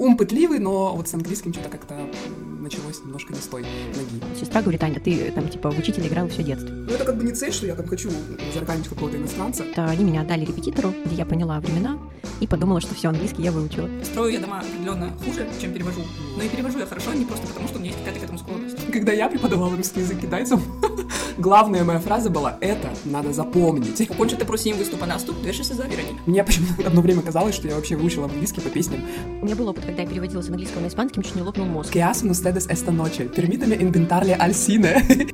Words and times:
ум 0.00 0.16
пытливый, 0.16 0.58
но 0.58 0.96
вот 0.96 1.08
с 1.08 1.14
английским 1.14 1.52
что-то 1.52 1.68
как-то 1.68 1.94
началось 2.60 3.00
немножко 3.04 3.34
не 3.34 3.38
с 3.38 3.46
той 3.46 3.62
ноги. 3.62 4.38
Сестра 4.38 4.62
говорит, 4.62 4.82
Аня, 4.82 4.98
ты 4.98 5.30
там 5.30 5.48
типа 5.48 5.70
в 5.70 5.78
учителя 5.78 6.08
играла 6.08 6.28
все 6.28 6.42
детство. 6.42 6.68
Ну 6.70 6.90
это 6.90 7.04
как 7.04 7.16
бы 7.18 7.24
не 7.24 7.32
цель, 7.32 7.52
что 7.52 7.66
я 7.66 7.74
там 7.74 7.86
хочу 7.86 8.10
зарганить 8.54 8.88
какого-то 8.88 9.18
иностранца. 9.18 9.62
Это 9.64 9.84
они 9.84 10.04
меня 10.04 10.22
отдали 10.22 10.46
репетитору, 10.46 10.94
где 11.04 11.16
я 11.16 11.26
поняла 11.26 11.60
времена 11.60 11.98
и 12.40 12.46
подумала, 12.46 12.80
что 12.80 12.94
все 12.94 13.08
английский 13.08 13.42
я 13.42 13.52
выучила. 13.52 13.88
Строю 14.02 14.32
я 14.32 14.40
дома 14.40 14.60
определенно 14.60 15.12
хуже, 15.24 15.46
чем 15.60 15.74
перевожу. 15.74 16.00
Но 16.36 16.42
и 16.42 16.48
перевожу 16.48 16.78
я 16.78 16.86
хорошо 16.86 17.12
не 17.12 17.26
просто 17.26 17.46
потому, 17.46 17.68
что 17.68 17.76
у 17.76 17.80
меня 17.80 17.90
есть 17.90 17.98
какая-то 17.98 18.20
к 18.20 18.24
этому 18.24 18.38
склонность. 18.38 18.90
Когда 18.90 19.12
я 19.12 19.28
преподавала 19.28 19.76
русский 19.76 20.00
язык 20.00 20.20
китайцам, 20.20 20.62
главная 21.40 21.84
моя 21.84 21.98
фраза 21.98 22.30
была 22.30 22.56
«это 22.60 22.90
надо 23.04 23.32
запомнить». 23.32 24.06
Покончу 24.08 24.36
ты 24.36 24.44
просим 24.44 24.76
выступа 24.76 25.06
наступ, 25.06 25.40
движешься 25.40 25.74
за 25.74 25.84
верой. 25.84 26.04
Мне 26.26 26.44
почему-то 26.44 26.86
одно 26.86 27.00
время 27.00 27.22
казалось, 27.22 27.54
что 27.54 27.66
я 27.66 27.74
вообще 27.74 27.96
выучила 27.96 28.26
английский 28.26 28.60
по 28.60 28.68
песням. 28.68 29.00
У 29.40 29.46
меня 29.46 29.56
был 29.56 29.68
опыт, 29.68 29.84
когда 29.84 30.02
я 30.02 30.08
переводила 30.08 30.42
с 30.42 30.48
английского 30.48 30.82
на 30.82 30.88
испанский, 30.88 31.22
чуть 31.22 31.34
не 31.34 31.42
лопнул 31.42 31.66
мозг. 31.66 31.92
Que 31.92 32.02
hacen 32.02 32.30
ustedes 32.30 32.66
esta 32.68 32.92
noche? 32.92 33.28
Permítame 33.34 33.74
inventarle 33.74 34.36
al 34.36 34.52
cine. 34.52 35.30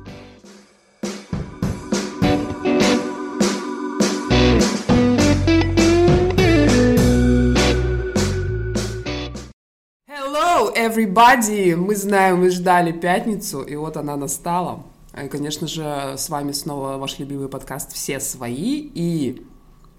Everybody! 10.75 11.75
Мы 11.75 11.95
знаем, 11.95 12.39
вы 12.39 12.49
ждали 12.49 12.91
пятницу, 12.91 13.61
и 13.61 13.75
вот 13.75 13.97
она 13.97 14.15
настала. 14.15 14.83
И, 15.23 15.27
конечно 15.29 15.67
же, 15.67 16.15
с 16.17 16.29
вами 16.29 16.51
снова 16.51 16.97
ваш 16.97 17.17
любимый 17.17 17.49
подкаст 17.49 17.93
«Все 17.93 18.19
свои», 18.19 18.89
и 18.93 19.45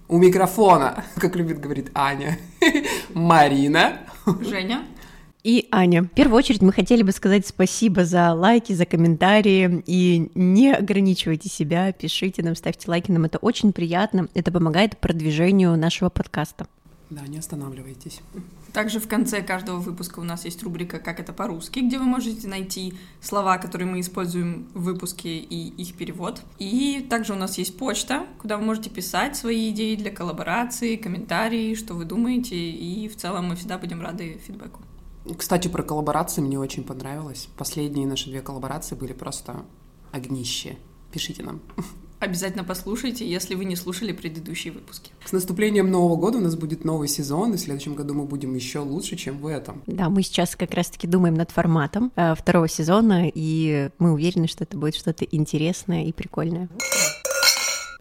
у 0.06 0.18
микрофона, 0.18 1.04
как 1.16 1.34
любит 1.34 1.60
говорить 1.60 1.88
Аня, 1.94 2.38
Марина. 3.14 4.00
Женя. 4.40 4.84
И 5.42 5.66
Аня, 5.70 6.02
в 6.02 6.08
первую 6.08 6.38
очередь 6.38 6.62
мы 6.62 6.72
хотели 6.72 7.02
бы 7.02 7.12
сказать 7.12 7.46
спасибо 7.46 8.04
за 8.04 8.32
лайки, 8.32 8.72
за 8.72 8.86
комментарии, 8.86 9.82
и 9.86 10.30
не 10.34 10.72
ограничивайте 10.72 11.48
себя, 11.48 11.92
пишите 11.92 12.42
нам, 12.42 12.54
ставьте 12.54 12.90
лайки, 12.90 13.10
нам 13.10 13.24
это 13.24 13.38
очень 13.38 13.72
приятно, 13.72 14.28
это 14.34 14.52
помогает 14.52 14.98
продвижению 14.98 15.76
нашего 15.76 16.10
подкаста. 16.10 16.68
Да, 17.10 17.22
не 17.26 17.38
останавливайтесь. 17.38 18.20
Также 18.72 19.00
в 19.00 19.08
конце 19.08 19.42
каждого 19.42 19.78
выпуска 19.78 20.20
у 20.20 20.24
нас 20.24 20.44
есть 20.44 20.62
рубрика 20.62 20.98
«Как 20.98 21.20
это 21.20 21.32
по-русски», 21.32 21.80
где 21.80 21.98
вы 21.98 22.04
можете 22.04 22.48
найти 22.48 22.94
слова, 23.20 23.58
которые 23.58 23.88
мы 23.88 24.00
используем 24.00 24.68
в 24.74 24.82
выпуске 24.82 25.38
и 25.38 25.68
их 25.82 25.94
перевод. 25.94 26.42
И 26.58 27.06
также 27.08 27.32
у 27.32 27.36
нас 27.36 27.58
есть 27.58 27.76
почта, 27.78 28.26
куда 28.38 28.56
вы 28.58 28.64
можете 28.64 28.90
писать 28.90 29.36
свои 29.36 29.70
идеи 29.70 29.96
для 29.96 30.10
коллаборации, 30.10 30.96
комментарии, 30.96 31.74
что 31.74 31.94
вы 31.94 32.04
думаете, 32.04 32.56
и 32.56 33.08
в 33.08 33.16
целом 33.16 33.46
мы 33.48 33.56
всегда 33.56 33.78
будем 33.78 34.02
рады 34.02 34.38
фидбэку. 34.46 34.82
Кстати, 35.36 35.68
про 35.68 35.82
коллаборации 35.82 36.40
мне 36.40 36.58
очень 36.58 36.84
понравилось. 36.84 37.48
Последние 37.56 38.06
наши 38.06 38.30
две 38.30 38.40
коллаборации 38.40 38.94
были 38.94 39.12
просто 39.12 39.64
огнище. 40.12 40.76
Пишите 41.12 41.42
нам. 41.42 41.60
Обязательно 42.20 42.64
послушайте, 42.64 43.28
если 43.28 43.54
вы 43.54 43.64
не 43.64 43.76
слушали 43.76 44.12
предыдущие 44.12 44.72
выпуски. 44.72 45.12
С 45.24 45.32
наступлением 45.32 45.90
Нового 45.90 46.16
года 46.16 46.38
у 46.38 46.40
нас 46.40 46.56
будет 46.56 46.84
новый 46.84 47.06
сезон, 47.06 47.54
и 47.54 47.56
в 47.56 47.60
следующем 47.60 47.94
году 47.94 48.14
мы 48.14 48.24
будем 48.24 48.54
еще 48.54 48.80
лучше, 48.80 49.16
чем 49.16 49.38
в 49.38 49.46
этом. 49.46 49.82
Да, 49.86 50.08
мы 50.08 50.22
сейчас 50.22 50.56
как 50.56 50.74
раз-таки 50.74 51.06
думаем 51.06 51.34
над 51.34 51.52
форматом 51.52 52.10
э, 52.16 52.34
второго 52.34 52.68
сезона, 52.68 53.30
и 53.32 53.90
мы 53.98 54.12
уверены, 54.12 54.48
что 54.48 54.64
это 54.64 54.76
будет 54.76 54.96
что-то 54.96 55.24
интересное 55.24 56.06
и 56.06 56.12
прикольное. 56.12 56.68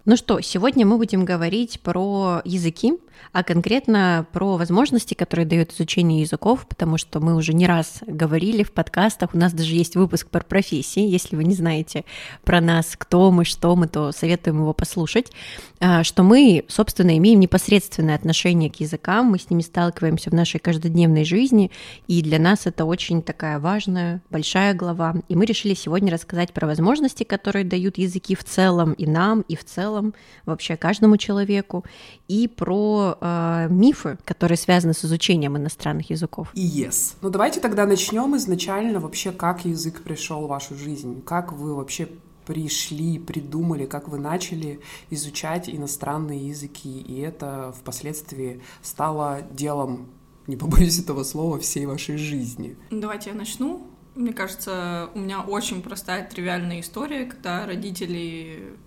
Ну 0.06 0.16
что, 0.16 0.40
сегодня 0.40 0.86
мы 0.86 0.98
будем 0.98 1.26
говорить 1.26 1.82
про 1.82 2.42
языки, 2.46 2.94
а 3.32 3.44
конкретно 3.44 4.26
про 4.32 4.58
возможности, 4.58 5.14
которые 5.14 5.46
дает 5.46 5.74
изучение 5.74 6.22
языков, 6.22 6.66
потому 6.68 6.98
что 6.98 7.20
мы 7.20 7.36
уже 7.36 7.54
не 7.54 7.68
раз 7.68 8.00
говорили 8.06 8.64
в 8.64 8.72
подкастах, 8.72 9.34
у 9.34 9.38
нас 9.38 9.54
даже 9.54 9.74
есть 9.74 9.96
выпуск 9.96 10.30
про 10.30 10.42
профессии, 10.42 11.02
если 11.02 11.36
вы 11.36 11.44
не 11.44 11.54
знаете 11.54 12.06
про 12.44 12.62
нас, 12.62 12.96
кто 12.98 13.32
мы, 13.32 13.46
что 13.46 13.76
мы, 13.76 13.88
то 13.88 14.12
советуем 14.12 14.58
его 14.58 14.74
послушать, 14.74 15.32
а, 15.80 16.04
что 16.04 16.24
мы, 16.24 16.66
собственно, 16.68 17.18
имеем 17.18 17.40
непосредственное 17.40 18.16
отношение 18.16 18.72
к 18.72 18.78
языкам, 18.78 19.28
мы 19.28 19.40
с 19.40 19.50
ними 19.50 19.62
сталкиваемся 19.62 20.30
в 20.30 20.34
нашей 20.34 20.60
каждодневной 20.60 21.24
жизни, 21.24 21.72
и 22.08 22.22
для 22.22 22.40
нас 22.40 22.66
это 22.66 22.86
очень 22.86 23.22
такая 23.22 23.60
важная, 23.60 24.22
большая 24.30 24.74
глава, 24.74 25.16
и 25.28 25.36
мы 25.36 25.46
решили 25.46 25.74
сегодня 25.74 26.12
рассказать 26.12 26.54
про 26.54 26.68
возможности, 26.68 27.24
которые 27.24 27.66
дают 27.66 27.98
языки 27.98 28.36
в 28.36 28.44
целом 28.44 28.94
и 28.94 29.06
нам, 29.06 29.42
и 29.42 29.56
в 29.56 29.64
целом 29.64 30.14
вообще 30.46 30.76
каждому 30.76 31.18
человеку, 31.18 31.86
и 32.28 32.48
про 32.48 33.07
э, 33.20 33.68
мифы, 33.70 34.18
которые 34.26 34.58
связаны 34.58 34.94
с 34.94 35.06
изучением 35.06 35.58
иностранных 35.58 36.10
языков. 36.10 36.50
Yes. 36.54 37.16
Ну 37.22 37.30
давайте 37.30 37.60
тогда 37.60 37.86
начнем 37.86 38.36
изначально 38.38 39.00
вообще, 39.00 39.32
как 39.32 39.66
язык 39.66 40.02
пришел 40.04 40.46
в 40.46 40.48
вашу 40.50 40.76
жизнь, 40.76 41.22
как 41.24 41.54
вы 41.54 41.76
вообще 41.76 42.10
пришли, 42.48 43.20
придумали, 43.20 43.86
как 43.86 44.08
вы 44.08 44.20
начали 44.20 44.80
изучать 45.10 45.70
иностранные 45.70 46.48
языки, 46.48 47.02
и 47.02 47.20
это 47.20 47.74
впоследствии 47.78 48.62
стало 48.82 49.42
делом, 49.52 50.08
не 50.48 50.56
побоюсь 50.56 50.98
этого 51.00 51.24
слова, 51.24 51.60
всей 51.60 51.86
вашей 51.86 52.18
жизни. 52.18 52.78
Давайте 52.90 53.32
я 53.32 53.36
начну. 53.36 53.86
Мне 54.16 54.34
кажется, 54.34 55.10
у 55.14 55.20
меня 55.20 55.42
очень 55.42 55.84
простая, 55.84 56.28
тривиальная 56.28 56.80
история, 56.80 57.26
когда 57.26 57.66
родители 57.66 58.78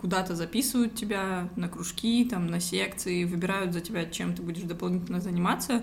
куда-то 0.00 0.34
записывают 0.34 0.94
тебя 0.94 1.48
на 1.56 1.68
кружки, 1.68 2.24
там, 2.24 2.46
на 2.46 2.60
секции, 2.60 3.24
выбирают 3.24 3.72
за 3.72 3.80
тебя, 3.80 4.04
чем 4.04 4.34
ты 4.34 4.42
будешь 4.42 4.62
дополнительно 4.62 5.20
заниматься. 5.20 5.82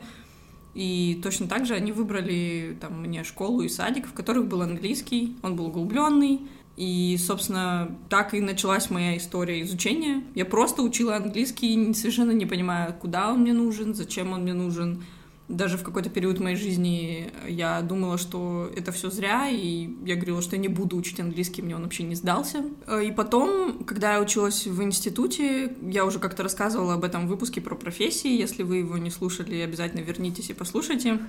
И 0.74 1.20
точно 1.22 1.48
так 1.48 1.66
же 1.66 1.74
они 1.74 1.92
выбрали 1.92 2.78
там, 2.80 3.02
мне 3.02 3.24
школу 3.24 3.62
и 3.62 3.70
садик, 3.70 4.08
в 4.08 4.14
которых 4.14 4.48
был 4.48 4.62
английский, 4.62 5.36
он 5.42 5.56
был 5.56 5.68
углубленный. 5.68 6.42
И, 6.78 7.18
собственно, 7.20 7.98
так 8.10 8.34
и 8.34 8.40
началась 8.40 8.90
моя 8.90 9.18
история 9.18 9.62
изучения. 9.62 10.24
Я 10.36 10.46
просто 10.46 10.82
учила 10.82 11.18
английский, 11.18 11.94
совершенно 11.94 12.32
не 12.32 12.46
понимая, 12.46 12.94
куда 12.94 13.34
он 13.34 13.42
мне 13.42 13.54
нужен, 13.54 13.94
зачем 13.94 14.32
он 14.32 14.44
мне 14.44 14.54
нужен, 14.54 15.04
даже 15.52 15.78
в 15.78 15.84
какой-то 15.84 16.10
период 16.10 16.40
моей 16.40 16.56
жизни 16.56 17.32
я 17.48 17.82
думала, 17.82 18.18
что 18.18 18.72
это 18.76 18.92
все 18.92 19.12
зря, 19.12 19.50
и 19.50 19.90
я 20.06 20.16
говорила, 20.16 20.42
что 20.42 20.56
я 20.56 20.62
не 20.62 20.70
буду 20.70 20.96
учить 20.96 21.20
английский, 21.20 21.62
мне 21.62 21.76
он 21.76 21.84
вообще 21.84 22.04
не 22.04 22.16
сдался. 22.16 22.64
И 23.04 23.12
потом, 23.12 23.84
когда 23.84 24.14
я 24.14 24.22
училась 24.22 24.66
в 24.66 24.82
институте, 24.82 25.76
я 25.82 26.06
уже 26.06 26.20
как-то 26.20 26.44
рассказывала 26.44 26.94
об 26.94 27.04
этом 27.04 27.28
выпуске 27.28 27.60
про 27.62 27.76
профессии, 27.76 28.32
если 28.32 28.64
вы 28.64 28.78
его 28.78 28.98
не 28.98 29.12
слушали, 29.12 29.58
обязательно 29.58 30.02
вернитесь 30.02 30.50
и 30.50 30.54
послушайте. 30.54 31.20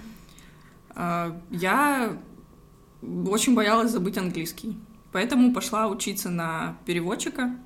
А, 0.90 1.36
я 1.50 2.16
очень 3.02 3.54
боялась 3.54 3.90
забыть 3.90 4.18
английский, 4.18 4.78
поэтому 5.10 5.52
пошла 5.52 5.88
учиться 5.88 6.30
на 6.30 6.76
переводчика, 6.86 7.56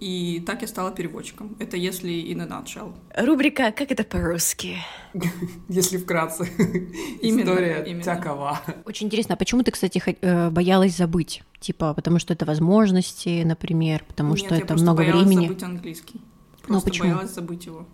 и 0.00 0.42
так 0.46 0.62
я 0.62 0.68
стала 0.68 0.90
переводчиком. 0.90 1.56
Это 1.58 1.76
если 1.76 2.10
in 2.10 2.40
a 2.42 2.46
nutshell. 2.46 2.92
Рубрика 3.16 3.70
«Как 3.72 3.92
это 3.92 4.02
по-русски?» 4.02 4.76
Если 5.68 5.98
вкратце. 5.98 6.44
История 7.22 8.02
такова. 8.02 8.60
Очень 8.84 9.06
интересно, 9.06 9.34
а 9.34 9.36
почему 9.36 9.62
ты, 9.62 9.70
кстати, 9.70 10.02
э, 10.20 10.50
боялась 10.50 10.96
забыть? 10.96 11.42
Типа, 11.60 11.92
потому 11.94 12.18
что 12.18 12.32
это 12.32 12.46
возможности, 12.46 13.42
например, 13.44 14.04
потому 14.08 14.30
Нет, 14.30 14.38
что 14.38 14.54
я 14.54 14.60
это 14.62 14.74
много 14.74 15.02
боялась 15.02 15.26
времени. 15.26 15.46
забыть 15.48 15.62
английский. 15.62 16.20
Просто 16.66 16.88
почему? 16.90 17.08
боялась 17.08 17.34
забыть 17.34 17.66
его. 17.66 17.86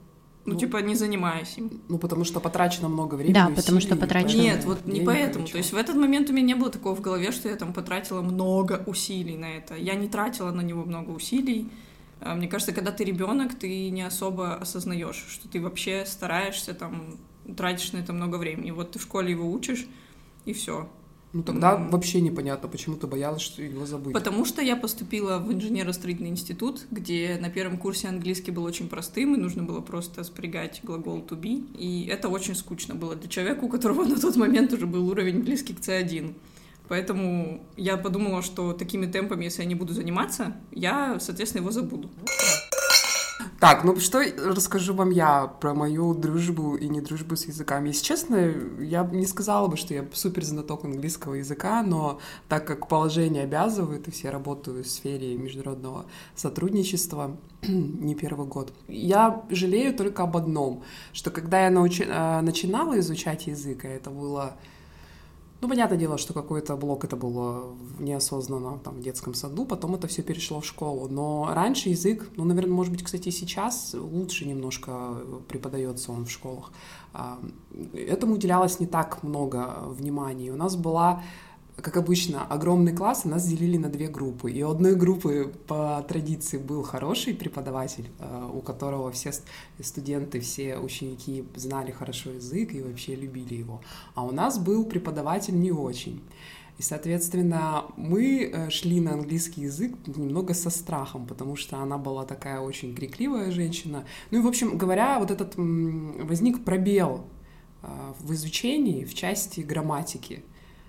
Ну, 0.45 0.53
Ну, 0.53 0.59
типа, 0.61 0.77
не 0.77 0.95
занимаясь 0.95 1.59
им. 1.59 1.81
Ну, 1.89 1.99
потому 1.99 2.25
что 2.25 2.39
потрачено 2.39 2.89
много 2.89 3.17
времени. 3.17 3.35
Да, 3.35 3.49
и 3.51 3.55
потому 3.57 3.81
что 3.81 3.95
усилий, 3.97 4.01
потрачено- 4.07 4.43
Нет, 4.43 4.65
вот 4.65 4.87
не 4.87 5.01
поэтому. 5.01 5.43
ничего. 5.43 5.53
То 5.55 5.59
есть 5.59 5.73
в 5.73 5.77
этот 5.77 5.97
момент 5.97 6.31
у 6.31 6.33
меня 6.33 6.47
не 6.47 6.55
было 6.55 6.71
такого 6.71 6.95
в 6.95 7.01
голове, 7.01 7.33
что 7.33 7.49
я 7.49 7.57
там 7.57 7.73
потратила 7.73 8.23
много 8.23 8.85
усилий 8.87 9.37
на 9.37 9.47
это. 9.57 9.75
Я 9.75 9.95
не 9.97 10.07
тратила 10.09 10.53
на 10.53 10.61
него 10.61 10.85
много 10.85 11.11
усилий. 11.11 11.69
А, 12.21 12.35
Мне 12.35 12.49
кажется, 12.49 12.73
когда 12.73 12.93
ты 12.93 13.05
ребенок, 13.05 13.55
ты 13.55 13.91
не 13.91 14.03
особо 14.03 14.55
осознаешь, 14.55 15.25
что 15.29 15.49
ты 15.49 15.61
вообще 15.61 16.05
стараешься 16.07 16.75
там 16.75 17.17
тратишь 17.57 17.93
на 17.93 17.99
это 17.99 18.13
много 18.13 18.37
времени. 18.37 18.71
Вот 18.71 18.93
ты 18.93 18.99
в 18.99 19.03
школе 19.03 19.31
его 19.31 19.51
учишь, 19.51 19.87
и 20.45 20.53
все. 20.53 20.89
Ну, 21.33 21.43
тогда 21.43 21.75
М. 21.75 21.91
вообще 21.91 22.23
непонятно, 22.23 22.69
почему 22.69 22.97
ты 22.97 23.07
боялась, 23.07 23.43
что 23.43 23.63
его 23.63 23.85
забыть. 23.85 24.15
Потому 24.15 24.47
что 24.47 24.63
я 24.63 24.75
поступила 24.75 25.39
в 25.39 25.53
инженерно-строительный 25.53 26.31
институт, 26.31 26.87
где 26.91 27.37
на 27.41 27.51
первом 27.51 27.77
курсе 27.77 28.09
английский 28.09 28.53
был 28.53 28.65
очень 28.65 28.89
простым, 28.89 29.35
и 29.35 29.39
нужно 29.39 29.63
было 29.63 29.81
просто 29.83 30.25
спрягать 30.25 30.81
глагол 30.83 31.19
to 31.19 31.39
be. 31.39 31.67
И 31.77 32.07
это 32.07 32.29
очень 32.31 32.55
скучно 32.55 32.95
было 32.95 33.17
для 33.17 33.29
человека, 33.29 33.65
у 33.65 33.69
которого 33.69 34.05
на 34.05 34.19
тот 34.19 34.37
момент 34.37 34.73
уже 34.73 34.87
был 34.87 35.07
уровень 35.11 35.41
близкий 35.43 35.75
к 35.75 35.81
C1. 35.81 36.33
Поэтому 36.89 37.67
я 37.77 37.97
подумала, 37.97 38.43
что 38.43 38.73
такими 38.73 39.07
темпами, 39.07 39.45
если 39.45 39.63
я 39.63 39.69
не 39.69 39.75
буду 39.75 39.93
заниматься, 39.93 40.57
я, 40.73 41.19
соответственно, 41.21 41.63
его 41.63 41.71
забуду. 41.73 42.11
Так, 43.59 43.85
ну 43.85 43.99
что 43.99 44.23
расскажу 44.45 44.95
вам 44.95 45.11
я 45.11 45.47
про 45.47 45.75
мою 45.75 46.15
дружбу 46.15 46.77
и 46.77 46.89
не 46.89 47.01
дружбу 47.01 47.37
с 47.37 47.47
языками. 47.47 47.89
Если 47.89 48.05
честно, 48.05 48.37
я 48.81 49.03
не 49.05 49.27
сказала 49.27 49.67
бы, 49.67 49.79
что 49.79 49.95
я 49.95 50.05
супер 50.13 50.45
знаток 50.45 50.85
английского 50.85 51.35
языка, 51.35 51.83
но 51.83 52.21
так 52.49 52.67
как 52.67 52.87
положение 52.87 53.45
обязывает, 53.45 54.09
и 54.09 54.11
все 54.11 54.29
работаю 54.29 54.85
в 54.85 54.87
сфере 54.87 55.37
международного 55.37 56.05
сотрудничества 56.35 57.37
не 57.67 58.15
первый 58.15 58.47
год, 58.47 58.75
я 58.89 59.43
жалею 59.49 59.97
только 59.97 60.25
об 60.25 60.37
одном, 60.37 60.83
что 61.13 61.31
когда 61.31 61.65
я 61.65 61.71
научи... 61.71 62.05
Э, 62.07 62.43
начинала 62.43 62.99
изучать 63.01 63.47
язык, 63.47 63.87
а 63.87 63.89
это 63.89 64.11
было 64.11 64.57
ну, 65.67 65.71
понятное 65.71 65.99
дело, 65.99 66.17
что 66.17 66.33
какой-то 66.33 66.77
блок 66.77 67.05
это 67.05 67.17
было 67.17 67.75
неосознанно 67.99 68.79
там, 68.85 68.95
в 68.95 69.01
детском 69.01 69.35
саду, 69.35 69.65
потом 69.65 69.97
это 69.97 70.07
все 70.07 70.23
перешло 70.23 70.61
в 70.61 70.65
школу. 70.65 71.09
Но 71.09 71.51
раньше 71.53 71.89
язык, 71.89 72.31
ну, 72.37 72.45
наверное, 72.45 72.73
может 72.73 72.93
быть, 72.93 73.03
кстати, 73.03 73.31
сейчас 73.31 73.93
лучше 73.95 74.47
немножко 74.47 75.17
преподается 75.49 76.13
он 76.13 76.25
в 76.25 76.31
школах. 76.31 76.71
Этому 77.93 78.35
уделялось 78.35 78.79
не 78.79 78.87
так 78.87 79.25
много 79.25 79.75
внимания. 79.89 80.53
У 80.53 80.57
нас 80.57 80.77
была 80.77 81.25
как 81.77 81.97
обычно, 81.99 82.45
огромный 82.45 82.95
класс, 82.95 83.25
нас 83.25 83.47
делили 83.47 83.77
на 83.77 83.89
две 83.89 84.09
группы. 84.09 84.51
И 84.51 84.63
у 84.63 84.71
одной 84.71 84.95
группы 84.95 85.53
по 85.67 86.05
традиции 86.09 86.57
был 86.57 86.83
хороший 86.83 87.35
преподаватель, 87.35 88.09
э, 88.19 88.51
у 88.53 88.61
которого 88.61 89.13
все 89.13 89.33
студенты, 89.81 90.41
все 90.41 90.79
ученики 90.79 91.45
знали 91.55 91.91
хорошо 91.91 92.31
язык 92.31 92.75
и 92.75 92.83
вообще 92.83 93.15
любили 93.15 93.55
его. 93.55 93.83
А 94.15 94.25
у 94.25 94.33
нас 94.33 94.59
был 94.59 94.85
преподаватель 94.85 95.59
не 95.59 95.71
очень. 95.71 96.23
И, 96.79 96.83
соответственно, 96.83 97.85
мы 97.97 98.51
э, 98.53 98.71
шли 98.71 99.01
на 99.01 99.13
английский 99.13 99.63
язык 99.63 99.95
немного 100.07 100.55
со 100.55 100.71
страхом, 100.71 101.27
потому 101.27 101.57
что 101.57 101.77
она 101.79 101.99
была 101.99 102.25
такая 102.25 102.61
очень 102.61 102.95
крикливая 102.95 103.51
женщина. 103.51 104.05
Ну 104.31 104.39
и, 104.39 104.43
в 104.43 104.47
общем 104.47 104.79
говоря, 104.79 105.19
вот 105.19 105.31
этот 105.31 105.55
возник 105.57 106.65
пробел 106.65 107.27
э, 107.83 107.89
в 108.21 108.33
изучении 108.33 109.05
в 109.05 109.15
части 109.15 109.61
грамматики. 109.61 110.43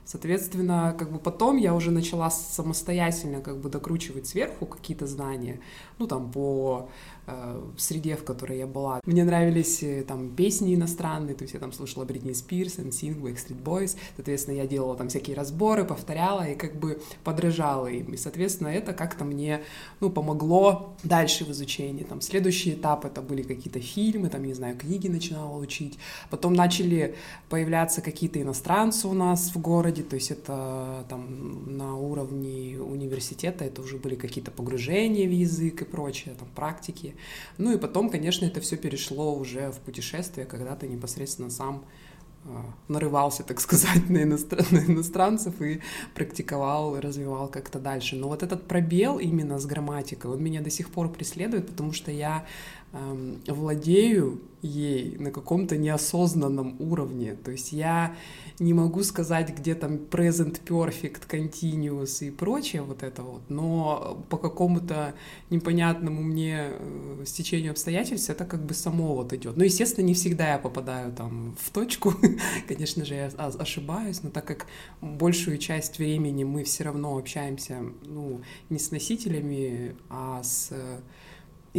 Соответственно, 0.08 0.96
как 0.98 1.12
бы 1.12 1.20
потом 1.20 1.58
я 1.58 1.74
уже 1.74 1.92
начала 1.92 2.30
самостоятельно 2.30 3.42
как 3.42 3.58
бы 3.58 3.70
докручивать 3.70 4.26
сверху 4.26 4.66
какие-то 4.66 5.06
знания, 5.06 5.60
ну 6.00 6.08
там 6.08 6.32
по 6.32 6.90
в 7.28 7.80
среде, 7.82 8.16
в 8.16 8.24
которой 8.24 8.58
я 8.58 8.68
была. 8.68 9.02
Мне 9.06 9.26
нравились 9.26 9.84
э, 9.84 10.04
там 10.08 10.30
песни 10.30 10.76
иностранные, 10.76 11.36
то 11.36 11.44
есть 11.44 11.54
я 11.54 11.60
там 11.60 11.74
слушала 11.74 12.06
Бритни 12.06 12.32
Спирс, 12.32 12.80
NSYNC, 12.80 13.22
Backstreet 13.22 13.62
Boys, 13.62 13.98
соответственно, 14.16 14.56
я 14.56 14.66
делала 14.66 14.96
там 14.96 15.10
всякие 15.10 15.36
разборы, 15.36 15.84
повторяла 15.84 16.48
и 16.48 16.56
как 16.56 16.80
бы 16.80 17.02
подражала 17.26 17.88
им, 17.88 18.14
и, 18.14 18.18
соответственно, 18.18 18.70
это 18.70 18.94
как-то 18.94 19.26
мне, 19.26 19.62
ну, 20.00 20.10
помогло 20.10 20.94
дальше 21.04 21.44
в 21.44 21.52
изучении. 21.52 22.04
Там 22.04 22.22
следующий 22.22 22.74
этап 22.74 23.04
это 23.04 23.22
были 23.22 23.42
какие-то 23.42 23.82
фильмы, 23.82 24.30
там, 24.30 24.46
не 24.46 24.54
знаю, 24.54 24.78
книги 24.78 25.10
начинала 25.10 25.58
учить, 25.58 26.00
потом 26.30 26.54
начали 26.54 27.16
появляться 27.50 28.02
какие-то 28.02 28.42
иностранцы 28.42 29.06
у 29.08 29.14
нас 29.14 29.54
в 29.54 29.60
городе, 29.60 30.04
то 30.04 30.16
есть 30.16 30.32
это 30.32 31.06
там 31.10 31.78
на 31.78 31.98
уровне 31.98 32.80
университета, 32.80 33.66
это 33.66 33.82
уже 33.82 33.98
были 33.98 34.16
какие-то 34.16 34.52
погружения 34.52 35.28
в 35.28 35.32
язык 35.32 35.82
и 35.82 35.86
прочее, 35.86 36.34
там, 36.40 36.48
практики, 36.56 37.16
ну 37.58 37.74
и 37.74 37.78
потом, 37.78 38.10
конечно, 38.10 38.46
это 38.46 38.62
все 38.62 38.78
перешло 38.78 39.36
уже 39.36 39.72
в 39.72 39.80
путешествие, 39.80 40.46
когда 40.46 40.76
ты 40.76 40.88
непосредственно 40.88 41.50
сам 41.50 41.86
а, 42.46 42.74
нарывался, 42.88 43.44
так 43.44 43.60
сказать, 43.62 44.10
на, 44.10 44.24
иностран... 44.24 44.66
на 44.72 44.80
иностранцев 44.80 45.62
и 45.62 45.82
практиковал, 46.14 47.00
развивал 47.00 47.50
как-то 47.50 47.80
дальше. 47.80 48.16
Но 48.16 48.30
вот 48.30 48.44
этот 48.44 48.68
пробел 48.68 49.20
именно 49.20 49.60
с 49.60 49.66
грамматикой, 49.66 50.32
он 50.32 50.42
меня 50.42 50.62
до 50.62 50.70
сих 50.70 50.90
пор 50.90 51.12
преследует, 51.12 51.68
потому 51.68 51.92
что 51.92 52.12
я 52.12 52.46
эм, 52.94 53.42
владею 53.48 54.42
ей 54.62 55.18
на 55.18 55.32
каком-то 55.32 55.78
неосознанном 55.78 56.78
уровне. 56.80 57.36
То 57.36 57.52
есть 57.52 57.74
я 57.74 58.16
не 58.60 58.74
могу 58.74 59.04
сказать, 59.04 59.56
где 59.56 59.76
там 59.76 59.96
present 59.96 60.62
perfect, 60.66 61.28
continuous 61.30 62.26
и 62.26 62.32
прочее 62.32 62.82
вот 62.82 63.04
это 63.04 63.22
вот, 63.22 63.42
но 63.50 64.24
по 64.30 64.38
какому-то 64.38 65.14
непонятному 65.50 66.24
мне 66.24 66.70
э, 66.72 67.24
стечению 67.26 67.72
обстоятельств 67.72 68.30
это 68.30 68.46
как 68.46 68.66
бы 68.66 68.74
само 68.74 69.16
вот 69.16 69.34
идет. 69.34 69.58
Но, 69.58 69.64
естественно, 69.64 70.06
не 70.06 70.16
всегда 70.16 70.54
я 70.54 70.58
попадаю 70.58 71.12
там 71.12 71.56
в 71.60 71.70
точку, 71.70 72.14
конечно 72.68 73.06
же, 73.06 73.14
я 73.14 73.28
ошибаюсь, 73.28 74.24
но 74.24 74.32
так 74.32 74.46
как 74.46 74.66
большую 75.02 75.60
часть 75.60 76.00
времени 76.00 76.44
мы 76.44 76.64
все 76.64 76.84
равно 76.84 77.18
общаемся, 77.18 77.84
ну, 78.06 78.42
не 78.70 78.80
с 78.80 78.92
носителями, 78.92 79.96
а 80.10 80.42
с 80.44 80.74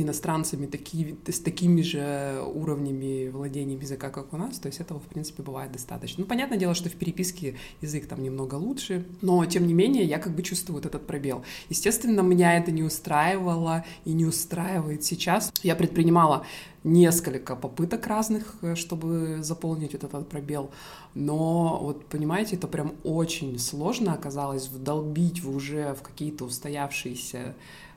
иностранцами 0.02 0.66
такие, 0.66 1.16
с 1.26 1.40
такими 1.40 1.82
же 1.82 2.42
уровнями 2.54 3.28
владения 3.28 3.74
языка, 3.74 4.10
как 4.10 4.32
у 4.32 4.36
нас, 4.36 4.58
то 4.58 4.66
есть 4.66 4.80
этого, 4.80 5.00
в 5.00 5.04
принципе, 5.04 5.42
бывает 5.42 5.72
достаточно. 5.72 6.22
Ну, 6.22 6.26
понятное 6.26 6.58
дело, 6.58 6.74
что 6.74 6.88
в 6.88 6.94
переписке 6.94 7.56
язык 7.80 8.06
там 8.06 8.22
немного 8.22 8.54
лучше, 8.56 9.06
но, 9.22 9.44
тем 9.46 9.66
не 9.66 9.74
менее, 9.74 10.04
я 10.04 10.18
как 10.18 10.34
бы 10.34 10.42
чувствую 10.42 10.76
вот 10.76 10.86
этот 10.86 11.06
пробел. 11.06 11.44
Естественно, 11.68 12.20
меня 12.20 12.56
это 12.56 12.70
не 12.70 12.82
устраивало 12.82 13.84
и 14.04 14.12
не 14.12 14.24
устраивает 14.24 15.04
сейчас. 15.04 15.52
Я 15.62 15.74
предпринимала 15.76 16.44
несколько 16.84 17.56
попыток 17.56 18.06
разных, 18.06 18.56
э, 18.62 18.74
чтобы 18.74 19.42
заполнить 19.42 19.92
вот 19.92 20.04
этот 20.04 20.28
пробел. 20.28 20.70
Но 21.14 21.78
вот 21.82 22.06
понимаете, 22.06 22.56
это 22.56 22.68
прям 22.68 22.94
очень 23.04 23.58
сложно 23.58 24.14
оказалось 24.14 24.68
вдолбить 24.68 25.44
уже 25.44 25.94
в 25.94 26.02
какие-то 26.02 26.44
устоявшиеся 26.44 27.54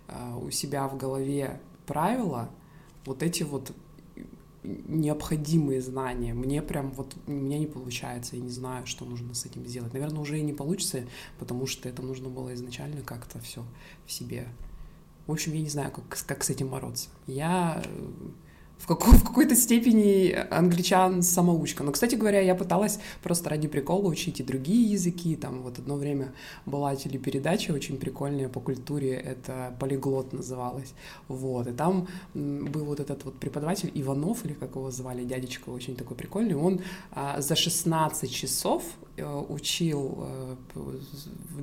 э, 0.08 0.36
у 0.42 0.50
себя 0.52 0.88
в 0.88 0.98
голове 0.98 1.60
правила, 1.92 2.50
вот 3.06 3.22
эти 3.22 3.44
вот 3.44 3.74
необходимые 4.64 5.82
знания. 5.82 6.34
Мне 6.34 6.62
прям 6.62 6.92
вот, 6.92 7.14
у 7.28 7.32
меня 7.32 7.60
не 7.60 7.66
получается, 7.66 8.38
я 8.38 8.42
не 8.42 8.50
знаю, 8.50 8.86
что 8.86 9.04
нужно 9.04 9.34
с 9.34 9.46
этим 9.46 9.66
сделать. 9.66 9.92
Наверное, 9.92 10.22
уже 10.22 10.40
и 10.40 10.42
не 10.42 10.54
получится, 10.54 11.04
потому 11.38 11.68
что 11.68 11.90
это 11.90 12.02
нужно 12.02 12.30
было 12.30 12.54
изначально 12.54 13.02
как-то 13.02 13.40
все 13.40 13.66
в 14.06 14.12
себе. 14.12 14.48
В 15.28 15.34
общем, 15.34 15.52
я 15.52 15.60
не 15.60 15.70
знаю, 15.70 15.92
как, 15.92 16.06
как 16.26 16.44
с 16.46 16.50
этим 16.50 16.70
бороться. 16.70 17.10
Я 17.28 17.84
в, 18.82 18.88
какой, 18.88 19.14
в 19.14 19.24
какой-то 19.24 19.56
степени 19.56 20.36
англичан 20.50 21.22
самоучка. 21.22 21.84
Но, 21.84 21.92
кстати 21.92 22.16
говоря, 22.16 22.42
я 22.42 22.56
пыталась 22.56 23.00
просто 23.22 23.50
ради 23.50 23.68
прикола 23.68 24.08
учить 24.08 24.40
и 24.40 24.44
другие 24.44 24.92
языки. 24.92 25.36
Там 25.36 25.62
вот 25.62 25.78
одно 25.80 25.96
время 25.96 26.34
была 26.66 26.96
телепередача 26.96 27.72
очень 27.72 27.98
прикольная 27.98 28.50
по 28.50 28.60
культуре, 28.60 29.14
это 29.14 29.76
«Полиглот» 29.80 30.34
называлась. 30.34 30.94
Вот, 31.28 31.68
и 31.68 31.72
там 31.72 32.08
был 32.34 32.86
вот 32.86 33.00
этот 33.00 33.24
вот 33.26 33.40
преподаватель 33.40 33.92
Иванов, 33.94 34.46
или 34.46 34.54
как 34.54 34.76
его 34.76 34.90
звали, 34.92 35.24
дядечка 35.24 35.70
очень 35.70 35.96
такой 35.96 36.18
прикольный, 36.18 36.56
он 36.56 36.82
а, 37.12 37.40
за 37.42 37.56
16 37.56 38.32
часов 38.32 38.84
учил 39.22 40.20
э, 40.20 40.56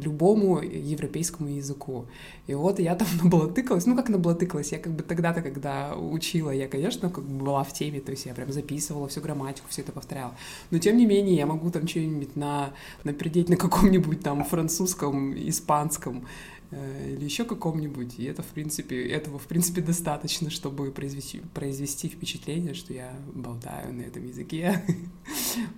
любому 0.03 0.61
европейскому 0.61 1.49
языку. 1.49 2.07
И 2.47 2.55
вот 2.55 2.79
я 2.79 2.95
там 2.95 3.09
наблатыкалась, 3.23 3.87
ну 3.87 3.97
как 3.97 4.09
наблатыкалась, 4.09 4.73
я 4.73 4.79
как 4.79 4.93
бы 4.93 5.03
тогда-то, 5.03 5.43
когда 5.43 5.97
учила, 5.97 6.51
я, 6.51 6.69
конечно, 6.69 7.11
как 7.11 7.25
бы 7.25 7.45
была 7.45 7.65
в 7.65 7.73
теме, 7.73 8.01
то 8.01 8.11
есть 8.11 8.27
я 8.27 8.35
прям 8.35 8.53
записывала 8.53 9.09
всю 9.09 9.21
грамматику, 9.21 9.67
все 9.69 9.83
это 9.83 9.93
повторяла. 9.93 10.35
Но 10.71 10.79
тем 10.79 10.97
не 10.97 11.07
менее, 11.07 11.37
я 11.37 11.47
могу 11.47 11.71
там 11.71 11.87
что-нибудь 11.87 12.37
на, 12.37 12.73
напердеть 13.05 13.49
на 13.49 13.57
каком-нибудь 13.57 14.21
там 14.23 14.45
французском, 14.45 15.35
испанском 15.35 16.27
э, 16.71 17.15
или 17.15 17.25
еще 17.25 17.45
каком-нибудь, 17.45 18.19
и 18.19 18.25
это, 18.25 18.43
в 18.43 18.49
принципе, 18.49 19.09
этого, 19.09 19.39
в 19.39 19.47
принципе, 19.47 19.81
достаточно, 19.81 20.51
чтобы 20.51 20.91
произвести, 20.91 21.41
произвести 21.55 22.09
впечатление, 22.09 22.75
что 22.75 22.93
я 22.93 23.13
болтаю 23.35 23.95
на 23.95 24.03
этом 24.03 24.27
языке. 24.27 24.83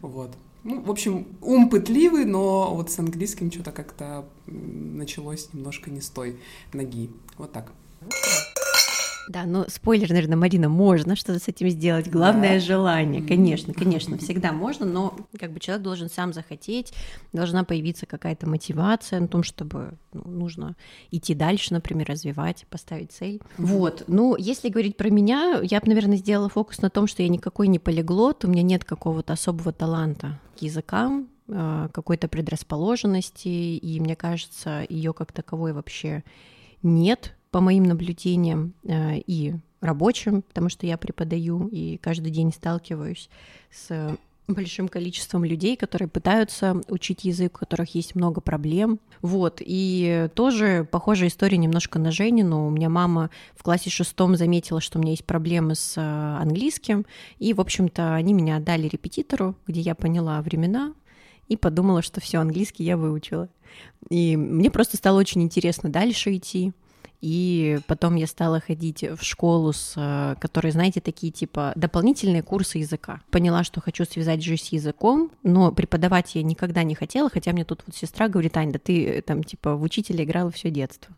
Вот. 0.02 0.36
Ну, 0.62 0.80
в 0.82 0.90
общем, 0.90 1.26
ум 1.40 1.70
пытливый, 1.70 2.24
но 2.24 2.74
вот 2.74 2.90
с 2.90 2.98
английским 2.98 3.50
что-то 3.50 3.72
как-то 3.72 4.26
началось 4.46 5.48
немножко 5.52 5.90
не 5.90 6.00
с 6.00 6.10
той 6.10 6.38
ноги. 6.72 7.10
Вот 7.38 7.52
так. 7.52 7.72
Да, 9.30 9.44
но 9.44 9.64
спойлер, 9.68 10.08
наверное, 10.10 10.36
Марина, 10.36 10.68
можно 10.68 11.14
что-то 11.14 11.38
с 11.38 11.46
этим 11.46 11.68
сделать. 11.68 12.10
Главное 12.10 12.54
да. 12.54 12.58
желание. 12.58 13.22
Конечно, 13.22 13.72
конечно, 13.72 14.18
всегда 14.18 14.50
можно, 14.50 14.84
но 14.84 15.16
как 15.38 15.52
бы 15.52 15.60
человек 15.60 15.84
должен 15.84 16.10
сам 16.10 16.32
захотеть, 16.32 16.92
должна 17.32 17.62
появиться 17.62 18.06
какая-то 18.06 18.48
мотивация 18.48 19.20
на 19.20 19.28
том, 19.28 19.44
чтобы 19.44 19.94
ну, 20.12 20.22
нужно 20.26 20.74
идти 21.12 21.36
дальше, 21.36 21.72
например, 21.72 22.08
развивать, 22.08 22.66
поставить 22.70 23.12
цель. 23.12 23.40
Вот. 23.56 24.02
Ну, 24.08 24.34
если 24.34 24.68
говорить 24.68 24.96
про 24.96 25.10
меня, 25.10 25.60
я 25.62 25.78
бы, 25.78 25.86
наверное, 25.86 26.16
сделала 26.16 26.48
фокус 26.48 26.82
на 26.82 26.90
том, 26.90 27.06
что 27.06 27.22
я 27.22 27.28
никакой 27.28 27.68
не 27.68 27.78
полиглот, 27.78 28.44
у 28.44 28.48
меня 28.48 28.64
нет 28.64 28.84
какого-то 28.84 29.34
особого 29.34 29.72
таланта 29.72 30.40
к 30.58 30.62
языкам, 30.62 31.28
а, 31.48 31.86
какой-то 31.92 32.26
предрасположенности, 32.26 33.46
и 33.46 34.00
мне 34.00 34.16
кажется, 34.16 34.84
ее 34.88 35.12
как 35.12 35.30
таковой 35.30 35.72
вообще 35.72 36.24
нет 36.82 37.36
по 37.50 37.60
моим 37.60 37.84
наблюдениям 37.84 38.74
э, 38.84 39.18
и 39.26 39.54
рабочим, 39.80 40.42
потому 40.42 40.68
что 40.68 40.86
я 40.86 40.96
преподаю 40.98 41.68
и 41.68 41.98
каждый 41.98 42.30
день 42.30 42.52
сталкиваюсь 42.52 43.28
с 43.72 44.16
большим 44.54 44.88
количеством 44.88 45.44
людей, 45.44 45.76
которые 45.76 46.08
пытаются 46.08 46.80
учить 46.88 47.24
язык, 47.24 47.56
у 47.56 47.58
которых 47.60 47.94
есть 47.94 48.14
много 48.14 48.40
проблем. 48.40 49.00
Вот, 49.22 49.60
и 49.60 50.28
тоже 50.34 50.86
похожая 50.90 51.28
история 51.28 51.56
немножко 51.56 51.98
на 51.98 52.10
Женину. 52.10 52.66
У 52.66 52.70
меня 52.70 52.88
мама 52.88 53.30
в 53.54 53.62
классе 53.62 53.90
шестом 53.90 54.36
заметила, 54.36 54.80
что 54.80 54.98
у 54.98 55.02
меня 55.02 55.12
есть 55.12 55.24
проблемы 55.24 55.74
с 55.74 55.96
э, 55.96 56.00
английским, 56.00 57.06
и, 57.38 57.54
в 57.54 57.60
общем-то, 57.60 58.14
они 58.14 58.32
меня 58.32 58.56
отдали 58.56 58.88
репетитору, 58.88 59.56
где 59.66 59.80
я 59.80 59.94
поняла 59.94 60.40
времена, 60.42 60.94
и 61.48 61.56
подумала, 61.56 62.02
что 62.02 62.20
все 62.20 62.38
английский 62.38 62.84
я 62.84 62.96
выучила. 62.96 63.48
И 64.08 64.36
мне 64.36 64.70
просто 64.70 64.96
стало 64.96 65.18
очень 65.18 65.42
интересно 65.42 65.90
дальше 65.90 66.36
идти. 66.36 66.72
И 67.20 67.78
потом 67.86 68.16
я 68.16 68.26
стала 68.26 68.60
ходить 68.60 69.02
в 69.02 69.22
школу, 69.22 69.72
с, 69.72 69.94
э, 69.96 70.36
которые, 70.40 70.72
знаете, 70.72 71.00
такие 71.00 71.30
типа 71.30 71.72
дополнительные 71.76 72.42
курсы 72.42 72.78
языка. 72.78 73.20
Поняла, 73.30 73.62
что 73.62 73.80
хочу 73.80 74.04
связать 74.04 74.42
жизнь 74.42 74.64
с 74.64 74.72
языком, 74.72 75.30
но 75.42 75.70
преподавать 75.70 76.34
я 76.34 76.42
никогда 76.42 76.82
не 76.82 76.94
хотела, 76.94 77.28
хотя 77.28 77.52
мне 77.52 77.64
тут 77.64 77.82
вот 77.86 77.94
сестра 77.94 78.28
говорит, 78.28 78.56
Ань, 78.56 78.72
да 78.72 78.78
ты 78.78 79.04
э, 79.06 79.22
там 79.22 79.44
типа 79.44 79.76
в 79.76 79.82
учителя 79.82 80.24
играла 80.24 80.50
все 80.50 80.70
детство. 80.70 81.14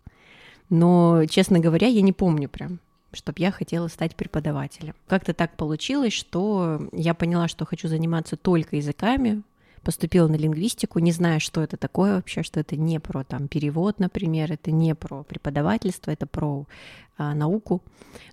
Но, 0.70 1.24
честно 1.26 1.60
говоря, 1.60 1.86
я 1.86 2.02
не 2.02 2.12
помню 2.12 2.48
прям 2.48 2.80
чтобы 3.14 3.40
я 3.40 3.50
хотела 3.50 3.88
стать 3.88 4.16
преподавателем. 4.16 4.94
Как-то 5.06 5.34
так 5.34 5.54
получилось, 5.56 6.14
что 6.14 6.88
я 6.92 7.12
поняла, 7.12 7.46
что 7.46 7.66
хочу 7.66 7.88
заниматься 7.88 8.36
только 8.36 8.76
языками, 8.76 9.42
поступила 9.82 10.28
на 10.28 10.36
лингвистику, 10.36 10.98
не 10.98 11.12
зная, 11.12 11.38
что 11.38 11.62
это 11.62 11.76
такое 11.76 12.16
вообще, 12.16 12.42
что 12.42 12.60
это 12.60 12.76
не 12.76 13.00
про 13.00 13.24
там 13.24 13.48
перевод, 13.48 13.98
например, 13.98 14.52
это 14.52 14.70
не 14.70 14.94
про 14.94 15.22
преподавательство, 15.24 16.10
это 16.10 16.26
про 16.26 16.66
а, 17.18 17.34
науку. 17.34 17.82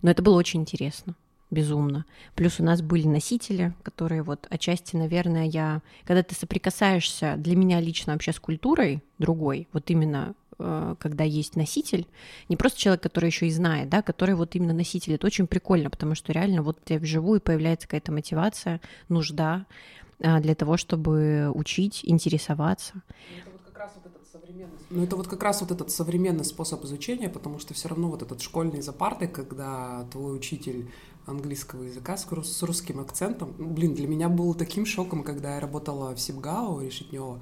Но 0.01 0.11
это 0.11 0.21
было 0.21 0.37
очень 0.37 0.61
интересно 0.61 1.15
безумно. 1.51 2.05
Плюс 2.35 2.59
у 2.59 2.63
нас 2.63 2.81
были 2.81 3.07
носители, 3.07 3.73
которые 3.83 4.23
вот 4.23 4.47
отчасти, 4.49 4.95
наверное, 4.95 5.45
я... 5.45 5.81
Когда 6.05 6.23
ты 6.23 6.35
соприкасаешься 6.35 7.35
для 7.37 7.55
меня 7.55 7.79
лично 7.79 8.13
вообще 8.13 8.33
с 8.33 8.39
культурой 8.39 9.03
другой, 9.17 9.67
вот 9.73 9.89
именно 9.89 10.35
э, 10.59 10.95
когда 10.99 11.23
есть 11.23 11.55
носитель, 11.55 12.07
не 12.49 12.55
просто 12.55 12.79
человек, 12.79 13.01
который 13.01 13.27
еще 13.27 13.47
и 13.47 13.51
знает, 13.51 13.89
да, 13.89 14.01
который 14.01 14.35
вот 14.35 14.55
именно 14.55 14.73
носитель, 14.73 15.13
это 15.13 15.25
очень 15.25 15.47
прикольно, 15.47 15.89
потому 15.89 16.13
что 16.13 16.31
реально 16.31 16.61
вот 16.61 16.83
тебе 16.85 16.99
вживую 16.99 17.41
появляется 17.41 17.87
какая-то 17.87 18.11
мотивация, 18.11 18.79
нужда, 19.07 19.65
для 20.19 20.55
того, 20.55 20.77
чтобы 20.77 21.51
учить, 21.53 22.01
интересоваться. 22.03 23.01
Ну, 24.89 25.03
это 25.03 25.15
вот 25.15 25.27
как 25.27 25.43
раз 25.43 25.61
вот 25.61 25.71
этот 25.71 25.91
современный 25.91 26.43
способ 26.43 26.83
изучения, 26.83 27.29
потому 27.29 27.59
что 27.59 27.73
все 27.73 27.89
равно 27.89 28.09
вот 28.09 28.23
этот 28.23 28.41
школьный 28.41 28.81
за 28.81 28.91
партой, 28.91 29.27
когда 29.27 30.05
твой 30.11 30.35
учитель 30.35 30.89
английского 31.27 31.83
языка 31.83 32.17
с, 32.17 32.25
с 32.25 32.63
русским 32.63 32.99
акцентом, 32.99 33.53
ну, 33.59 33.69
блин, 33.69 33.93
для 33.93 34.07
меня 34.07 34.29
было 34.29 34.55
таким 34.55 34.85
шоком, 34.85 35.23
когда 35.23 35.55
я 35.55 35.59
работала 35.59 36.15
в 36.15 36.19
Сибгао, 36.19 36.81
Решетнево, 36.81 37.39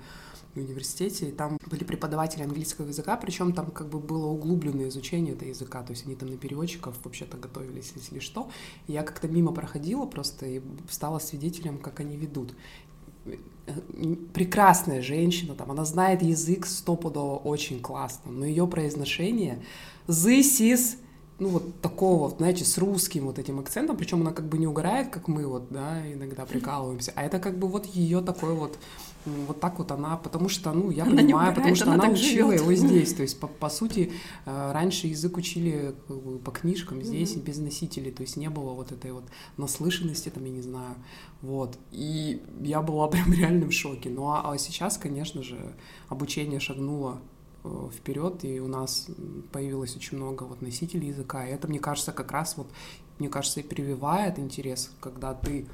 университете, 0.61 1.29
и 1.29 1.31
там 1.31 1.57
были 1.69 1.83
преподаватели 1.83 2.43
английского 2.43 2.87
языка, 2.87 3.17
причем 3.17 3.53
там 3.53 3.71
как 3.71 3.89
бы 3.89 3.99
было 3.99 4.27
углубленное 4.27 4.89
изучение 4.89 5.33
этого 5.33 5.49
языка, 5.49 5.83
то 5.83 5.91
есть 5.91 6.05
они 6.05 6.15
там 6.15 6.29
на 6.29 6.37
переводчиков 6.37 6.95
вообще-то 7.03 7.37
готовились, 7.37 7.93
если 7.95 8.19
что. 8.19 8.49
И 8.87 8.93
я 8.93 9.03
как-то 9.03 9.27
мимо 9.27 9.51
проходила 9.51 10.05
просто 10.05 10.45
и 10.45 10.61
стала 10.89 11.19
свидетелем, 11.19 11.77
как 11.77 11.99
они 11.99 12.17
ведут 12.17 12.53
прекрасная 14.33 15.01
женщина, 15.01 15.53
там, 15.53 15.71
она 15.71 15.83
знает 15.83 16.21
язык 16.21 16.65
стопудово 16.65 17.35
очень 17.35 17.81
классно, 17.81 18.31
но 18.31 18.45
ее 18.45 18.65
произношение 18.67 19.61
this 20.07 20.61
is 20.61 20.97
ну, 21.39 21.49
вот 21.49 21.81
такого, 21.81 22.29
знаете, 22.29 22.65
с 22.65 22.77
русским 22.77 23.25
вот 23.25 23.37
этим 23.37 23.59
акцентом, 23.59 23.95
причем 23.95 24.21
она 24.21 24.31
как 24.31 24.47
бы 24.47 24.57
не 24.57 24.65
угорает, 24.65 25.09
как 25.09 25.27
мы 25.27 25.45
вот, 25.45 25.67
да, 25.69 26.01
иногда 26.11 26.45
прикалываемся, 26.45 27.13
а 27.15 27.23
это 27.23 27.39
как 27.39 27.59
бы 27.59 27.67
вот 27.67 27.85
ее 27.85 28.21
такой 28.21 28.55
вот 28.55 28.79
вот 29.47 29.59
так 29.59 29.77
вот 29.77 29.91
она, 29.91 30.17
потому 30.17 30.49
что, 30.49 30.71
ну, 30.71 30.89
я 30.89 31.03
она 31.03 31.17
понимаю, 31.17 31.55
потому 31.55 31.75
что 31.75 31.91
она, 31.91 32.05
она 32.05 32.13
учила 32.13 32.51
живет. 32.51 32.61
его 32.61 32.73
здесь. 32.87 33.13
То 33.13 33.23
есть, 33.23 33.39
по, 33.39 33.47
по 33.47 33.69
сути, 33.69 34.11
э, 34.45 34.71
раньше 34.71 35.07
язык 35.07 35.37
учили 35.37 35.95
как 36.07 36.17
бы, 36.17 36.39
по 36.39 36.51
книжкам 36.51 37.01
здесь, 37.01 37.35
mm-hmm. 37.35 37.43
без 37.43 37.57
носителей. 37.57 38.11
То 38.11 38.21
есть 38.21 38.37
не 38.37 38.49
было 38.49 38.71
вот 38.73 38.91
этой 38.91 39.11
вот 39.11 39.25
наслышанности, 39.57 40.29
там, 40.29 40.45
я 40.45 40.51
не 40.51 40.61
знаю. 40.61 40.95
Вот. 41.41 41.77
И 41.91 42.41
я 42.61 42.81
была 42.81 43.07
прям 43.09 43.31
реально 43.33 43.67
в 43.67 43.73
шоке. 43.73 44.09
Ну, 44.09 44.27
а, 44.29 44.51
а 44.51 44.57
сейчас, 44.57 44.97
конечно 44.97 45.43
же, 45.43 45.75
обучение 46.07 46.59
шагнуло 46.59 47.21
э, 47.63 47.89
вперед, 47.93 48.43
и 48.43 48.59
у 48.59 48.67
нас 48.67 49.07
появилось 49.51 49.95
очень 49.95 50.17
много 50.17 50.43
вот 50.43 50.61
носителей 50.61 51.09
языка. 51.09 51.45
И 51.45 51.51
это, 51.51 51.67
мне 51.67 51.79
кажется, 51.79 52.11
как 52.11 52.31
раз 52.31 52.57
вот, 52.57 52.67
мне 53.19 53.29
кажется, 53.29 53.59
и 53.59 53.63
прививает 53.63 54.39
интерес, 54.39 54.91
когда 54.99 55.33
ты 55.33 55.67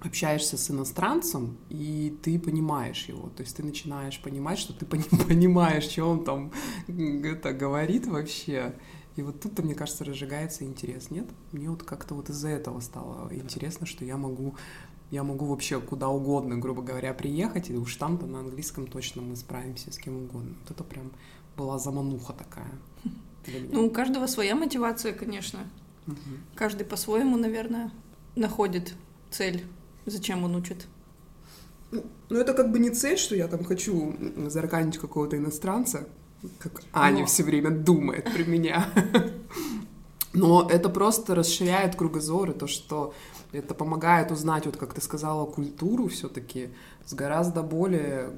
общаешься 0.00 0.56
с 0.56 0.70
иностранцем, 0.70 1.56
и 1.68 2.16
ты 2.22 2.38
понимаешь 2.38 3.06
его. 3.06 3.28
То 3.30 3.42
есть 3.42 3.56
ты 3.56 3.62
начинаешь 3.62 4.20
понимать, 4.20 4.58
что 4.58 4.72
ты 4.72 4.86
понимаешь, 4.86 5.84
что 5.84 6.04
он 6.04 6.24
там 6.24 6.52
это 6.88 7.52
говорит 7.52 8.06
вообще. 8.06 8.74
И 9.16 9.22
вот 9.22 9.40
тут-то, 9.40 9.62
мне 9.62 9.74
кажется, 9.74 10.04
разжигается 10.04 10.64
интерес. 10.64 11.10
Нет? 11.10 11.26
Мне 11.52 11.68
вот 11.68 11.82
как-то 11.82 12.14
вот 12.14 12.30
из-за 12.30 12.48
этого 12.48 12.80
стало 12.80 13.28
интересно, 13.34 13.86
что 13.86 14.04
я 14.04 14.16
могу 14.16 14.54
я 15.10 15.24
могу 15.24 15.46
вообще 15.46 15.80
куда 15.80 16.08
угодно, 16.08 16.56
грубо 16.56 16.82
говоря, 16.82 17.12
приехать, 17.12 17.68
и 17.68 17.76
уж 17.76 17.96
там-то 17.96 18.26
на 18.26 18.40
английском 18.40 18.86
точно 18.86 19.22
мы 19.22 19.34
справимся 19.34 19.92
с 19.92 19.98
кем 19.98 20.16
угодно. 20.16 20.54
Вот 20.62 20.70
это 20.70 20.84
прям 20.84 21.10
была 21.56 21.80
замануха 21.80 22.32
такая. 22.32 22.70
Ну, 23.72 23.86
у 23.86 23.90
каждого 23.90 24.28
своя 24.28 24.54
мотивация, 24.54 25.12
конечно. 25.12 25.60
Угу. 26.06 26.16
Каждый 26.54 26.84
по-своему, 26.84 27.36
наверное, 27.36 27.90
находит 28.36 28.94
цель 29.30 29.64
Зачем 30.06 30.44
он 30.44 30.56
учит? 30.56 30.86
Ну, 31.90 32.36
это 32.36 32.54
как 32.54 32.70
бы 32.70 32.78
не 32.78 32.90
цель, 32.90 33.18
что 33.18 33.34
я 33.34 33.48
там 33.48 33.64
хочу 33.64 34.14
зарканить 34.48 34.98
какого-то 34.98 35.36
иностранца, 35.36 36.06
как 36.58 36.82
Аня 36.92 37.20
Но... 37.20 37.26
все 37.26 37.42
время 37.42 37.70
думает 37.70 38.32
при 38.32 38.44
меня. 38.44 38.86
Но 40.32 40.68
это 40.70 40.88
просто 40.88 41.34
расширяет 41.34 41.96
кругозор, 41.96 42.50
и 42.50 42.54
то, 42.54 42.68
что 42.68 43.12
это 43.50 43.74
помогает 43.74 44.30
узнать, 44.30 44.66
вот 44.66 44.76
как 44.76 44.94
ты 44.94 45.00
сказала, 45.00 45.44
культуру 45.44 46.06
все-таки 46.06 46.70
с 47.04 47.14
гораздо 47.14 47.62
более 47.62 48.30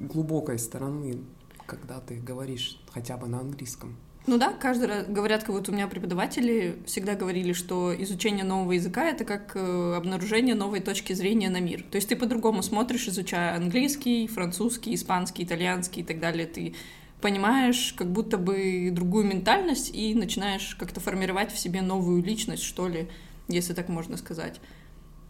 глубокой 0.00 0.58
стороны, 0.58 1.20
когда 1.66 2.00
ты 2.00 2.16
говоришь 2.16 2.80
хотя 2.92 3.16
бы 3.16 3.28
на 3.28 3.38
английском. 3.40 3.96
Ну 4.26 4.38
да, 4.38 4.52
каждый 4.52 4.88
раз 4.88 5.06
говорят, 5.06 5.44
как 5.44 5.50
вот 5.50 5.68
у 5.68 5.72
меня 5.72 5.86
преподаватели 5.86 6.82
всегда 6.84 7.14
говорили, 7.14 7.52
что 7.52 7.94
изучение 7.96 8.44
нового 8.44 8.72
языка— 8.72 9.04
это 9.08 9.24
как 9.24 9.52
э, 9.54 9.94
обнаружение 9.96 10.56
новой 10.56 10.80
точки 10.80 11.12
зрения 11.12 11.48
на 11.48 11.60
мир. 11.60 11.84
То 11.88 11.94
есть 11.96 12.08
ты 12.08 12.16
по-другому 12.16 12.64
смотришь, 12.64 13.06
изучая 13.06 13.54
английский, 13.54 14.26
французский, 14.26 14.96
испанский, 14.96 15.44
итальянский 15.44 16.02
и 16.02 16.04
так 16.04 16.18
далее. 16.18 16.46
Ты 16.46 16.74
понимаешь 17.20 17.94
как 17.96 18.10
будто 18.10 18.36
бы 18.36 18.90
другую 18.90 19.26
ментальность 19.26 19.94
и 19.94 20.12
начинаешь 20.16 20.74
как-то 20.74 20.98
формировать 20.98 21.52
в 21.52 21.58
себе 21.58 21.80
новую 21.80 22.20
личность, 22.20 22.64
что 22.64 22.88
ли, 22.88 23.08
если 23.46 23.74
так 23.74 23.88
можно 23.88 24.16
сказать. 24.16 24.60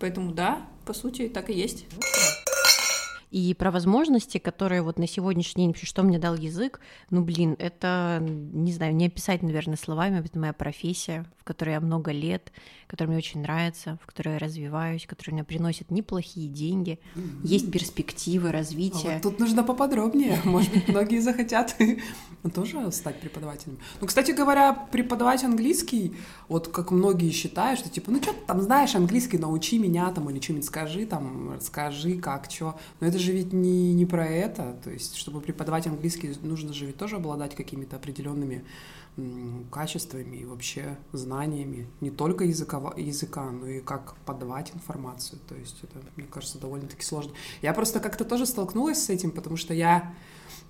Поэтому 0.00 0.32
да, 0.32 0.66
по 0.86 0.94
сути, 0.94 1.28
так 1.28 1.50
и 1.50 1.52
есть 1.52 1.84
и 3.30 3.54
про 3.54 3.71
возможности, 3.71 4.38
которые 4.38 4.83
вот 4.83 4.99
на 4.99 5.06
сегодняшний 5.06 5.66
день, 5.66 5.75
что 5.75 6.02
мне 6.02 6.18
дал 6.18 6.37
язык, 6.37 6.80
ну, 7.11 7.23
блин, 7.23 7.56
это, 7.59 8.18
не 8.21 8.73
знаю, 8.73 8.95
не 8.95 9.06
описать, 9.06 9.42
наверное, 9.42 9.76
словами, 9.76 10.25
это 10.25 10.38
моя 10.38 10.52
профессия, 10.52 11.25
в 11.38 11.45
которой 11.45 11.71
я 11.71 11.80
много 11.80 12.12
лет, 12.12 12.52
которая 12.86 13.10
мне 13.10 13.18
очень 13.18 13.42
нравится, 13.42 13.98
в 14.02 14.06
которой 14.06 14.34
я 14.34 14.38
развиваюсь, 14.38 15.06
которая 15.06 15.34
мне 15.34 15.44
приносит 15.44 15.90
неплохие 15.90 16.48
деньги, 16.48 16.98
есть 17.42 17.70
перспективы 17.70 18.52
развития. 18.52 19.10
А 19.10 19.12
вот 19.14 19.22
тут 19.22 19.38
нужно 19.40 19.62
поподробнее, 19.62 20.40
может 20.44 20.72
быть, 20.72 20.88
многие 20.88 21.20
захотят 21.20 21.76
тоже 22.54 22.90
стать 22.92 23.20
преподавателем. 23.20 23.78
Ну, 24.00 24.06
кстати 24.06 24.30
говоря, 24.30 24.72
преподавать 24.72 25.44
английский, 25.44 26.14
вот 26.48 26.68
как 26.68 26.90
многие 26.90 27.30
считают, 27.30 27.80
что 27.80 27.88
типа, 27.88 28.10
ну 28.10 28.22
что 28.22 28.32
ты 28.32 28.40
там 28.46 28.62
знаешь 28.62 28.94
английский, 28.94 29.38
научи 29.38 29.78
меня 29.78 30.10
там 30.12 30.30
или 30.30 30.40
что-нибудь 30.40 30.66
скажи 30.66 31.06
там, 31.06 31.54
расскажи, 31.54 32.18
как, 32.18 32.50
что. 32.50 32.78
Но 33.00 33.06
это 33.06 33.18
же 33.18 33.32
ведь 33.32 33.52
не, 33.52 33.92
не 33.94 34.06
про 34.06 34.26
это. 34.26 34.76
То 34.84 34.90
есть, 34.90 35.16
чтобы 35.16 35.40
преподавать 35.40 35.86
английский, 35.86 36.32
нужно 36.42 36.72
же 36.72 36.86
ведь 36.86 36.96
тоже 36.96 37.16
обладать 37.16 37.54
какими-то 37.54 37.96
определенными 37.96 38.64
качествами 39.70 40.37
и 40.37 40.44
вообще 40.44 40.99
знаниями 41.12 41.87
не 42.00 42.11
только 42.11 42.44
языка, 42.44 42.92
языка, 42.96 43.50
но 43.50 43.66
и 43.66 43.80
как 43.80 44.14
подавать 44.26 44.75
информацию. 44.75 45.38
То 45.49 45.54
есть 45.54 45.78
это, 45.82 46.00
мне 46.16 46.26
кажется, 46.26 46.58
довольно-таки 46.58 47.02
сложно. 47.02 47.32
Я 47.62 47.73
просто 47.73 48.00
как-то 48.00 48.25
тоже 48.25 48.46
столкнулась 48.46 49.04
с 49.04 49.11
этим, 49.11 49.30
потому 49.30 49.56
что 49.56 49.73
я 49.73 50.14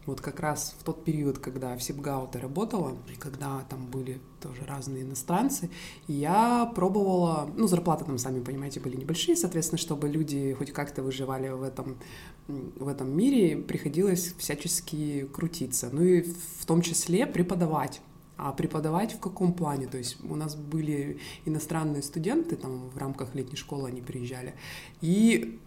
вот 0.06 0.20
как 0.20 0.38
раз 0.38 0.76
в 0.78 0.84
тот 0.84 1.04
период, 1.04 1.38
когда 1.38 1.76
в 1.76 1.82
Сибгауте 1.82 2.38
работала, 2.38 2.96
и 3.12 3.16
когда 3.16 3.62
там 3.68 3.86
были 3.86 4.20
тоже 4.40 4.64
разные 4.64 5.02
иностранцы, 5.02 5.68
я 6.06 6.66
пробовала, 6.66 7.50
ну, 7.56 7.66
зарплаты 7.66 8.04
там, 8.04 8.16
сами 8.16 8.40
понимаете, 8.40 8.78
были 8.78 8.96
небольшие, 8.96 9.34
соответственно, 9.36 9.78
чтобы 9.78 10.08
люди 10.08 10.54
хоть 10.56 10.72
как-то 10.72 11.02
выживали 11.02 11.48
в 11.48 11.62
этом, 11.62 11.98
в 12.46 12.86
этом 12.86 13.10
мире, 13.16 13.56
приходилось 13.56 14.34
всячески 14.38 15.26
крутиться, 15.32 15.88
ну 15.90 16.02
и 16.02 16.22
в 16.22 16.64
том 16.66 16.82
числе 16.82 17.26
преподавать 17.26 18.00
А 18.38 18.52
преподавать 18.52 19.12
в 19.12 19.18
каком 19.18 19.54
плане? 19.54 19.86
То 19.86 19.96
есть 19.96 20.18
у 20.28 20.34
нас 20.34 20.54
были 20.54 21.18
иностранные 21.46 22.02
студенты, 22.02 22.56
там 22.56 22.90
в 22.90 22.98
рамках 22.98 23.34
летней 23.34 23.56
школы 23.56 23.88
они 23.88 24.02
приезжали, 24.02 24.54
и, 25.00 25.58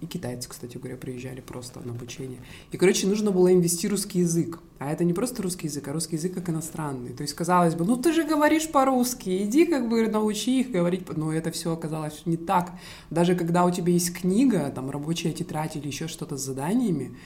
и 0.00 0.06
китайцы, 0.06 0.48
кстати 0.48 0.76
говоря, 0.76 0.96
приезжали 0.96 1.40
просто 1.40 1.80
на 1.80 1.92
обучение. 1.92 2.38
И, 2.70 2.76
короче, 2.76 3.08
нужно 3.08 3.32
было 3.32 3.48
им 3.48 3.60
вести 3.60 3.88
русский 3.88 4.20
язык. 4.20 4.60
А 4.78 4.92
это 4.92 5.02
не 5.02 5.12
просто 5.12 5.42
русский 5.42 5.66
язык, 5.66 5.88
а 5.88 5.92
русский 5.92 6.14
язык 6.14 6.34
как 6.34 6.48
иностранный. 6.50 7.12
То 7.12 7.22
есть, 7.22 7.34
казалось 7.34 7.74
бы, 7.74 7.84
ну 7.84 7.96
ты 7.96 8.12
же 8.12 8.22
говоришь 8.22 8.70
по-русски, 8.70 9.42
иди 9.42 9.66
как 9.66 9.88
бы 9.88 10.06
научи 10.06 10.60
их 10.60 10.70
говорить. 10.70 11.04
Но 11.16 11.32
это 11.32 11.50
все 11.50 11.72
оказалось 11.72 12.22
не 12.26 12.36
так. 12.36 12.72
Даже 13.10 13.34
когда 13.34 13.64
у 13.64 13.72
тебя 13.72 13.92
есть 13.92 14.14
книга, 14.14 14.70
там 14.70 14.90
рабочая 14.90 15.32
тетрадь 15.32 15.74
или 15.74 15.88
еще 15.88 16.06
что-то 16.06 16.36
с 16.36 16.42
заданиями, 16.42 17.16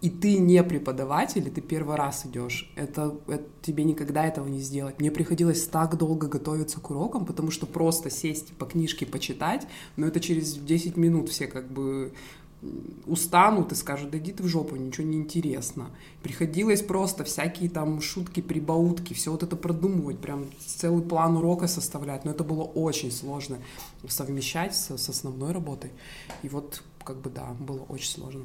и 0.00 0.10
ты 0.10 0.38
не 0.38 0.62
преподаватель, 0.62 1.46
и 1.48 1.50
ты 1.50 1.60
первый 1.60 1.96
раз 1.96 2.24
идешь, 2.24 2.70
это, 2.76 3.16
это 3.26 3.44
тебе 3.62 3.82
никогда 3.84 4.24
этого 4.24 4.46
не 4.46 4.60
сделать. 4.60 5.00
Мне 5.00 5.10
приходилось 5.10 5.66
так 5.66 5.96
долго 5.96 6.28
готовиться 6.28 6.80
к 6.80 6.90
урокам, 6.90 7.26
потому 7.26 7.50
что 7.50 7.66
просто 7.66 8.08
сесть 8.08 8.52
по 8.54 8.66
книжке 8.66 9.06
почитать, 9.06 9.66
но 9.96 10.06
это 10.06 10.20
через 10.20 10.54
10 10.54 10.96
минут 10.96 11.30
все 11.30 11.48
как 11.48 11.70
бы 11.70 12.12
устанут 13.06 13.72
и 13.72 13.74
скажут, 13.76 14.10
да 14.10 14.18
иди 14.18 14.32
ты 14.32 14.42
в 14.42 14.46
жопу, 14.46 14.76
ничего 14.76 15.06
не 15.06 15.16
интересно. 15.16 15.90
Приходилось 16.22 16.82
просто 16.82 17.24
всякие 17.24 17.70
там 17.70 18.00
шутки, 18.00 18.40
прибаутки, 18.40 19.14
все 19.14 19.30
вот 19.30 19.42
это 19.42 19.56
продумывать, 19.56 20.18
прям 20.18 20.46
целый 20.64 21.02
план 21.02 21.36
урока 21.36 21.68
составлять, 21.68 22.24
но 22.24 22.32
это 22.32 22.44
было 22.44 22.64
очень 22.64 23.12
сложно 23.12 23.58
совмещать 24.08 24.74
с, 24.74 24.96
с 24.96 25.08
основной 25.08 25.52
работой. 25.52 25.90
И 26.42 26.48
вот 26.48 26.82
как 27.04 27.20
бы 27.20 27.30
да, 27.30 27.54
было 27.60 27.82
очень 27.88 28.10
сложно. 28.10 28.44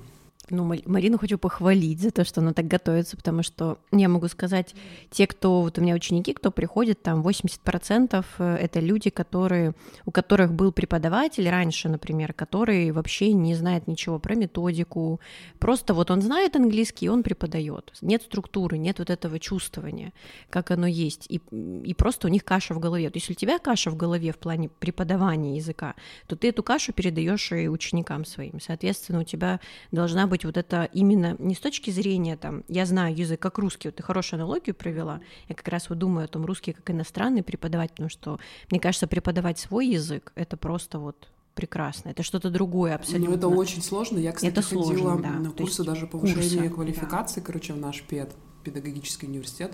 Ну, 0.50 0.66
Марину 0.86 1.18
хочу 1.18 1.38
похвалить 1.38 2.02
за 2.02 2.12
то, 2.12 2.26
что 2.26 2.42
она 2.42 2.54
так 2.54 2.68
готовится, 2.68 3.16
потому 3.18 3.44
что 3.44 3.80
я 3.92 4.10
могу 4.10 4.28
сказать, 4.28 4.76
те, 5.10 5.26
кто, 5.26 5.62
вот 5.62 5.78
у 5.78 5.82
меня 5.82 5.96
ученики, 5.96 6.34
кто 6.34 6.52
приходит, 6.52 7.02
там 7.02 7.26
80% 7.26 8.26
э, 8.38 8.58
это 8.60 8.80
люди, 8.80 9.10
которые, 9.10 9.74
у 10.06 10.12
которых 10.12 10.54
был 10.54 10.72
преподаватель 10.72 11.50
раньше, 11.50 11.90
например, 11.90 12.34
который 12.34 12.92
вообще 12.92 13.34
не 13.34 13.56
знает 13.56 13.88
ничего 13.88 14.20
про 14.20 14.36
методику, 14.36 15.22
просто 15.60 15.94
вот 15.94 16.12
он 16.12 16.22
знает 16.22 16.56
английский, 16.56 17.06
и 17.06 17.10
он 17.10 17.24
преподает. 17.24 17.94
Нет 18.02 18.24
структуры, 18.24 18.78
нет 18.78 19.00
вот 19.00 19.10
этого 19.10 19.40
чувствования, 19.40 20.14
как 20.50 20.72
оно 20.72 20.88
есть, 20.88 21.26
и, 21.30 21.42
и 21.84 21.94
просто 21.94 22.28
у 22.28 22.30
них 22.30 22.44
каша 22.44 22.74
в 22.74 22.80
голове. 22.80 23.10
То 23.10 23.18
есть 23.18 23.24
если 23.24 23.34
у 23.34 23.36
тебя 23.36 23.60
каша 23.60 23.90
в 23.90 23.96
голове 23.96 24.34
в 24.34 24.38
плане 24.38 24.70
преподавания 24.70 25.56
языка, 25.56 25.96
то 26.28 26.36
ты 26.36 26.50
эту 26.50 26.64
кашу 26.64 26.92
передаешь 26.92 27.52
и 27.54 27.70
ученикам 27.70 28.26
своим. 28.26 28.60
Соответственно, 28.60 29.22
у 29.22 29.24
тебя 29.24 29.60
должна 29.92 30.28
быть 30.28 30.43
быть 30.44 30.56
вот 30.56 30.58
это 30.58 30.90
именно 30.94 31.36
не 31.40 31.56
с 31.56 31.60
точки 31.60 31.92
зрения, 31.92 32.38
там, 32.38 32.64
я 32.68 32.86
знаю 32.86 33.16
язык 33.16 33.40
как 33.40 33.58
русский, 33.58 33.88
вот 33.88 33.96
ты 33.96 34.04
хорошую 34.04 34.40
аналогию 34.40 34.76
провела, 34.76 35.22
я 35.48 35.56
как 35.56 35.68
раз 35.68 35.90
вот 35.90 35.98
думаю 35.98 36.26
о 36.26 36.28
том, 36.28 36.46
русский 36.46 36.74
как 36.74 36.90
иностранный 36.90 37.44
преподавать, 37.44 37.92
потому 37.92 38.10
что, 38.10 38.40
мне 38.70 38.80
кажется, 38.80 39.08
преподавать 39.08 39.60
свой 39.60 39.88
язык— 39.88 40.32
это 40.36 40.58
просто 40.58 41.00
вот 41.00 41.30
прекрасно. 41.56 42.10
Это 42.10 42.24
что-то 42.24 42.50
другое 42.50 42.96
абсолютно. 42.96 43.30
Ну, 43.30 43.38
это 43.38 43.48
очень 43.48 43.84
сложно. 43.84 44.18
Я, 44.18 44.32
кстати, 44.32 44.52
это 44.52 44.62
ходила 44.64 44.84
сложно, 44.84 45.22
да. 45.22 45.30
на 45.30 45.52
курсы 45.52 45.84
даже 45.84 46.08
повышения 46.08 46.64
курсы, 46.64 46.70
квалификации, 46.70 47.42
да. 47.42 47.46
короче, 47.46 47.74
в 47.74 47.78
наш 47.78 48.02
ПЕД, 48.02 48.34
педагогический 48.64 49.28
университет. 49.28 49.72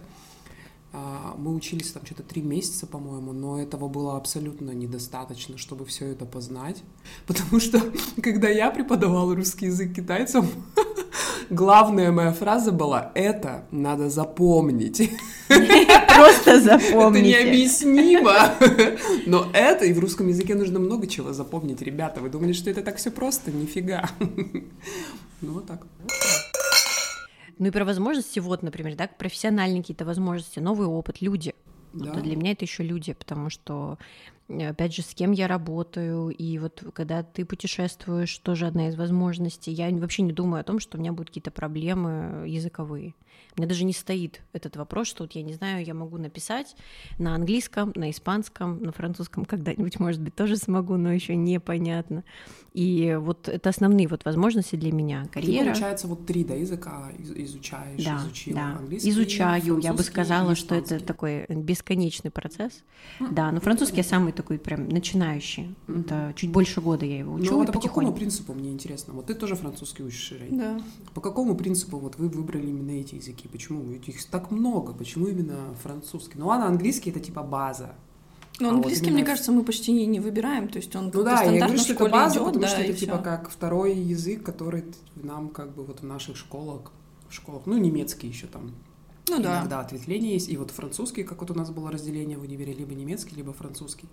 А, 0.91 1.36
мы 1.38 1.53
учились 1.53 1.91
там 1.91 2.03
что-то 2.03 2.24
три 2.24 2.41
месяца, 2.41 2.88
по-моему, 2.88 3.31
но 3.31 3.62
этого 3.62 3.88
было 3.88 4.17
абсолютно 4.17 4.72
недостаточно, 4.72 5.58
чтобы 5.58 5.86
все 5.86 6.08
это 6.08 6.25
познать. 6.25 6.84
Потому 7.27 7.60
что, 7.60 7.79
когда 8.24 8.50
я 8.50 8.72
преподавала 8.72 9.36
русский 9.36 9.67
язык 9.67 9.93
китайцам, 9.93 10.48
главная 11.51 12.12
моя 12.12 12.34
фраза 12.34 12.72
была 12.72 13.12
«это 13.13 13.65
надо 13.72 14.10
запомнить». 14.10 15.12
Просто 15.48 16.60
запомнить. 16.60 17.34
Это 17.34 17.43
необъяснимо. 17.43 18.55
Но 19.25 19.48
это, 19.53 19.86
и 19.86 19.93
в 19.93 20.00
русском 20.00 20.27
языке 20.27 20.55
нужно 20.55 20.79
много 20.79 21.08
чего 21.08 21.34
запомнить. 21.34 21.81
Ребята, 21.81 22.19
вы 22.19 22.29
думали, 22.29 22.53
что 22.53 22.69
это 22.69 22.81
так 22.81 22.98
все 22.98 23.10
просто? 23.10 23.51
Нифига. 23.51 24.10
Ну, 25.41 25.53
вот 25.53 25.67
так. 25.67 25.86
Ну 27.60 27.68
и 27.68 27.72
про 27.72 27.86
возможности, 27.86 28.39
вот, 28.39 28.63
например, 28.63 28.96
да, 28.96 29.08
профессиональные 29.08 29.82
какие-то 29.82 30.06
возможности, 30.06 30.60
новый 30.60 30.88
опыт, 30.88 31.22
люди. 31.22 31.54
Да. 31.94 32.13
Вот, 32.13 32.24
для 32.24 32.36
меня 32.36 32.54
это 32.54 32.66
еще 32.66 32.84
люди, 32.84 33.13
потому 33.13 33.50
что, 33.50 33.98
опять 34.50 34.96
же, 34.96 35.01
с 35.01 35.13
кем 35.13 35.32
я 35.32 35.48
работаю, 35.48 36.29
и 36.29 36.58
вот 36.58 36.84
когда 36.94 37.24
ты 37.24 37.46
путешествуешь, 37.46 38.38
тоже 38.39 38.68
одна 38.68 38.89
из 38.89 38.96
возможностей. 38.96 39.72
Я 39.72 39.89
вообще 39.91 40.24
не 40.24 40.34
думаю 40.34 40.62
о 40.62 40.63
том, 40.63 40.79
что 40.79 40.98
у 40.98 41.01
меня 41.01 41.12
будут 41.12 41.29
какие-то 41.29 41.51
проблемы 41.51 42.48
языковые. 42.48 43.13
У 43.56 43.62
меня 43.62 43.68
даже 43.68 43.84
не 43.84 43.94
стоит 43.94 44.41
этот 44.53 44.77
вопрос, 44.77 45.08
что 45.08 45.24
вот 45.24 45.34
я 45.34 45.44
не 45.44 45.53
знаю, 45.53 45.84
я 45.84 45.94
могу 45.94 46.18
написать 46.18 46.75
на 47.18 47.36
английском, 47.36 47.91
на 47.96 48.10
испанском, 48.10 48.82
на 48.82 48.91
французском 48.91 49.44
когда-нибудь, 49.46 50.00
может 50.00 50.22
быть, 50.22 50.36
тоже 50.36 50.56
смогу, 50.56 50.98
но 50.98 51.12
еще 51.12 51.36
непонятно. 51.36 52.24
И 52.74 53.18
вот 53.20 53.50
это 53.50 53.70
основные 53.70 54.08
вот 54.08 54.24
возможности 54.25 54.75
для 54.75 54.91
меня. 54.91 55.25
Карьера. 55.32 55.60
Ты, 55.60 55.70
получается, 55.72 56.08
вот 56.08 56.25
три 56.25 56.44
да, 56.44 56.53
языка 56.53 57.12
изучаешь, 57.18 58.03
да, 58.03 58.18
изучила 58.18 58.56
да. 58.56 58.77
английский, 58.77 59.10
Изучаю, 59.10 59.80
я 59.80 59.93
бы 59.93 60.04
сказала, 60.04 60.56
что 60.56 60.76
это 60.76 61.00
такой 61.00 61.45
бесконечный 61.47 62.32
процесс. 62.32 62.84
Mm-hmm. 63.19 63.34
Да, 63.34 63.52
но 63.52 63.60
французский 63.60 63.97
я 63.97 64.04
самый 64.04 64.32
такой 64.39 64.58
прям 64.58 64.88
начинающий. 64.88 65.75
Mm-hmm. 65.88 65.99
Это 66.02 66.34
чуть 66.36 66.49
больше 66.49 66.80
года 66.80 67.06
я 67.06 67.19
его 67.19 67.34
учу. 67.34 67.52
Ну, 67.52 67.63
это 67.63 67.73
по 67.73 67.82
какому 67.82 68.13
принципу, 68.13 68.54
мне 68.54 68.71
интересно? 68.71 69.13
Вот 69.13 69.25
ты 69.25 69.34
тоже 69.34 69.56
французский 69.56 70.02
учишь, 70.04 70.32
Рей? 70.32 70.49
Да. 70.52 70.82
По 71.13 71.19
какому 71.19 71.56
принципу 71.56 71.97
вот 71.97 72.17
вы 72.17 72.30
выбрали 72.30 72.67
именно 72.67 72.91
эти 72.91 73.15
языки? 73.15 73.49
Почему? 73.49 73.91
Их 73.91 74.25
так 74.30 74.49
много. 74.52 74.93
Почему 74.93 75.28
именно 75.28 75.75
французский? 75.84 76.38
Ну 76.38 76.47
ладно, 76.47 76.67
английский 76.67 77.10
это 77.10 77.19
типа 77.19 77.43
база. 77.43 77.95
Ну, 78.62 78.69
а 78.69 78.71
английский, 78.71 79.02
вот 79.02 79.08
именно... 79.08 79.17
мне 79.17 79.25
кажется, 79.25 79.52
мы 79.52 79.63
почти 79.63 79.91
не, 79.91 80.06
не 80.06 80.19
выбираем, 80.21 80.67
то 80.69 80.78
есть 80.78 80.93
он 80.95 81.12
ну, 81.13 81.23
да, 81.23 81.43
я 81.43 81.65
говорю, 81.65 81.80
что 81.80 81.93
это 81.93 82.10
база, 82.10 82.36
идет, 82.36 82.45
потому 82.45 82.62
да, 82.62 82.67
что 82.67 82.82
это 82.82 82.93
типа 82.93 83.17
как 83.17 83.49
второй 83.49 83.95
язык, 83.95 84.43
который 84.43 84.84
нам 85.15 85.49
как 85.49 85.73
бы 85.75 85.84
вот 85.84 86.02
в 86.02 86.06
наших 86.06 86.36
школах, 86.36 86.91
в 87.30 87.34
школах, 87.34 87.63
ну, 87.65 87.78
немецкий 87.78 88.28
еще 88.28 88.47
там 88.47 88.71
ну, 89.38 89.44
иногда 89.44 89.65
да. 89.65 89.80
ответвление 89.82 90.34
есть, 90.34 90.50
и 90.50 90.58
вот 90.58 90.72
французский, 90.72 91.24
как 91.24 91.42
вот 91.42 91.52
у 91.52 91.54
нас 91.54 91.70
было 91.70 91.92
разделение 91.92 92.38
в 92.38 92.42
универе, 92.42 92.74
либо 92.74 92.94
немецкий, 92.94 93.36
либо 93.36 93.54
французский. 93.54 94.08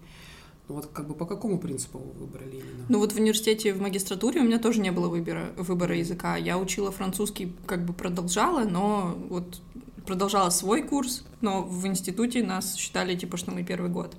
Ну 0.68 0.74
вот 0.74 0.86
как 0.86 1.06
бы 1.06 1.14
по 1.14 1.26
какому 1.26 1.58
принципу 1.58 1.98
вы 1.98 2.26
выбрали 2.26 2.56
именно? 2.56 2.86
Ну 2.88 2.98
вот 2.98 3.12
в 3.12 3.16
университете 3.16 3.72
в 3.72 3.80
магистратуре 3.80 4.40
у 4.40 4.44
меня 4.44 4.58
тоже 4.58 4.80
не 4.80 4.90
было 4.90 5.08
выбора, 5.08 5.52
выбора 5.56 5.96
языка. 5.96 6.36
Я 6.36 6.58
учила 6.58 6.90
французский, 6.90 7.52
как 7.66 7.84
бы 7.84 7.92
продолжала, 7.92 8.64
но 8.64 9.16
вот 9.28 9.60
продолжала 10.06 10.50
свой 10.50 10.82
курс, 10.82 11.24
но 11.40 11.62
в 11.62 11.86
институте 11.86 12.42
нас 12.42 12.76
считали, 12.76 13.14
типа, 13.14 13.36
что 13.36 13.52
мы 13.52 13.62
первый 13.62 13.90
год. 13.90 14.16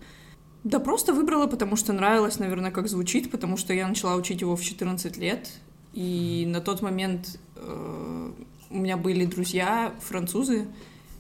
Да 0.64 0.80
просто 0.80 1.14
выбрала, 1.14 1.48
потому 1.48 1.76
что 1.76 1.94
нравилось, 1.94 2.40
наверное, 2.40 2.72
как 2.72 2.88
звучит, 2.88 3.32
потому 3.32 3.58
что 3.58 3.74
я 3.74 3.88
начала 3.88 4.16
учить 4.16 4.42
его 4.42 4.56
в 4.56 4.64
14 4.64 5.18
лет, 5.18 5.50
и 5.94 6.46
на 6.48 6.62
тот 6.62 6.82
момент 6.82 7.40
э, 7.56 8.32
у 8.70 8.78
меня 8.78 8.98
были 8.98 9.26
друзья 9.26 9.94
французы, 10.00 10.68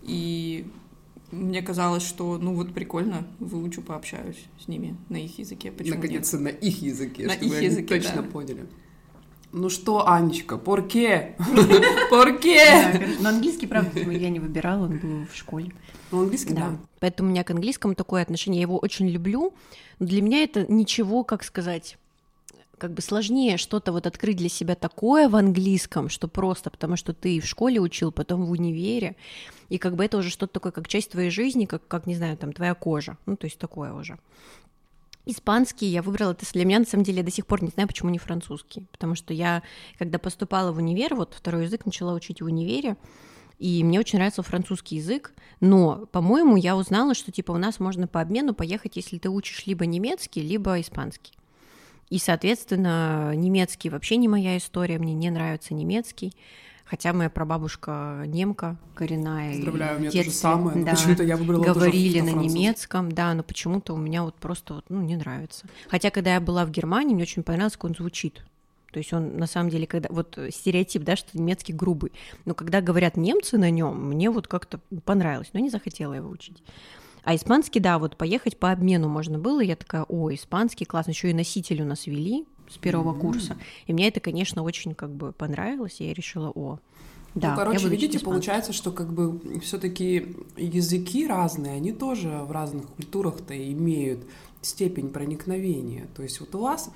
и 0.01 0.65
мне 1.31 1.61
казалось, 1.61 2.03
что, 2.03 2.37
ну 2.37 2.53
вот 2.53 2.73
прикольно, 2.73 3.27
выучу, 3.39 3.81
пообщаюсь 3.81 4.45
с 4.63 4.67
ними 4.67 4.95
на 5.09 5.17
их 5.17 5.39
языке. 5.39 5.71
Почему 5.71 5.95
Наконец-то 5.95 6.39
на 6.39 6.49
их 6.49 6.81
языке, 6.81 7.27
на 7.27 7.33
чтобы 7.33 7.55
их 7.55 7.61
языке, 7.61 7.95
точно 7.95 8.21
да. 8.21 8.29
поняли. 8.29 8.65
Ну 9.53 9.69
что, 9.69 10.07
Анечка, 10.07 10.57
порке? 10.57 11.35
Порке? 12.09 13.17
Но 13.21 13.29
английский, 13.29 13.65
правда, 13.65 13.99
я 13.99 14.29
не 14.29 14.39
выбирала, 14.39 14.85
он 14.85 14.99
был 14.99 15.25
в 15.31 15.35
школе. 15.35 15.71
Ну, 16.11 16.21
английский, 16.21 16.53
да. 16.53 16.77
Поэтому 16.99 17.29
у 17.29 17.31
меня 17.31 17.43
к 17.43 17.51
английскому 17.51 17.95
такое 17.95 18.21
отношение. 18.21 18.59
Я 18.59 18.63
его 18.63 18.77
очень 18.77 19.07
люблю. 19.07 19.53
Но 19.99 20.05
для 20.05 20.21
меня 20.21 20.43
это 20.43 20.71
ничего, 20.71 21.23
как 21.23 21.43
сказать, 21.43 21.97
как 22.77 22.93
бы 22.93 23.01
сложнее 23.01 23.57
что-то 23.57 23.91
вот 23.91 24.05
открыть 24.05 24.37
для 24.37 24.49
себя 24.49 24.75
такое 24.75 25.29
в 25.29 25.35
английском, 25.35 26.09
что 26.09 26.27
просто 26.27 26.69
потому, 26.69 26.95
что 26.95 27.13
ты 27.13 27.39
в 27.39 27.45
школе 27.45 27.79
учил, 27.79 28.11
потом 28.11 28.45
в 28.45 28.51
универе, 28.51 29.15
и 29.69 29.77
как 29.77 29.95
бы 29.95 30.05
это 30.05 30.17
уже 30.17 30.29
что-то 30.29 30.53
такое, 30.53 30.71
как 30.71 30.87
часть 30.87 31.11
твоей 31.11 31.29
жизни, 31.29 31.65
как, 31.65 31.87
как 31.87 32.07
не 32.07 32.15
знаю, 32.15 32.37
там, 32.37 32.53
твоя 32.53 32.75
кожа, 32.75 33.17
ну, 33.25 33.35
то 33.35 33.45
есть 33.45 33.57
такое 33.57 33.93
уже. 33.93 34.17
Испанский 35.25 35.87
я 35.87 36.01
выбрала, 36.01 36.31
это 36.31 36.45
для 36.53 36.63
меня, 36.63 36.79
на 36.79 36.85
самом 36.85 37.03
деле, 37.03 37.17
я 37.17 37.23
до 37.23 37.31
сих 37.31 37.45
пор 37.45 37.61
не 37.61 37.69
знаю, 37.69 37.87
почему 37.87 38.09
не 38.09 38.17
французский, 38.17 38.85
потому 38.91 39.15
что 39.15 39.33
я, 39.33 39.61
когда 39.97 40.19
поступала 40.19 40.71
в 40.71 40.77
универ, 40.77 41.15
вот 41.15 41.33
второй 41.33 41.65
язык 41.65 41.85
начала 41.85 42.13
учить 42.13 42.41
в 42.41 42.45
универе, 42.45 42.95
и 43.59 43.83
мне 43.83 43.99
очень 43.99 44.19
нравится 44.19 44.43
французский 44.43 44.97
язык, 44.97 45.33
но, 45.59 46.05
по-моему, 46.11 46.55
я 46.55 46.77
узнала, 46.77 47.15
что, 47.15 47.31
типа, 47.31 47.51
у 47.51 47.57
нас 47.57 47.79
можно 47.79 48.07
по 48.07 48.21
обмену 48.21 48.53
поехать, 48.53 48.95
если 48.95 49.17
ты 49.17 49.29
учишь 49.29 49.65
либо 49.65 49.85
немецкий, 49.85 50.41
либо 50.41 50.79
испанский. 50.79 51.33
И, 52.09 52.19
соответственно, 52.19 53.33
немецкий 53.35 53.89
вообще 53.89 54.17
не 54.17 54.27
моя 54.27 54.57
история, 54.57 54.97
мне 54.97 55.13
не 55.13 55.29
нравится 55.29 55.73
немецкий. 55.73 56.33
Хотя 56.85 57.11
моя 57.11 57.29
прабабушка 57.29 58.23
немка 58.27 58.77
коренная. 58.95 59.55
Поздравляю, 59.55 59.97
у 59.97 59.99
меня 59.99 60.11
то 60.11 60.23
же 60.23 60.31
самое. 60.31 60.85
Да, 60.85 60.91
почему-то 60.91 61.23
я 61.23 61.35
выбрала 61.35 61.63
Говорили 61.63 62.21
тоже 62.21 62.33
на 62.33 62.39
немецком, 62.39 63.11
да, 63.11 63.33
но 63.33 63.43
почему-то 63.43 63.93
у 63.93 63.97
меня 63.97 64.23
вот 64.23 64.35
просто 64.35 64.75
вот, 64.75 64.85
ну, 64.87 65.01
не 65.01 65.17
нравится. 65.17 65.65
Хотя, 65.89 66.11
когда 66.11 66.35
я 66.35 66.39
была 66.39 66.65
в 66.65 66.71
Германии, 66.71 67.13
мне 67.13 67.23
очень 67.23 67.43
понравилось, 67.43 67.73
как 67.73 67.83
он 67.83 67.95
звучит. 67.95 68.41
То 68.93 68.99
есть 68.99 69.11
он 69.11 69.37
на 69.37 69.47
самом 69.47 69.69
деле, 69.69 69.85
когда 69.85 70.07
вот 70.09 70.39
стереотип, 70.49 71.03
да, 71.03 71.17
что 71.17 71.37
немецкий 71.37 71.73
грубый, 71.73 72.13
но 72.45 72.53
когда 72.53 72.79
говорят 72.79 73.17
немцы 73.17 73.57
на 73.57 73.69
нем, 73.69 74.09
мне 74.09 74.29
вот 74.29 74.47
как-то 74.47 74.79
понравилось, 75.03 75.49
но 75.51 75.59
не 75.59 75.69
захотела 75.69 76.13
его 76.13 76.29
учить. 76.29 76.63
А 77.27 77.35
испанский, 77.35 77.81
да, 77.81 77.99
вот 77.99 78.15
поехать 78.15 78.55
по 78.55 78.71
обмену 78.71 79.09
можно 79.09 79.37
было, 79.37 79.59
я 79.59 79.75
такая, 79.75 80.05
о, 80.07 80.33
испанский 80.33 80.85
классно, 80.85 81.11
еще 81.11 81.29
и 81.29 81.33
носитель 81.33 81.81
у 81.81 81.85
нас 81.85 82.07
вели 82.07 82.45
с 82.69 82.77
первого 82.77 83.13
mm-hmm. 83.13 83.19
курса, 83.19 83.57
и 83.85 83.91
мне 83.91 84.07
это, 84.07 84.21
конечно, 84.21 84.63
очень 84.63 84.95
как 84.95 85.09
бы 85.09 85.33
понравилось, 85.33 85.97
и 85.99 86.05
я 86.07 86.13
решила, 86.13 86.53
о, 86.55 86.79
да, 87.35 87.49
ну, 87.49 87.57
короче, 87.57 87.89
видите, 87.89 88.21
получается, 88.21 88.71
что 88.71 88.93
как 88.93 89.11
бы 89.11 89.41
все-таки 89.59 90.37
языки 90.55 91.27
разные, 91.27 91.73
они 91.73 91.91
тоже 91.91 92.29
в 92.29 92.51
разных 92.53 92.87
культурах-то 92.87 93.53
имеют 93.73 94.21
степень 94.61 95.09
проникновения. 95.09 96.07
То 96.15 96.23
есть 96.23 96.39
вот 96.39 96.55
у 96.55 96.59
вас 96.59 96.89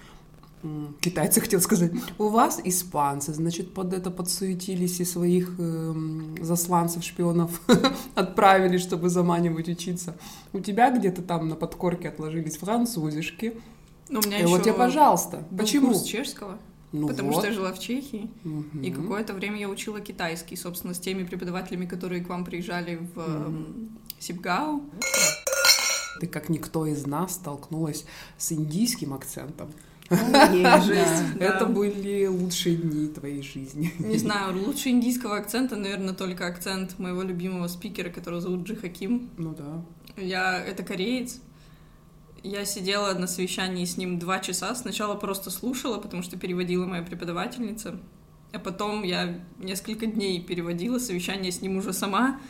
китайцы 0.99 1.41
хотел 1.41 1.61
сказать, 1.61 1.91
у 2.17 2.29
вас 2.29 2.61
испанцы, 2.63 3.33
значит, 3.33 3.73
под 3.73 3.93
это 3.93 4.11
подсуетились 4.11 4.99
и 4.99 5.05
своих 5.05 5.53
э, 5.57 5.93
засланцев, 6.41 7.03
шпионов 7.03 7.61
отправили, 8.15 8.77
чтобы 8.77 9.09
заманивать 9.09 9.69
учиться. 9.69 10.15
У 10.53 10.59
тебя 10.59 10.91
где-то 10.91 11.21
там 11.21 11.49
на 11.49 11.55
подкорке 11.55 12.09
отложились 12.09 12.57
французишки. 12.57 13.53
Ну, 14.09 14.19
у 14.23 14.27
меня 14.27 14.37
и 14.37 14.41
еще 14.41 14.49
вот 14.49 14.63
тебе, 14.63 14.73
пожалуйста. 14.73 15.47
Почему? 15.57 15.87
Курс 15.87 16.03
чешского. 16.03 16.57
Ну 16.91 17.07
потому 17.07 17.31
вот. 17.31 17.39
что 17.39 17.47
я 17.47 17.53
жила 17.53 17.71
в 17.71 17.79
Чехии, 17.79 18.29
угу. 18.43 18.79
и 18.83 18.91
какое-то 18.91 19.33
время 19.33 19.57
я 19.57 19.69
учила 19.69 20.01
китайский, 20.01 20.57
собственно, 20.57 20.93
с 20.93 20.99
теми 20.99 21.23
преподавателями, 21.23 21.85
которые 21.85 22.21
к 22.21 22.27
вам 22.27 22.43
приезжали 22.43 22.99
в 23.15 23.17
угу. 23.17 23.65
Сибгау. 24.19 24.83
Ты, 26.19 26.27
как 26.27 26.49
никто 26.49 26.85
из 26.85 27.07
нас, 27.07 27.35
столкнулась 27.35 28.05
с 28.37 28.51
индийским 28.51 29.13
акцентом. 29.13 29.71
Это 31.39 31.65
были 31.65 32.25
лучшие 32.25 32.75
дни 32.75 33.07
твоей 33.07 33.41
жизни. 33.41 33.93
Не 33.99 34.17
знаю, 34.17 34.61
лучше 34.65 34.89
индийского 34.89 35.37
акцента, 35.37 35.77
наверное, 35.77 36.13
только 36.13 36.47
акцент 36.47 36.99
моего 36.99 37.21
любимого 37.21 37.67
спикера, 37.67 38.09
которого 38.09 38.41
зовут 38.41 38.67
Джи 38.67 38.75
Хаким. 38.75 39.29
Ну 39.37 39.55
да. 39.55 39.85
Я... 40.21 40.61
Это 40.61 40.83
кореец. 40.83 41.39
Я 42.43 42.65
сидела 42.65 43.13
на 43.13 43.25
совещании 43.25 43.85
с 43.85 43.95
ним 43.95 44.19
два 44.19 44.39
часа. 44.39 44.75
Сначала 44.75 45.15
просто 45.15 45.49
слушала, 45.49 45.97
потому 45.97 46.23
что 46.23 46.37
переводила 46.37 46.85
моя 46.85 47.03
преподавательница. 47.03 47.97
А 48.51 48.59
потом 48.59 49.03
я 49.03 49.39
несколько 49.59 50.07
дней 50.07 50.41
переводила 50.41 50.99
совещание 50.99 51.53
с 51.53 51.61
ним 51.61 51.77
уже 51.77 51.93
сама. 51.93 52.41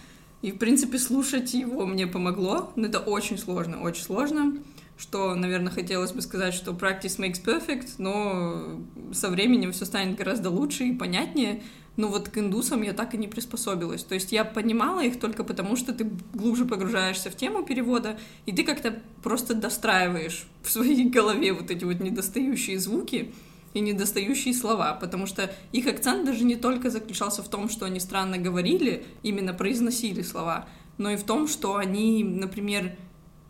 И, 0.42 0.52
в 0.52 0.58
принципе, 0.58 0.98
слушать 0.98 1.54
его 1.54 1.86
мне 1.86 2.08
помогло. 2.08 2.72
Но 2.76 2.88
это 2.88 3.00
очень 3.00 3.38
сложно, 3.38 3.84
очень 3.84 4.04
сложно 4.04 4.58
что, 4.98 5.36
наверное, 5.36 5.72
хотелось 5.72 6.12
бы 6.12 6.22
сказать, 6.22 6.54
что 6.54 6.72
practice 6.72 7.18
makes 7.18 7.44
perfect, 7.44 7.96
но 7.98 8.80
со 9.14 9.30
временем 9.30 9.72
все 9.72 9.86
станет 9.86 10.16
гораздо 10.16 10.50
лучше 10.50 10.86
и 10.86 10.94
понятнее. 10.94 11.64
Но 11.98 12.08
вот 12.08 12.30
к 12.30 12.38
индусам 12.38 12.84
я 12.84 12.94
так 12.94 13.14
и 13.14 13.18
не 13.18 13.28
приспособилась. 13.28 14.04
То 14.04 14.16
есть 14.16 14.32
я 14.32 14.46
понимала 14.46 15.02
их 15.02 15.20
только 15.20 15.44
потому, 15.44 15.76
что 15.76 15.94
ты 15.94 16.10
глубже 16.34 16.66
погружаешься 16.66 17.30
в 17.30 17.36
тему 17.36 17.64
перевода, 17.64 18.18
и 18.46 18.54
ты 18.54 18.64
как-то 18.64 19.00
просто 19.24 19.54
достраиваешь 19.54 20.48
в 20.64 20.72
своей 20.72 21.10
голове 21.10 21.52
вот 21.54 21.70
эти 21.70 21.84
вот 21.84 22.00
недостающие 22.00 22.80
звуки 22.80 23.34
и 23.74 23.80
недостающие 23.80 24.54
слова, 24.54 24.94
потому 24.94 25.26
что 25.26 25.54
их 25.72 25.88
акцент 25.88 26.26
даже 26.26 26.44
не 26.44 26.56
только 26.56 26.90
заключался 26.90 27.44
в 27.44 27.50
том, 27.50 27.70
что 27.70 27.86
они 27.86 28.00
странно 28.00 28.38
говорили, 28.38 29.06
именно 29.24 29.54
произносили 29.54 30.22
слова, 30.22 30.68
но 30.98 31.12
и 31.12 31.16
в 31.16 31.24
том, 31.24 31.48
что 31.48 31.76
они, 31.76 32.24
например, 32.24 32.96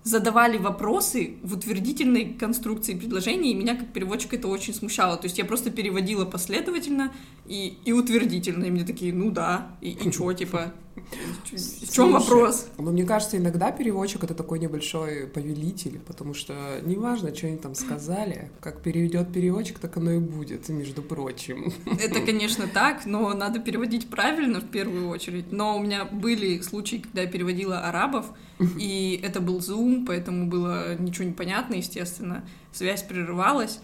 задавали 0.03 0.57
вопросы 0.57 1.35
в 1.43 1.53
утвердительной 1.53 2.33
конструкции 2.33 2.95
предложения, 2.95 3.51
и 3.51 3.53
меня 3.53 3.75
как 3.75 3.93
переводчика 3.93 4.35
это 4.35 4.47
очень 4.47 4.73
смущало. 4.73 5.17
То 5.17 5.25
есть 5.25 5.37
я 5.37 5.45
просто 5.45 5.69
переводила 5.69 6.25
последовательно 6.25 7.11
и, 7.45 7.77
и 7.85 7.91
утвердительно, 7.91 8.65
и 8.65 8.71
мне 8.71 8.83
такие, 8.83 9.13
ну 9.13 9.31
да, 9.31 9.75
и, 9.81 9.91
и 9.91 10.11
чё, 10.11 10.33
типа, 10.33 10.73
в 11.51 11.93
чем 11.93 12.13
вопрос? 12.13 12.67
Ну, 12.77 12.91
мне 12.91 13.05
кажется, 13.05 13.37
иногда 13.37 13.71
переводчик— 13.71 14.23
это 14.25 14.33
такой 14.33 14.59
небольшой 14.59 15.27
повелитель, 15.27 15.99
потому 15.99 16.33
что 16.33 16.53
неважно, 16.83 17.35
что 17.35 17.47
они 17.47 17.57
там 17.57 17.75
сказали, 17.75 18.51
как 18.59 18.81
переведет 18.81 19.31
переводчик, 19.31 19.79
так 19.79 19.97
оно 19.97 20.11
и 20.11 20.19
будет, 20.19 20.69
между 20.69 21.01
прочим. 21.01 21.73
Это, 21.85 22.21
конечно, 22.21 22.67
так, 22.67 23.05
но 23.05 23.33
надо 23.33 23.59
переводить 23.59 24.09
правильно 24.09 24.61
в 24.61 24.69
первую 24.69 25.09
очередь. 25.09 25.51
Но 25.51 25.77
у 25.77 25.81
меня 25.81 26.05
были 26.05 26.59
случаи, 26.61 26.97
когда 26.97 27.21
я 27.21 27.27
переводила 27.27 27.87
арабов, 27.87 28.27
и 28.77 29.19
это 29.23 29.41
был 29.41 29.59
Zoom, 29.59 30.05
поэтому 30.05 30.47
было 30.47 30.95
ничего 30.95 31.25
не 31.25 31.33
понятно, 31.33 31.75
естественно. 31.75 32.43
Связь 32.71 33.03
прерывалась. 33.03 33.79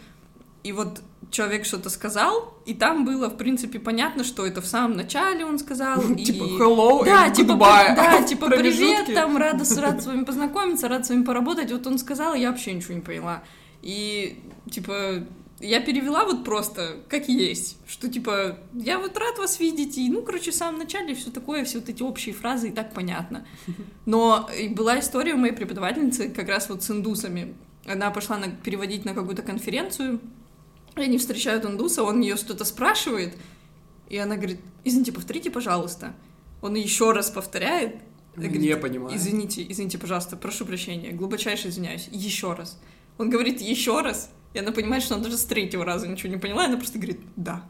И 0.68 0.74
вот 0.74 1.02
человек 1.32 1.64
что-то 1.64 1.90
сказал, 1.90 2.54
и 2.66 2.74
там 2.74 3.06
было, 3.06 3.30
в 3.30 3.38
принципе, 3.38 3.80
понятно, 3.80 4.26
что 4.26 4.46
это 4.46 4.62
в 4.62 4.66
самом 4.66 4.98
начале 4.98 5.46
он 5.46 5.60
сказал. 5.60 6.02
Типа 6.18 6.44
hello 6.44 7.06
да, 7.06 7.30
типа. 7.30 7.56
Да, 7.56 8.22
типа 8.28 8.50
привет, 8.50 9.14
там 9.16 9.38
рада, 9.38 9.64
рад 9.80 10.04
с 10.04 10.06
вами 10.08 10.26
познакомиться, 10.26 10.90
рад 10.90 11.06
с 11.06 11.10
вами 11.10 11.24
поработать. 11.24 11.72
Вот 11.72 11.88
он 11.88 11.98
сказал, 11.98 12.34
я 12.36 12.52
вообще 12.52 12.74
ничего 12.74 12.96
не 12.96 13.00
поняла. 13.00 13.44
И, 13.82 14.44
типа, 14.70 15.26
я 15.62 15.80
перевела 15.80 16.26
вот 16.26 16.44
просто 16.44 16.98
как 17.08 17.30
есть, 17.30 17.78
что 17.88 18.10
типа 18.10 18.58
я 18.74 19.00
вот 19.00 19.18
рад 19.18 19.38
вас 19.38 19.62
видеть, 19.62 19.98
и 19.98 20.10
ну, 20.10 20.22
короче, 20.22 20.52
в 20.52 20.56
самом 20.56 20.80
начале 20.80 21.16
все 21.16 21.32
такое, 21.32 21.64
все 21.64 21.80
вот 21.80 21.88
эти 21.88 22.04
общие 22.04 22.36
фразы, 22.36 22.68
и 22.68 22.72
так 22.74 22.94
понятно. 22.94 23.48
Но 24.06 24.50
была 24.72 25.00
история 25.00 25.34
у 25.34 25.38
моей 25.38 25.54
преподавательницы 25.54 26.28
как 26.28 26.50
раз 26.50 26.68
вот 26.68 26.84
с 26.84 26.92
индусами. 26.92 27.56
Она 27.86 28.12
пошла 28.12 28.38
на, 28.38 28.50
переводить 28.50 29.06
на 29.06 29.14
какую-то 29.14 29.44
конференцию, 29.44 30.20
и 31.02 31.06
они 31.06 31.18
встречают 31.18 31.66
индуса, 31.66 32.04
он 32.04 32.22
ее 32.22 32.36
что-то 32.36 32.66
спрашивает, 32.66 33.36
и 34.10 34.18
она 34.18 34.36
говорит, 34.36 34.60
извините, 34.84 35.12
повторите, 35.12 35.52
пожалуйста. 35.52 36.14
Он 36.62 36.76
еще 36.76 37.12
раз 37.12 37.30
повторяет. 37.30 37.98
Говорит, 38.36 38.62
не 38.62 38.78
понимаю. 38.78 39.16
Извините, 39.16 39.66
извините, 39.68 39.98
пожалуйста, 39.98 40.38
прошу 40.38 40.66
прощения, 40.66 41.12
глубочайше 41.12 41.70
извиняюсь, 41.70 42.08
еще 42.12 42.54
раз. 42.54 42.80
Он 43.18 43.30
говорит 43.30 43.62
еще 43.62 44.02
раз, 44.02 44.30
и 44.54 44.60
она 44.60 44.72
понимает, 44.72 45.04
что 45.04 45.16
она 45.16 45.24
даже 45.24 45.38
с 45.38 45.46
третьего 45.46 45.84
раза 45.86 46.08
ничего 46.08 46.30
не 46.30 46.38
поняла, 46.38 46.64
и 46.64 46.68
она 46.68 46.78
просто 46.78 46.98
говорит 47.00 47.20
«да». 47.36 47.64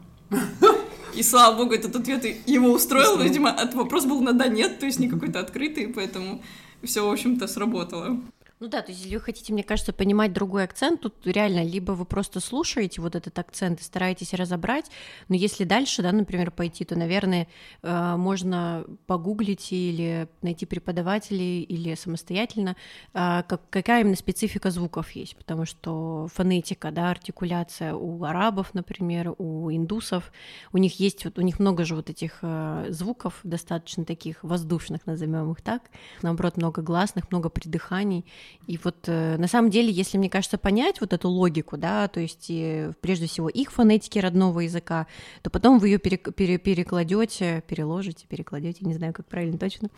И 1.14 1.22
слава 1.22 1.56
богу, 1.56 1.74
этот 1.74 1.96
ответ 1.96 2.24
его 2.46 2.70
устроил, 2.70 3.18
видимо, 3.18 3.56
вопрос 3.74 4.04
был 4.04 4.20
на 4.20 4.34
«да-нет», 4.34 4.78
то 4.78 4.86
есть 4.86 4.98
не 4.98 5.08
какой-то 5.08 5.40
открытый, 5.40 5.88
поэтому 5.88 6.42
все, 6.82 7.06
в 7.06 7.10
общем-то, 7.10 7.48
сработало. 7.48 8.20
Ну 8.60 8.66
да, 8.66 8.82
то 8.82 8.90
есть 8.90 9.04
если 9.04 9.14
вы 9.14 9.22
хотите, 9.22 9.52
мне 9.52 9.62
кажется, 9.62 9.92
понимать 9.92 10.32
другой 10.32 10.64
акцент, 10.64 11.00
тут 11.00 11.14
реально 11.24 11.62
либо 11.62 11.92
вы 11.92 12.04
просто 12.04 12.40
слушаете 12.40 13.00
вот 13.00 13.14
этот 13.14 13.38
акцент 13.38 13.80
и 13.80 13.84
стараетесь 13.84 14.34
разобрать, 14.34 14.86
но 15.28 15.36
если 15.36 15.62
дальше, 15.62 16.02
да, 16.02 16.10
например, 16.10 16.50
пойти, 16.50 16.84
то, 16.84 16.96
наверное, 16.96 17.46
э, 17.82 18.16
можно 18.16 18.84
погуглить 19.06 19.70
или 19.70 20.28
найти 20.42 20.66
преподавателей 20.66 21.62
или 21.62 21.94
самостоятельно, 21.94 22.74
э, 23.14 23.42
какая 23.70 24.00
именно 24.00 24.16
специфика 24.16 24.72
звуков 24.72 25.12
есть, 25.12 25.36
потому 25.36 25.64
что 25.64 26.26
фонетика, 26.34 26.90
да, 26.90 27.10
артикуляция 27.10 27.94
у 27.94 28.24
арабов, 28.24 28.74
например, 28.74 29.34
у 29.38 29.70
индусов, 29.70 30.32
у 30.72 30.78
них 30.78 30.98
есть 30.98 31.24
вот, 31.24 31.38
у 31.38 31.42
них 31.42 31.60
много 31.60 31.84
же 31.84 31.94
вот 31.94 32.10
этих 32.10 32.40
э, 32.42 32.86
звуков, 32.88 33.38
достаточно 33.44 34.04
таких 34.04 34.42
воздушных, 34.42 35.06
назовем 35.06 35.52
их 35.52 35.62
так, 35.62 35.82
наоборот, 36.22 36.56
много 36.56 36.82
гласных, 36.82 37.30
много 37.30 37.50
придыханий, 37.50 38.24
и 38.66 38.78
вот 38.84 38.96
э, 39.06 39.36
на 39.38 39.48
самом 39.48 39.70
деле, 39.70 39.90
если, 39.90 40.18
мне 40.18 40.28
кажется, 40.28 40.58
понять 40.58 41.00
вот 41.00 41.14
эту 41.14 41.28
логику, 41.28 41.78
да, 41.78 42.06
то 42.08 42.20
есть 42.20 42.46
и, 42.48 42.90
прежде 43.00 43.26
всего 43.26 43.48
их 43.48 43.72
фонетики 43.72 44.18
родного 44.18 44.60
языка, 44.60 45.06
то 45.42 45.48
потом 45.48 45.78
вы 45.78 45.88
ее 45.88 45.98
пере, 45.98 46.18
пере, 46.18 46.58
перекладете, 46.58 47.62
переложите, 47.66 48.26
перекладете, 48.28 48.84
не 48.84 48.94
знаю, 48.94 49.14
как 49.14 49.26
правильно 49.26 49.56
точно. 49.56 49.88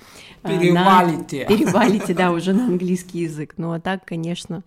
Э, 0.45 0.57
перевалите. 0.57 1.43
На, 1.43 1.47
перевалите, 1.49 2.15
да, 2.15 2.31
уже 2.31 2.53
на 2.53 2.67
английский 2.67 3.21
язык. 3.21 3.55
Ну 3.57 3.73
а 3.73 3.81
так, 3.81 4.05
конечно, 4.05 4.63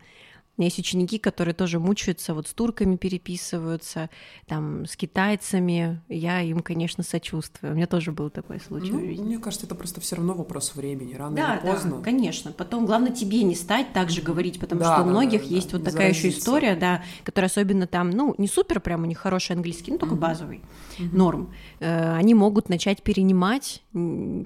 у 0.56 0.62
меня 0.62 0.68
есть 0.68 0.78
ученики, 0.78 1.18
которые 1.18 1.56
тоже 1.56 1.80
мучаются, 1.80 2.36
вот 2.36 2.48
с 2.48 2.54
турками 2.54 2.96
переписываются, 2.96 4.12
там, 4.46 4.86
с 4.86 4.96
китайцами. 4.96 6.00
Я 6.10 6.42
им, 6.42 6.60
конечно, 6.60 7.04
сочувствую. 7.04 7.74
У 7.74 7.76
меня 7.76 7.88
тоже 7.88 8.12
был 8.12 8.30
такой 8.30 8.60
случай 8.60 8.92
ну. 8.92 9.00
Мне 9.00 9.40
кажется, 9.40 9.66
это 9.66 9.74
просто 9.74 10.00
все 10.00 10.16
равно 10.16 10.36
вопрос 10.36 10.76
времени, 10.76 11.16
рано 11.16 11.36
да, 11.36 11.56
или 11.56 11.72
поздно. 11.72 11.98
Да, 11.98 12.04
конечно. 12.04 12.52
Потом, 12.52 12.86
главное, 12.86 13.12
тебе 13.12 13.42
не 13.42 13.56
стать 13.56 13.94
так 13.94 14.12
же 14.12 14.22
говорить, 14.22 14.60
потому 14.60 14.82
да, 14.82 14.94
что 14.94 15.04
у 15.04 15.10
многих 15.10 15.42
да, 15.42 15.56
есть 15.56 15.72
да, 15.72 15.78
вот 15.80 15.86
такая 15.86 16.10
еще 16.10 16.30
история, 16.30 16.76
да, 16.76 17.04
которая 17.24 17.50
особенно 17.50 17.88
там, 17.88 18.12
ну, 18.12 18.36
не 18.38 18.48
супер 18.48 18.80
прям 18.80 19.02
у 19.02 19.06
них 19.06 19.18
хороший 19.18 19.56
английский, 19.56 19.92
ну, 19.92 19.98
только 19.98 20.14
угу. 20.14 20.22
базовый, 20.22 20.62
угу. 21.00 21.18
норм. 21.18 21.54
Э, 21.80 22.14
они 22.14 22.36
могут 22.36 22.70
начать 22.70 23.02
перенимать 23.02 23.82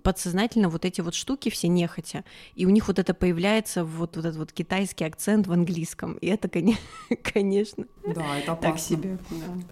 подсознательно 0.03 0.69
вот 0.69 0.85
эти 0.85 1.01
вот 1.01 1.15
штуки 1.15 1.49
все 1.49 1.67
нехотя, 1.67 2.23
и 2.55 2.65
у 2.65 2.69
них 2.69 2.87
вот 2.87 2.97
это 2.97 3.13
появляется, 3.13 3.83
вот, 3.83 4.15
вот 4.15 4.25
этот 4.25 4.37
вот 4.37 4.53
китайский 4.53 5.03
акцент 5.03 5.47
в 5.47 5.51
английском 5.51 5.96
английском. 5.97 6.17
И 6.21 6.27
это, 6.27 6.49
конечно, 7.33 7.85
да, 8.05 8.37
это 8.37 8.55
так 8.55 8.79
себе. 8.79 9.17
Да. 9.29 9.63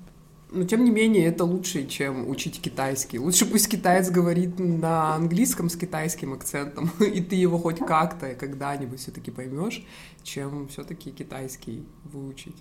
Но 0.52 0.64
тем 0.64 0.86
не 0.86 0.92
менее, 0.92 1.26
это 1.26 1.44
лучше, 1.44 1.88
чем 1.88 2.30
учить 2.30 2.62
китайский. 2.62 3.20
Лучше 3.20 3.46
пусть 3.46 3.68
китаец 3.68 4.10
говорит 4.10 4.60
на 4.60 5.16
английском 5.16 5.70
с 5.70 5.76
китайским 5.76 6.34
акцентом, 6.34 6.92
и 7.00 7.22
ты 7.22 7.36
его 7.36 7.58
хоть 7.58 7.80
как-то 7.80 8.36
когда-нибудь 8.36 9.00
все-таки 9.00 9.32
поймешь, 9.32 9.84
чем 10.24 10.68
все-таки 10.68 11.12
китайский 11.12 11.84
выучить. 12.04 12.56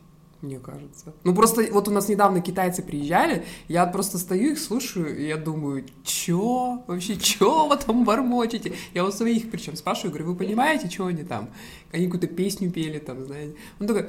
Мне 0.45 0.59
кажется. 0.59 1.13
Ну, 1.25 1.35
просто 1.35 1.67
вот 1.73 1.89
у 1.89 1.91
нас 1.91 2.09
недавно 2.09 2.41
китайцы 2.41 2.83
приезжали, 2.83 3.45
я 3.69 3.87
просто 3.87 4.19
стою 4.19 4.53
их 4.53 4.59
слушаю, 4.59 5.17
и 5.19 5.27
я 5.27 5.37
думаю, 5.37 5.85
чё? 6.05 6.83
Вообще, 6.87 7.17
чё 7.17 7.67
вы 7.67 7.77
там 7.77 8.05
бормочете? 8.05 8.73
Я 8.95 9.05
у 9.05 9.11
своих 9.11 9.51
причем 9.51 9.77
спрашиваю, 9.77 10.11
говорю, 10.11 10.31
вы 10.31 10.37
понимаете, 10.37 10.89
что 10.89 11.07
они 11.07 11.25
там? 11.25 11.51
Они 11.93 12.07
какую-то 12.07 12.27
песню 12.27 12.71
пели 12.71 12.99
там, 12.99 13.25
знаете. 13.25 13.55
Он 13.81 13.87
такой, 13.87 14.07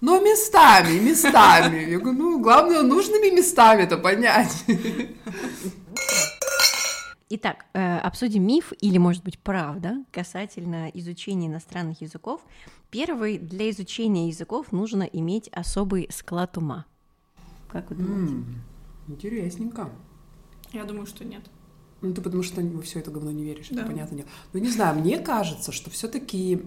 ну, 0.00 0.20
местами, 0.20 0.98
местами. 0.98 1.90
Я 1.90 1.98
говорю, 1.98 2.18
ну, 2.18 2.40
главное, 2.40 2.82
нужными 2.82 3.34
местами 3.34 3.82
это 3.82 3.96
понять. 3.96 4.64
Итак, 7.30 7.66
э, 7.74 7.98
обсудим 7.98 8.46
миф 8.46 8.72
или, 8.80 8.96
может 8.96 9.22
быть, 9.22 9.38
правда 9.38 10.02
касательно 10.12 10.88
изучения 10.94 11.48
иностранных 11.48 12.00
языков. 12.00 12.40
Первый, 12.90 13.38
для 13.38 13.68
изучения 13.70 14.28
языков 14.28 14.72
нужно 14.72 15.02
иметь 15.02 15.48
особый 15.48 16.08
склад 16.10 16.56
ума. 16.56 16.86
Как 17.68 17.90
вы 17.90 17.96
думаете? 17.96 18.32
Mm, 18.32 18.44
интересненько. 19.08 19.90
Я 20.72 20.84
думаю, 20.84 21.04
что 21.06 21.24
нет. 21.24 21.42
Ну, 22.00 22.14
ты 22.14 22.22
потому 22.22 22.42
что 22.42 22.62
во 22.62 22.80
все 22.80 23.00
это 23.00 23.10
говно 23.10 23.32
не 23.32 23.42
веришь, 23.42 23.68
да. 23.70 23.80
это 23.80 23.90
понятно. 23.90 24.24
Ну, 24.52 24.60
не 24.60 24.68
знаю, 24.68 24.98
мне 24.98 25.18
кажется, 25.18 25.72
что 25.72 25.90
все-таки 25.90 26.58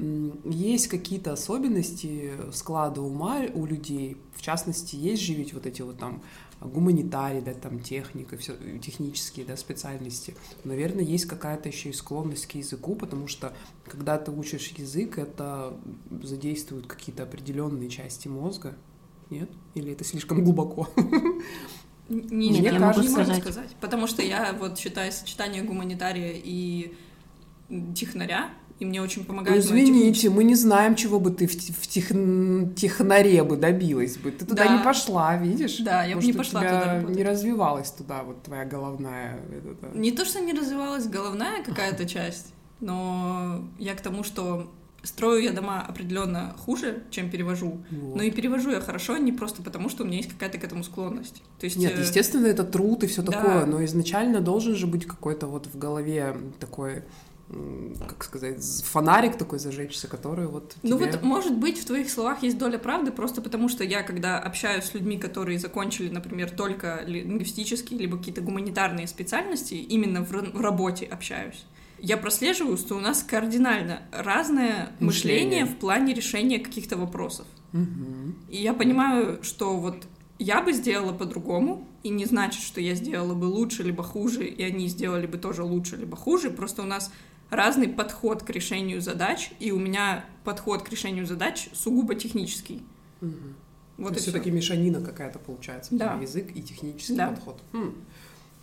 есть 0.43 0.89
какие-то 0.89 1.33
особенности 1.33 2.33
склада 2.51 3.01
ума 3.01 3.39
у 3.53 3.65
людей. 3.65 4.17
В 4.35 4.41
частности, 4.41 4.95
есть 4.95 5.23
же 5.23 5.33
ведь 5.33 5.53
вот 5.53 5.65
эти 5.65 5.81
вот 5.81 5.97
там 5.97 6.21
гуманитарий, 6.61 7.41
да, 7.41 7.53
там 7.53 7.79
техника, 7.79 8.37
все, 8.37 8.55
технические, 8.79 9.45
да, 9.45 9.57
специальности. 9.57 10.35
Наверное, 10.63 11.03
есть 11.03 11.25
какая-то 11.25 11.69
еще 11.69 11.89
и 11.89 11.93
склонность 11.93 12.45
к 12.45 12.55
языку, 12.55 12.95
потому 12.95 13.27
что 13.27 13.53
когда 13.85 14.17
ты 14.17 14.31
учишь 14.31 14.67
язык, 14.77 15.17
это 15.17 15.73
задействуют 16.21 16.87
какие-то 16.87 17.23
определенные 17.23 17.89
части 17.89 18.27
мозга. 18.27 18.75
Нет? 19.29 19.49
Или 19.75 19.93
это 19.93 20.03
слишком 20.03 20.43
глубоко? 20.43 20.87
Не, 22.09 22.49
Мне 22.49 22.59
я 22.59 22.77
кажется, 22.77 23.09
не 23.09 23.15
могу 23.15 23.41
сказать. 23.41 23.75
Потому 23.79 24.05
что 24.05 24.21
я 24.21 24.51
вот 24.53 24.77
считаю 24.77 25.13
сочетание 25.13 25.63
гуманитария 25.63 26.33
и 26.35 26.93
технаря 27.95 28.49
и 28.81 28.85
мне 28.85 28.99
очень 28.99 29.23
помогает. 29.23 29.55
Ну, 29.55 29.61
извините, 29.61 30.31
мы 30.31 30.43
не 30.43 30.55
знаем, 30.55 30.95
чего 30.95 31.19
бы 31.19 31.29
ты 31.29 31.45
в, 31.45 31.51
в 31.51 31.87
тех, 31.87 32.07
технаре 32.75 33.43
бы 33.43 33.55
добилась 33.55 34.17
бы. 34.17 34.31
Ты 34.31 34.43
туда 34.43 34.65
да. 34.65 34.77
не 34.77 34.83
пошла, 34.83 35.37
видишь? 35.37 35.77
Да, 35.77 36.03
я 36.03 36.15
бы 36.15 36.23
не 36.23 36.33
пошла 36.33 36.61
туда 36.61 36.95
работать. 36.95 37.15
не 37.15 37.23
развивалась 37.23 37.91
туда, 37.91 38.23
вот 38.23 38.41
твоя 38.41 38.65
головная... 38.65 39.39
Это, 39.51 39.95
Не 39.95 40.11
то, 40.11 40.25
что 40.25 40.41
не 40.41 40.53
развивалась 40.53 41.05
головная 41.05 41.63
какая-то 41.63 42.09
часть, 42.09 42.53
но 42.79 43.63
я 43.77 43.93
к 43.93 44.01
тому, 44.01 44.23
что 44.23 44.71
строю 45.03 45.43
я 45.43 45.51
дома 45.51 45.85
определенно 45.87 46.55
хуже, 46.65 47.03
чем 47.11 47.29
перевожу. 47.29 47.83
Вот. 47.91 48.15
Но 48.15 48.23
и 48.23 48.31
перевожу 48.31 48.71
я 48.71 48.81
хорошо 48.81 49.17
не 49.17 49.31
просто 49.31 49.61
потому, 49.61 49.89
что 49.89 50.03
у 50.03 50.07
меня 50.07 50.17
есть 50.17 50.29
какая-то 50.29 50.57
к 50.57 50.63
этому 50.63 50.83
склонность. 50.83 51.43
То 51.59 51.65
есть, 51.65 51.77
Нет, 51.77 51.93
э, 51.97 52.01
естественно, 52.01 52.47
это 52.47 52.63
труд 52.63 53.03
и 53.03 53.07
все 53.07 53.21
да. 53.21 53.31
такое, 53.31 53.65
но 53.67 53.85
изначально 53.85 54.41
должен 54.41 54.75
же 54.75 54.87
быть 54.87 55.05
какой-то 55.05 55.45
вот 55.45 55.67
в 55.67 55.77
голове 55.77 56.35
такой 56.59 57.03
как 58.07 58.23
сказать, 58.23 58.63
фонарик 58.83 59.37
такой 59.37 59.59
зажечься, 59.59 60.07
который 60.07 60.47
вот 60.47 60.75
Ну 60.83 60.97
вот, 60.97 61.21
может 61.21 61.57
быть, 61.57 61.79
в 61.79 61.85
твоих 61.85 62.09
словах 62.09 62.43
есть 62.43 62.57
доля 62.57 62.77
правды, 62.77 63.11
просто 63.11 63.41
потому 63.41 63.69
что 63.69 63.83
я, 63.83 64.03
когда 64.03 64.39
общаюсь 64.39 64.85
с 64.85 64.93
людьми, 64.93 65.17
которые 65.17 65.59
закончили, 65.59 66.09
например, 66.09 66.51
только 66.51 67.03
лингвистические, 67.05 67.99
либо 67.99 68.17
какие-то 68.17 68.41
гуманитарные 68.41 69.07
специальности, 69.07 69.73
именно 69.73 70.23
в, 70.23 70.31
в 70.31 70.61
работе 70.61 71.05
общаюсь, 71.05 71.65
я 71.99 72.17
прослеживаю, 72.17 72.77
что 72.77 72.95
у 72.95 72.99
нас 72.99 73.23
кардинально 73.23 74.01
разное 74.11 74.91
мышление, 74.99 75.61
мышление 75.61 75.65
в 75.65 75.77
плане 75.77 76.13
решения 76.13 76.59
каких-то 76.59 76.97
вопросов. 76.97 77.45
Угу. 77.73 78.49
И 78.49 78.57
я 78.57 78.73
понимаю, 78.73 79.43
что 79.43 79.77
вот 79.77 80.07
я 80.39 80.61
бы 80.61 80.73
сделала 80.73 81.13
по-другому, 81.13 81.87
и 82.01 82.09
не 82.09 82.25
значит, 82.25 82.63
что 82.63 82.81
я 82.81 82.95
сделала 82.95 83.35
бы 83.35 83.45
лучше 83.45 83.83
либо 83.83 84.01
хуже, 84.01 84.45
и 84.45 84.63
они 84.63 84.87
сделали 84.87 85.27
бы 85.27 85.37
тоже 85.37 85.63
лучше 85.63 85.97
либо 85.97 86.17
хуже, 86.17 86.49
просто 86.49 86.81
у 86.81 86.85
нас 86.85 87.11
разный 87.51 87.89
подход 87.89 88.41
к 88.41 88.49
решению 88.49 89.01
задач, 89.01 89.51
и 89.59 89.71
у 89.71 89.77
меня 89.77 90.25
подход 90.43 90.81
к 90.81 90.89
решению 90.89 91.27
задач 91.27 91.69
сугубо 91.73 92.15
технический. 92.15 92.81
Угу. 93.21 93.31
Вот 93.97 94.17
все-таки 94.17 94.49
мешанина 94.49 95.01
какая-то 95.01 95.37
получается, 95.37 95.95
да. 95.95 96.15
язык 96.19 96.55
и 96.55 96.63
технический 96.63 97.15
да. 97.15 97.27
подход. 97.27 97.61
Хм. 97.73 97.93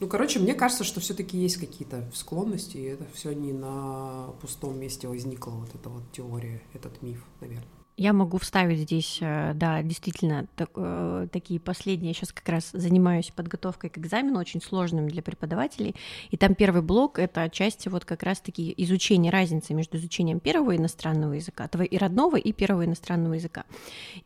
Ну, 0.01 0.07
короче, 0.09 0.39
мне 0.39 0.55
кажется, 0.55 0.85
что 0.85 1.01
все-таки 1.01 1.37
есть 1.37 1.59
какие-то 1.59 2.09
склонности, 2.15 2.77
и 2.77 2.83
это 2.83 3.05
все 3.15 3.33
не 3.33 3.53
на 3.53 4.29
пустом 4.41 4.79
месте 4.79 5.07
возникла 5.07 5.51
вот 5.51 5.75
эта 5.75 5.89
вот 5.89 6.03
теория, 6.13 6.63
этот 6.73 7.03
миф, 7.03 7.25
наверное. 7.41 7.78
Я 7.99 8.13
могу 8.13 8.39
вставить 8.39 8.79
здесь, 8.79 9.19
э, 9.21 9.55
да, 9.55 9.83
действительно, 9.83 10.47
так, 10.55 10.71
э, 10.77 11.27
такие 11.33 11.59
последние. 11.59 12.11
Я 12.11 12.15
сейчас 12.15 12.33
как 12.33 12.49
раз 12.49 12.71
занимаюсь 12.73 13.33
подготовкой 13.35 13.91
к 13.91 13.99
экзамену, 13.99 14.39
очень 14.39 14.63
сложным 14.63 15.09
для 15.09 15.21
преподавателей. 15.21 15.97
И 16.31 16.37
там 16.37 16.55
первый 16.55 16.83
блок— 16.83 17.19
это 17.19 17.43
отчасти 17.43 17.89
вот 17.89 18.05
как 18.05 18.23
раз-таки 18.23 18.73
изучение 18.77 19.33
разницы 19.33 19.75
между 19.75 19.97
изучением 19.97 20.39
первого 20.39 20.77
иностранного 20.77 21.33
языка, 21.33 21.65
и 21.67 21.99
родного, 21.99 22.37
и 22.37 22.53
первого 22.53 22.85
иностранного 22.85 23.35
языка. 23.35 23.65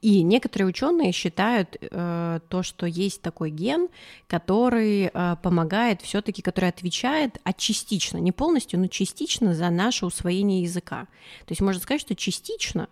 И 0.02 0.22
некоторые 0.22 0.68
ученые 0.68 1.12
считают 1.12 1.78
э, 1.80 2.40
то, 2.50 2.62
что 2.62 2.84
есть 2.84 3.22
такой 3.22 3.50
ген, 3.50 3.88
который 4.26 5.04
э, 5.06 5.36
помогает 5.42 6.02
все 6.02 6.20
таки 6.20 6.42
который 6.42 6.68
отвечает, 6.68 7.38
а 7.42 7.54
частично, 7.54 8.18
не 8.18 8.32
полностью, 8.32 8.78
но 8.78 8.88
частично 8.88 9.54
за 9.54 9.70
наше 9.70 10.04
усвоение 10.04 10.60
языка. 10.60 11.08
То 11.46 11.52
есть 11.52 11.62
можно 11.62 11.80
сказать, 11.80 12.02
что 12.02 12.14
частично 12.14 12.90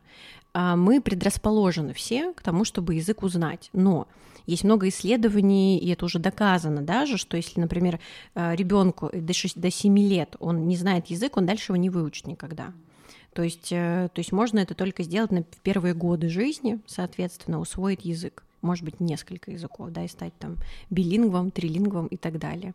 мы 0.55 1.01
предрасположены 1.01 1.95
все 1.95 2.33
к 2.33 2.43
тому, 2.43 2.65
чтобы 2.65 2.95
язык 2.95 3.23
узнать. 3.23 3.71
Но 3.73 4.09
есть 4.47 4.65
много 4.65 4.89
исследований, 4.89 5.79
и 5.79 5.89
это 5.91 6.05
уже 6.05 6.19
доказано 6.19 6.83
даже, 6.83 7.17
что 7.19 7.37
если, 7.37 7.61
например, 7.61 8.01
а, 8.35 8.55
ребенку 8.55 9.11
до, 9.13 9.33
6, 9.33 9.61
до 9.61 9.71
7 9.71 9.99
лет 9.99 10.37
он 10.41 10.67
не 10.67 10.77
знает 10.77 11.07
язык, 11.07 11.37
он 11.37 11.47
дальше 11.47 11.67
его 11.73 11.77
не 11.77 11.91
выучит 11.91 12.27
никогда. 12.27 12.73
То 13.33 13.43
есть, 13.43 13.71
э, 13.71 14.09
то 14.13 14.19
есть 14.19 14.33
можно 14.33 14.59
это 14.59 14.75
только 14.75 15.05
сделать 15.05 15.31
на 15.31 15.45
первые 15.63 15.95
годы 15.95 16.29
жизни, 16.29 16.81
соответственно, 16.87 17.61
усвоить 17.61 18.05
язык 18.05 18.43
может 18.63 18.85
быть, 18.85 19.01
несколько 19.01 19.51
языков, 19.51 19.91
да, 19.91 20.05
и 20.05 20.09
стать 20.09 20.37
там 20.39 20.57
билингвом, 20.91 21.51
трилингвом 21.51 22.07
и 22.07 22.17
так 22.17 22.39
далее. 22.39 22.75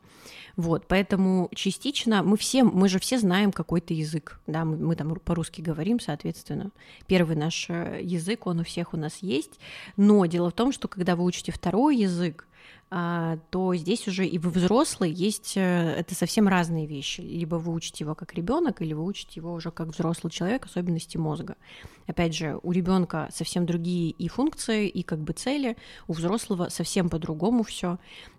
Вот, 0.55 0.87
поэтому 0.87 1.49
частично 1.53 2.23
мы 2.23 2.37
все, 2.37 2.63
мы 2.63 2.89
же 2.89 2.99
все 2.99 3.19
знаем 3.19 3.51
какой-то 3.51 3.93
язык, 3.93 4.39
да, 4.47 4.65
мы, 4.65 4.77
мы 4.77 4.95
там 4.95 5.15
по-русски 5.15 5.61
говорим, 5.61 5.99
соответственно. 5.99 6.71
Первый 7.07 7.35
наш 7.35 7.69
э, 7.69 7.99
язык, 8.01 8.47
он 8.47 8.59
у 8.59 8.63
всех 8.63 8.93
у 8.93 8.97
нас 8.97 9.17
есть, 9.21 9.59
но 9.97 10.25
дело 10.25 10.49
в 10.49 10.53
том, 10.53 10.71
что 10.71 10.87
когда 10.87 11.15
вы 11.15 11.23
учите 11.23 11.51
второй 11.51 11.97
язык, 11.97 12.47
то 12.89 13.75
здесь 13.75 14.07
уже 14.07 14.25
и 14.25 14.37
вы 14.37 14.51
взрослый 14.51 15.11
есть 15.11 15.57
э, 15.57 15.95
это 15.97 16.15
совсем 16.15 16.47
разные 16.47 16.85
вещи. 16.85 17.19
Либо 17.21 17.55
вы 17.55 17.73
учите 17.73 18.03
его 18.03 18.15
как 18.15 18.33
ребенок, 18.35 18.81
или 18.81 18.93
вы 18.93 19.03
учите 19.03 19.33
его 19.39 19.53
уже 19.53 19.71
как 19.71 19.89
взрослый 19.89 20.31
человек, 20.31 20.65
особенности 20.65 21.17
мозга. 21.17 21.57
Опять 22.07 22.35
же, 22.35 22.59
у 22.61 22.71
ребенка 22.71 23.27
совсем 23.33 23.65
другие 23.65 24.11
и 24.11 24.27
функции, 24.27 24.87
и 24.87 25.01
как 25.01 25.19
бы 25.19 25.33
цели, 25.33 25.77
у 26.07 26.13
взрослого 26.13 26.69
совсем 26.69 27.09
по-другому 27.09 27.63
все 27.63 27.97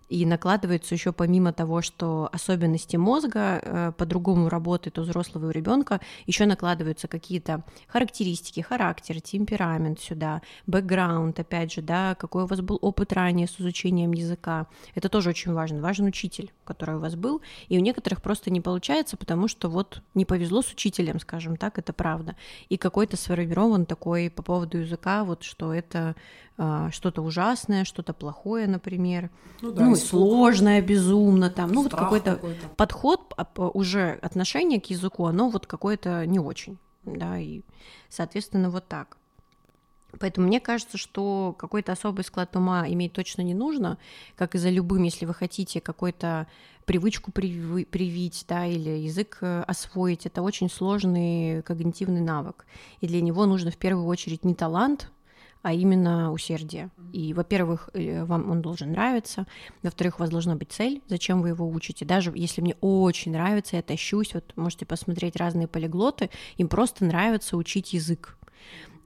и 0.09 0.25
накладывается 0.25 0.95
еще 0.95 1.11
помимо 1.11 1.53
того, 1.53 1.81
что 1.81 2.29
особенности 2.31 2.95
мозга 2.95 3.59
э, 3.61 3.91
по-другому 3.97 4.49
работают 4.49 4.97
у 4.99 5.01
взрослого 5.01 5.45
и 5.45 5.47
у 5.47 5.51
ребенка, 5.51 5.99
еще 6.25 6.45
накладываются 6.45 7.07
какие-то 7.07 7.63
характеристики, 7.87 8.61
характер, 8.61 9.21
темперамент 9.21 9.99
сюда, 9.99 10.41
бэкграунд, 10.65 11.39
опять 11.39 11.73
же, 11.73 11.81
да, 11.81 12.15
какой 12.15 12.43
у 12.43 12.47
вас 12.47 12.61
был 12.61 12.77
опыт 12.81 13.13
ранее 13.13 13.47
с 13.47 13.59
изучением 13.59 14.13
языка. 14.13 14.67
Это 14.95 15.09
тоже 15.09 15.29
очень 15.29 15.53
важно. 15.53 15.81
Важен 15.81 16.05
учитель, 16.05 16.51
который 16.67 16.95
у 16.95 16.99
вас 16.99 17.15
был, 17.15 17.41
и 17.69 17.77
у 17.77 17.81
некоторых 17.81 18.21
просто 18.21 18.51
не 18.51 18.61
получается, 18.61 19.17
потому 19.17 19.47
что 19.47 19.69
вот 19.69 20.01
не 20.13 20.25
повезло 20.25 20.61
с 20.61 20.71
учителем, 20.71 21.19
скажем 21.19 21.57
так, 21.57 21.79
это 21.79 21.93
правда. 21.93 22.35
И 22.69 22.77
какой-то 22.77 23.17
сформирован 23.17 23.85
такой 23.85 24.29
по 24.29 24.43
поводу 24.43 24.79
языка, 24.79 25.23
вот 25.23 25.43
что 25.43 25.73
это 25.73 26.15
э, 26.57 26.89
что-то 26.91 27.21
ужасное, 27.21 27.85
что-то 27.85 28.13
плохое, 28.13 28.67
например. 28.67 29.29
Ну, 29.61 29.71
да, 29.71 29.85
ну 29.85 29.95
сложное 29.95 30.81
безумно 30.81 31.49
там, 31.49 31.71
ну 31.71 31.83
вот 31.83 31.93
какой-то 31.93 32.35
какой 32.35 32.55
подход, 32.75 33.33
а, 33.37 33.47
уже 33.73 34.19
отношение 34.21 34.81
к 34.81 34.87
языку, 34.87 35.25
оно 35.25 35.49
вот 35.49 35.65
какое-то 35.65 36.25
не 36.25 36.39
очень, 36.39 36.77
да, 37.05 37.39
и, 37.39 37.61
соответственно, 38.09 38.69
вот 38.69 38.87
так. 38.87 39.17
Поэтому 40.19 40.47
мне 40.47 40.59
кажется, 40.59 40.97
что 40.97 41.55
какой-то 41.57 41.91
особый 41.91 42.23
склад 42.23 42.55
ума 42.55 42.87
иметь 42.87 43.13
точно 43.13 43.41
не 43.41 43.53
нужно, 43.53 43.97
как 44.35 44.55
и 44.55 44.57
за 44.57 44.69
любым, 44.69 45.03
если 45.03 45.25
вы 45.25 45.33
хотите 45.33 45.81
какой-то 45.81 46.47
привычку 46.85 47.31
привить, 47.31 48.45
да, 48.47 48.65
или 48.65 48.89
язык 48.89 49.39
э, 49.41 49.63
освоить, 49.67 50.25
это 50.25 50.41
очень 50.41 50.69
сложный 50.69 51.61
когнитивный 51.63 52.21
навык. 52.21 52.65
И 53.01 53.07
для 53.07 53.21
него 53.21 53.45
нужно 53.45 53.71
в 53.71 53.77
первую 53.77 54.05
очередь 54.05 54.45
не 54.45 54.55
талант, 54.55 55.11
а 55.63 55.73
именно 55.73 56.31
усердие. 56.31 56.89
И, 57.11 57.33
во-первых, 57.33 57.89
э, 57.93 58.23
вам 58.23 58.49
он 58.49 58.61
должен 58.61 58.91
нравиться, 58.91 59.45
во-вторых, 59.83 60.17
у 60.17 60.23
вас 60.23 60.29
должна 60.29 60.55
быть 60.55 60.71
цель, 60.71 61.01
зачем 61.07 61.41
вы 61.41 61.49
его 61.49 61.69
учите. 61.69 62.05
Даже 62.05 62.31
если 62.33 62.61
мне 62.61 62.75
очень 62.79 63.33
нравится, 63.33 63.75
я 63.75 63.81
тащусь, 63.81 64.33
вот 64.33 64.53
можете 64.55 64.85
посмотреть 64.85 65.35
разные 65.35 65.67
полиглоты, 65.67 66.29
им 66.55 66.69
просто 66.69 67.03
нравится 67.03 67.57
учить 67.57 67.91
язык. 67.91 68.37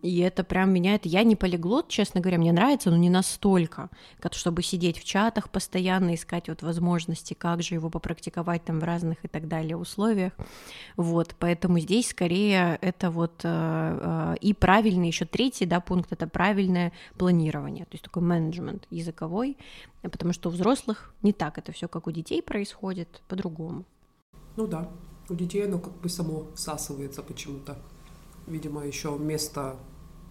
И 0.02 0.20
это 0.20 0.44
прям 0.44 0.74
меняет. 0.74 1.06
Я 1.06 1.24
не 1.24 1.36
полиглот, 1.36 1.88
честно 1.88 2.22
говоря, 2.22 2.40
мне 2.40 2.52
нравится, 2.52 2.90
но 2.90 2.98
не 2.98 3.10
настолько, 3.10 3.90
как 4.20 4.34
чтобы 4.34 4.64
сидеть 4.64 4.98
в 4.98 5.04
чатах 5.04 5.50
постоянно, 5.50 6.16
искать 6.16 6.50
вот 6.50 6.64
возможности, 6.64 7.34
как 7.34 7.62
же 7.62 7.76
его 7.76 7.90
попрактиковать 7.90 8.64
там 8.64 8.80
в 8.80 8.84
разных 8.84 9.24
и 9.24 9.28
так 9.28 9.48
далее 9.48 9.78
условиях. 9.78 10.34
Вот, 10.98 11.36
поэтому 11.38 11.80
здесь 11.80 12.10
скорее 12.10 12.80
это 12.82 13.12
вот 13.12 13.42
э, 13.44 13.50
э, 14.34 14.36
и 14.42 14.54
правильный 14.54 15.08
еще 15.08 15.26
третий, 15.26 15.66
да, 15.66 15.80
пункт 15.80 16.12
это 16.12 16.28
правильное 16.28 16.92
планирование, 17.18 17.86
то 17.86 17.94
есть 17.94 18.04
такой 18.04 18.24
менеджмент 18.24 18.88
языковой, 18.90 19.58
потому 20.02 20.34
что 20.34 20.50
у 20.50 20.52
взрослых 20.52 21.14
не 21.22 21.34
так 21.34 21.58
это 21.58 21.72
все, 21.72 21.88
как 21.88 22.08
у 22.08 22.12
детей 22.12 22.42
происходит, 22.42 23.22
по-другому. 23.28 23.86
Ну 24.56 24.66
да, 24.68 24.90
у 25.30 25.36
детей 25.36 25.66
оно 25.66 25.80
как 25.80 25.94
бы 26.02 26.10
само 26.10 26.48
всасывается 26.56 27.22
почему-то. 27.22 27.78
Видимо, 28.48 28.86
еще 28.86 29.18
место 29.18 29.78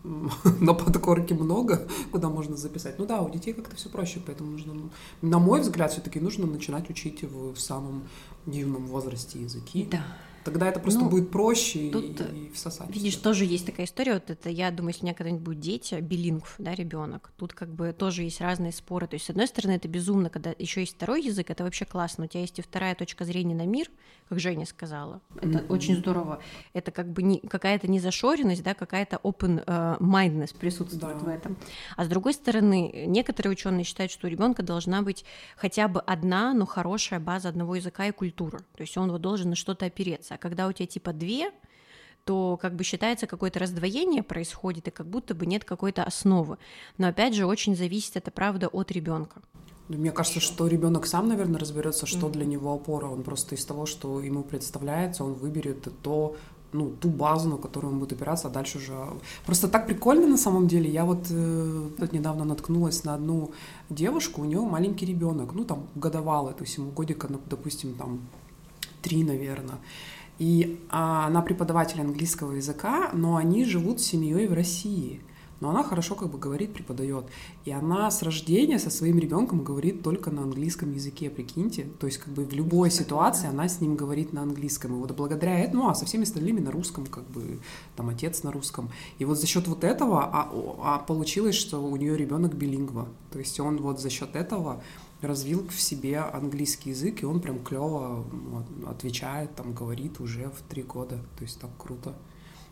на 0.60 0.74
подкорке 0.74 1.34
много, 1.34 1.86
куда 2.10 2.28
можно 2.28 2.56
записать. 2.56 2.98
Ну 2.98 3.06
да, 3.06 3.20
у 3.20 3.30
детей 3.30 3.52
как-то 3.52 3.76
все 3.76 3.88
проще, 3.88 4.20
поэтому 4.24 4.52
нужно, 4.52 4.74
на 5.22 5.38
мой 5.38 5.60
взгляд, 5.60 5.92
все-таки 5.92 6.20
нужно 6.20 6.46
начинать 6.46 6.88
учить 6.90 7.22
в, 7.22 7.54
в 7.54 7.60
самом 7.60 8.02
юном 8.46 8.86
возрасте 8.86 9.40
языки. 9.40 9.88
Да. 9.90 10.04
Тогда 10.52 10.68
это 10.68 10.80
просто 10.80 11.00
ну, 11.00 11.08
будет 11.08 11.30
проще 11.30 11.90
тут, 11.90 12.20
и, 12.20 12.46
и 12.46 12.50
всосать. 12.50 12.90
Видишь, 12.90 13.14
все. 13.14 13.22
тоже 13.22 13.44
есть 13.44 13.66
такая 13.66 13.86
история. 13.86 14.14
Вот 14.14 14.30
это 14.30 14.50
я 14.50 14.70
думаю, 14.70 14.90
если 14.90 15.02
у 15.02 15.04
меня 15.06 15.14
когда-нибудь 15.14 15.44
будет 15.44 15.60
дети, 15.60 15.94
билингв, 16.00 16.56
да, 16.58 16.74
ребенок, 16.74 17.32
тут 17.36 17.52
как 17.52 17.72
бы 17.72 17.92
тоже 17.92 18.22
есть 18.22 18.40
разные 18.40 18.72
споры. 18.72 19.06
То 19.06 19.14
есть, 19.14 19.26
с 19.26 19.30
одной 19.30 19.46
стороны, 19.46 19.72
это 19.72 19.86
безумно, 19.86 20.28
когда 20.28 20.52
еще 20.58 20.80
есть 20.80 20.96
второй 20.96 21.22
язык, 21.22 21.50
это 21.50 21.62
вообще 21.62 21.84
классно. 21.84 22.24
У 22.24 22.26
тебя 22.26 22.40
есть 22.40 22.58
и 22.58 22.62
вторая 22.62 22.94
точка 22.94 23.24
зрения 23.24 23.54
на 23.54 23.66
мир, 23.66 23.86
как 24.28 24.40
Женя 24.40 24.66
сказала. 24.66 25.20
Это 25.36 25.58
mm-hmm. 25.58 25.68
очень 25.68 25.96
здорово. 25.96 26.42
Это 26.72 26.90
как 26.90 27.12
бы 27.12 27.22
не, 27.22 27.38
какая-то 27.40 27.88
незашоренность, 27.88 28.62
да, 28.62 28.74
какая-то 28.74 29.20
open 29.22 29.64
uh, 29.64 29.98
mindedness 29.98 30.56
присутствует 30.58 31.18
да. 31.18 31.24
в 31.24 31.28
этом. 31.28 31.56
А 31.96 32.04
с 32.04 32.08
другой 32.08 32.34
стороны, 32.34 33.04
некоторые 33.06 33.52
ученые 33.52 33.84
считают, 33.84 34.10
что 34.10 34.26
у 34.26 34.30
ребенка 34.30 34.62
должна 34.62 35.02
быть 35.02 35.24
хотя 35.56 35.86
бы 35.86 36.00
одна, 36.00 36.54
но 36.54 36.66
хорошая 36.66 37.20
база 37.20 37.48
одного 37.48 37.76
языка 37.76 38.06
и 38.06 38.10
культуры. 38.10 38.58
То 38.76 38.80
есть 38.80 38.96
он 38.96 39.10
вот 39.12 39.20
должен 39.20 39.50
на 39.50 39.56
что-то 39.56 39.86
опереться 39.86 40.34
а 40.34 40.38
когда 40.40 40.66
у 40.66 40.72
тебя 40.72 40.86
типа 40.86 41.12
две, 41.12 41.52
то 42.24 42.58
как 42.60 42.74
бы 42.74 42.84
считается 42.84 43.26
какое-то 43.26 43.58
раздвоение 43.58 44.22
происходит, 44.22 44.88
и 44.88 44.90
как 44.90 45.06
будто 45.06 45.34
бы 45.34 45.46
нет 45.46 45.64
какой-то 45.64 46.04
основы. 46.04 46.58
Но 46.98 47.08
опять 47.08 47.34
же, 47.34 47.46
очень 47.46 47.76
зависит 47.76 48.16
это 48.16 48.30
правда 48.30 48.68
от 48.68 48.90
ребенка. 48.90 49.42
Ну, 49.88 49.98
мне 49.98 50.12
кажется, 50.12 50.38
что 50.38 50.68
ребенок 50.68 51.06
сам, 51.06 51.28
наверное, 51.28 51.58
разберется, 51.58 52.06
что 52.06 52.28
mm-hmm. 52.28 52.32
для 52.32 52.46
него 52.46 52.72
опора. 52.72 53.06
Он 53.06 53.24
просто 53.24 53.56
из 53.56 53.64
того, 53.64 53.86
что 53.86 54.20
ему 54.20 54.44
представляется, 54.44 55.24
он 55.24 55.32
выберет 55.32 55.88
то, 56.02 56.36
ну, 56.72 56.90
ту 56.90 57.08
базу, 57.08 57.48
на 57.48 57.56
которую 57.56 57.94
он 57.94 57.98
будет 57.98 58.12
опираться, 58.12 58.46
а 58.46 58.50
дальше 58.52 58.78
уже... 58.78 58.94
Просто 59.44 59.66
так 59.66 59.88
прикольно 59.88 60.28
на 60.28 60.36
самом 60.36 60.68
деле. 60.68 60.88
Я 60.88 61.04
вот 61.04 61.26
э, 61.30 61.88
тут 61.98 62.12
недавно 62.12 62.44
наткнулась 62.44 63.02
на 63.02 63.14
одну 63.14 63.50
девушку, 63.88 64.42
у 64.42 64.44
нее 64.44 64.60
маленький 64.60 65.06
ребенок, 65.06 65.54
ну, 65.54 65.64
там, 65.64 65.88
годовалый, 65.96 66.54
то 66.54 66.62
есть 66.62 66.76
ему 66.76 66.92
годика, 66.92 67.26
ну, 67.28 67.40
допустим, 67.46 67.94
там, 67.94 68.20
три, 69.02 69.24
наверное. 69.24 69.78
И 70.40 70.80
а, 70.88 71.26
она 71.26 71.42
преподаватель 71.42 72.00
английского 72.00 72.52
языка, 72.52 73.10
но 73.12 73.36
они 73.36 73.66
живут 73.66 74.00
с 74.00 74.04
семьей 74.04 74.48
в 74.48 74.54
России. 74.54 75.20
Но 75.60 75.68
она 75.68 75.82
хорошо 75.82 76.14
как 76.14 76.30
бы 76.30 76.38
говорит, 76.38 76.72
преподает. 76.72 77.26
И 77.66 77.70
она 77.70 78.10
с 78.10 78.22
рождения 78.22 78.78
со 78.78 78.88
своим 78.88 79.18
ребенком 79.18 79.62
говорит 79.62 80.02
только 80.02 80.30
на 80.30 80.42
английском 80.42 80.94
языке, 80.94 81.28
прикиньте. 81.28 81.86
То 82.00 82.06
есть 82.06 82.16
как 82.16 82.32
бы 82.32 82.46
в 82.46 82.54
любой 82.54 82.90
ситуации 82.90 83.48
она 83.48 83.68
с 83.68 83.82
ним 83.82 83.96
говорит 83.96 84.32
на 84.32 84.40
английском. 84.40 84.94
И 84.94 84.98
вот 84.98 85.12
благодаря 85.12 85.58
этому, 85.58 85.82
ну 85.82 85.90
а 85.90 85.94
со 85.94 86.06
всеми 86.06 86.22
остальными 86.22 86.60
на 86.60 86.70
русском, 86.70 87.04
как 87.04 87.24
бы 87.24 87.58
там 87.94 88.08
отец 88.08 88.42
на 88.42 88.50
русском. 88.50 88.88
И 89.18 89.26
вот 89.26 89.38
за 89.38 89.46
счет 89.46 89.68
вот 89.68 89.84
этого 89.84 90.24
а, 90.24 90.50
а 90.82 90.98
получилось, 91.00 91.54
что 91.54 91.84
у 91.84 91.94
нее 91.96 92.16
ребенок 92.16 92.54
билингва. 92.54 93.08
То 93.30 93.38
есть 93.38 93.60
он 93.60 93.76
вот 93.76 94.00
за 94.00 94.08
счет 94.08 94.34
этого 94.34 94.82
развил 95.22 95.66
в 95.68 95.80
себе 95.80 96.18
английский 96.18 96.90
язык, 96.90 97.22
и 97.22 97.26
он 97.26 97.40
прям 97.40 97.58
клево 97.62 98.24
отвечает, 98.86 99.54
там, 99.54 99.74
говорит 99.74 100.20
уже 100.20 100.50
в 100.50 100.62
три 100.68 100.82
года. 100.82 101.16
То 101.36 101.44
есть 101.44 101.60
так 101.60 101.70
круто. 101.78 102.14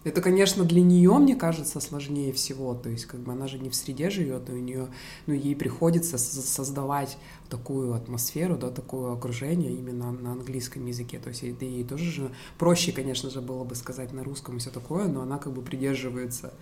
Это, 0.05 0.23
конечно, 0.23 0.65
для 0.65 0.81
нее, 0.81 1.13
мне 1.19 1.35
кажется, 1.35 1.81
сложнее 1.81 2.33
всего. 2.33 2.75
То 2.75 2.89
есть, 2.89 3.07
как 3.07 3.21
бы 3.21 3.33
она 3.33 3.49
же 3.49 3.59
не 3.59 3.69
в 3.69 3.75
среде 3.75 4.11
живет, 4.11 4.49
и 4.49 4.53
у 4.53 4.59
нее, 4.59 4.89
ну, 5.27 5.35
ей 5.35 5.57
приходится 5.57 6.19
создавать 6.19 7.19
такую 7.51 7.93
атмосферу, 7.95 8.57
да, 8.57 8.71
такое 8.71 9.13
окружение 9.13 9.73
именно 9.73 10.13
на 10.13 10.33
английском 10.33 10.87
языке. 10.87 11.19
То 11.19 11.31
есть, 11.31 11.43
ей, 11.43 11.57
ей 11.61 11.85
тоже 11.85 12.05
же 12.05 12.31
проще, 12.59 12.93
конечно 12.93 13.29
же, 13.29 13.41
было 13.41 13.65
бы 13.65 13.75
сказать 13.75 14.13
на 14.13 14.23
русском 14.23 14.57
и 14.57 14.61
все 14.61 14.71
такое, 14.71 15.09
но 15.09 15.23
она 15.23 15.37
как 15.37 15.53
бы 15.53 15.63
придерживается 15.63 16.55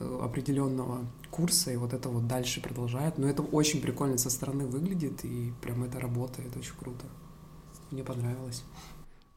определенного 0.00 1.06
курса 1.30 1.72
и 1.72 1.76
вот 1.76 1.92
это 1.92 2.08
вот 2.08 2.26
дальше 2.26 2.60
продолжает. 2.60 3.18
Но 3.18 3.28
это 3.28 3.42
очень 3.42 3.80
прикольно 3.80 4.18
со 4.18 4.30
стороны 4.30 4.66
выглядит, 4.66 5.24
и 5.24 5.52
прям 5.62 5.84
это 5.84 6.00
работает 6.00 6.56
очень 6.56 6.74
круто. 6.74 7.06
Мне 7.90 8.02
понравилось. 8.02 8.64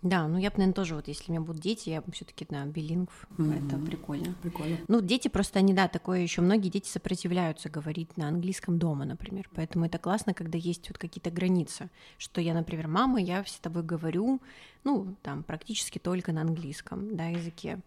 Да, 0.03 0.27
ну 0.27 0.37
я 0.37 0.51
бы, 0.51 0.57
наверное, 0.57 0.73
тоже, 0.73 0.93
вот 0.95 1.07
если 1.07 1.31
у 1.31 1.35
меня 1.35 1.41
будут 1.41 1.61
дети, 1.61 1.89
я 1.89 2.01
бы 2.01 2.11
все-таки 2.11 2.45
на 2.49 2.65
да, 2.65 2.71
билингв. 2.71 3.27
Mm-hmm. 3.37 3.67
Это 3.67 3.77
прикольно. 3.77 4.35
Прикольно. 4.43 4.77
Ну, 4.87 5.01
дети 5.01 5.27
просто 5.27 5.57
они, 5.59 5.73
да, 5.73 5.87
такое 5.87 6.19
еще 6.19 6.41
многие 6.41 6.69
дети 6.69 6.87
сопротивляются 6.87 7.69
говорить 7.69 8.15
на 8.15 8.27
английском 8.27 8.77
дома, 8.77 9.05
например. 9.05 9.49
Поэтому 9.55 9.85
это 9.85 9.97
классно, 9.97 10.35
когда 10.35 10.57
есть 10.57 10.87
вот 10.89 10.99
какие-то 10.99 11.31
границы. 11.31 11.89
Что 12.19 12.41
я, 12.41 12.53
например, 12.53 12.87
мама, 12.87 13.19
я 13.19 13.43
с 13.43 13.59
тобой 13.59 13.81
говорю, 13.81 14.39
ну, 14.83 15.15
там, 15.23 15.41
практически 15.43 15.97
только 15.97 16.31
на 16.31 16.41
английском, 16.41 17.15
да, 17.15 17.29
языке. 17.29 17.79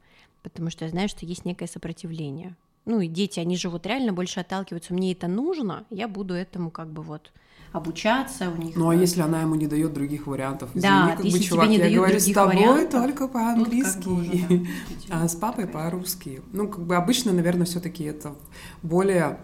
Потому 0.42 0.70
что 0.70 0.85
я 0.85 0.90
знаю, 0.90 1.09
что 1.09 1.26
есть 1.26 1.44
некое 1.44 1.66
сопротивление. 1.66 2.57
Ну, 2.87 3.00
и 3.00 3.09
дети, 3.09 3.40
они 3.40 3.57
же 3.57 3.68
вот 3.68 3.87
реально 3.87 4.12
больше 4.12 4.40
отталкиваются. 4.40 4.94
Мне 4.94 5.12
это 5.12 5.29
нужно, 5.29 5.85
я 5.90 6.09
буду 6.09 6.35
этому 6.35 6.70
как 6.70 6.90
бы 6.90 7.03
вот 7.03 7.31
обучаться 7.72 8.50
у 8.50 8.57
них. 8.57 8.74
Ну 8.74 8.88
а 8.88 8.94
если 8.94 9.20
она 9.20 9.42
ему 9.42 9.55
не 9.55 9.66
дает 9.66 9.92
других 9.92 10.26
вариантов? 10.26 10.70
Извини, 10.74 10.83
да, 10.83 11.16
как 11.16 11.24
если 11.24 11.38
бы, 11.38 11.44
чувак, 11.44 11.66
тебе 11.66 11.76
не 11.76 11.90
я 11.90 11.96
говорю 11.96 12.18
с 12.18 12.33
тобой 12.33 12.57
вариантов, 12.57 13.03
только 13.03 13.29
по-английски, 13.29 13.94
как 13.94 14.05
бы 14.05 14.20
уже, 14.20 14.66
да, 15.09 15.22
а 15.22 15.29
с 15.29 15.37
папой 15.37 15.66
по-русски. 15.66 16.42
Ну, 16.53 16.68
как 16.68 16.85
бы 16.85 16.96
обычно, 16.96 17.33
наверное, 17.33 17.66
все-таки 17.66 18.05
это 18.05 18.35
более 18.83 19.38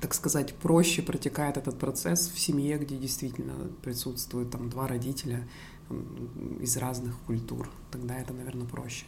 так 0.00 0.12
сказать, 0.12 0.54
проще 0.54 1.00
протекает 1.00 1.56
этот 1.56 1.78
процесс 1.78 2.28
в 2.28 2.38
семье, 2.38 2.76
где 2.76 2.96
действительно 2.96 3.54
присутствуют 3.82 4.50
там 4.50 4.68
два 4.68 4.86
родителя 4.86 5.48
из 6.60 6.76
разных 6.76 7.18
культур. 7.26 7.70
Тогда 7.90 8.18
это, 8.18 8.34
наверное, 8.34 8.66
проще. 8.66 9.06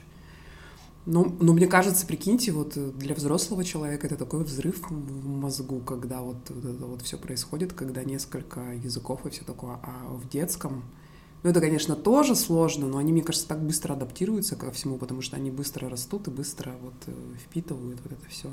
Ну, 1.10 1.34
ну, 1.40 1.54
мне 1.54 1.66
кажется, 1.66 2.04
прикиньте, 2.06 2.52
вот 2.52 2.76
э, 2.76 2.90
для 2.90 3.14
взрослого 3.14 3.64
человека 3.64 4.06
это 4.06 4.16
такой 4.16 4.44
взрыв 4.44 4.90
в 4.90 5.26
мозгу, 5.26 5.80
когда 5.80 6.20
вот, 6.20 6.36
вот 6.50 6.64
это 6.66 6.84
вот 6.84 7.00
все 7.00 7.16
происходит, 7.16 7.72
когда 7.72 8.04
несколько 8.04 8.60
языков 8.74 9.24
и 9.24 9.30
все 9.30 9.42
такое. 9.42 9.78
А 9.82 10.06
в 10.10 10.28
детском, 10.28 10.84
ну, 11.42 11.48
это, 11.48 11.62
конечно, 11.62 11.96
тоже 11.96 12.34
сложно, 12.34 12.88
но 12.88 12.98
они, 12.98 13.12
мне 13.12 13.22
кажется, 13.22 13.48
так 13.48 13.62
быстро 13.62 13.94
адаптируются 13.94 14.54
ко 14.54 14.70
всему, 14.70 14.98
потому 14.98 15.22
что 15.22 15.36
они 15.36 15.50
быстро 15.50 15.88
растут 15.88 16.28
и 16.28 16.30
быстро 16.30 16.74
вот 16.82 16.92
э, 17.06 17.12
впитывают 17.42 17.98
вот 18.02 18.12
это 18.12 18.28
все. 18.28 18.48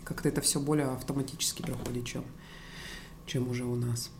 И 0.00 0.04
как-то 0.04 0.28
это 0.28 0.40
все 0.40 0.58
более 0.58 0.86
автоматически 0.86 1.62
проходит, 1.62 2.04
чем, 2.04 2.24
чем 3.26 3.48
уже 3.48 3.64
у 3.64 3.76
нас. 3.76 4.10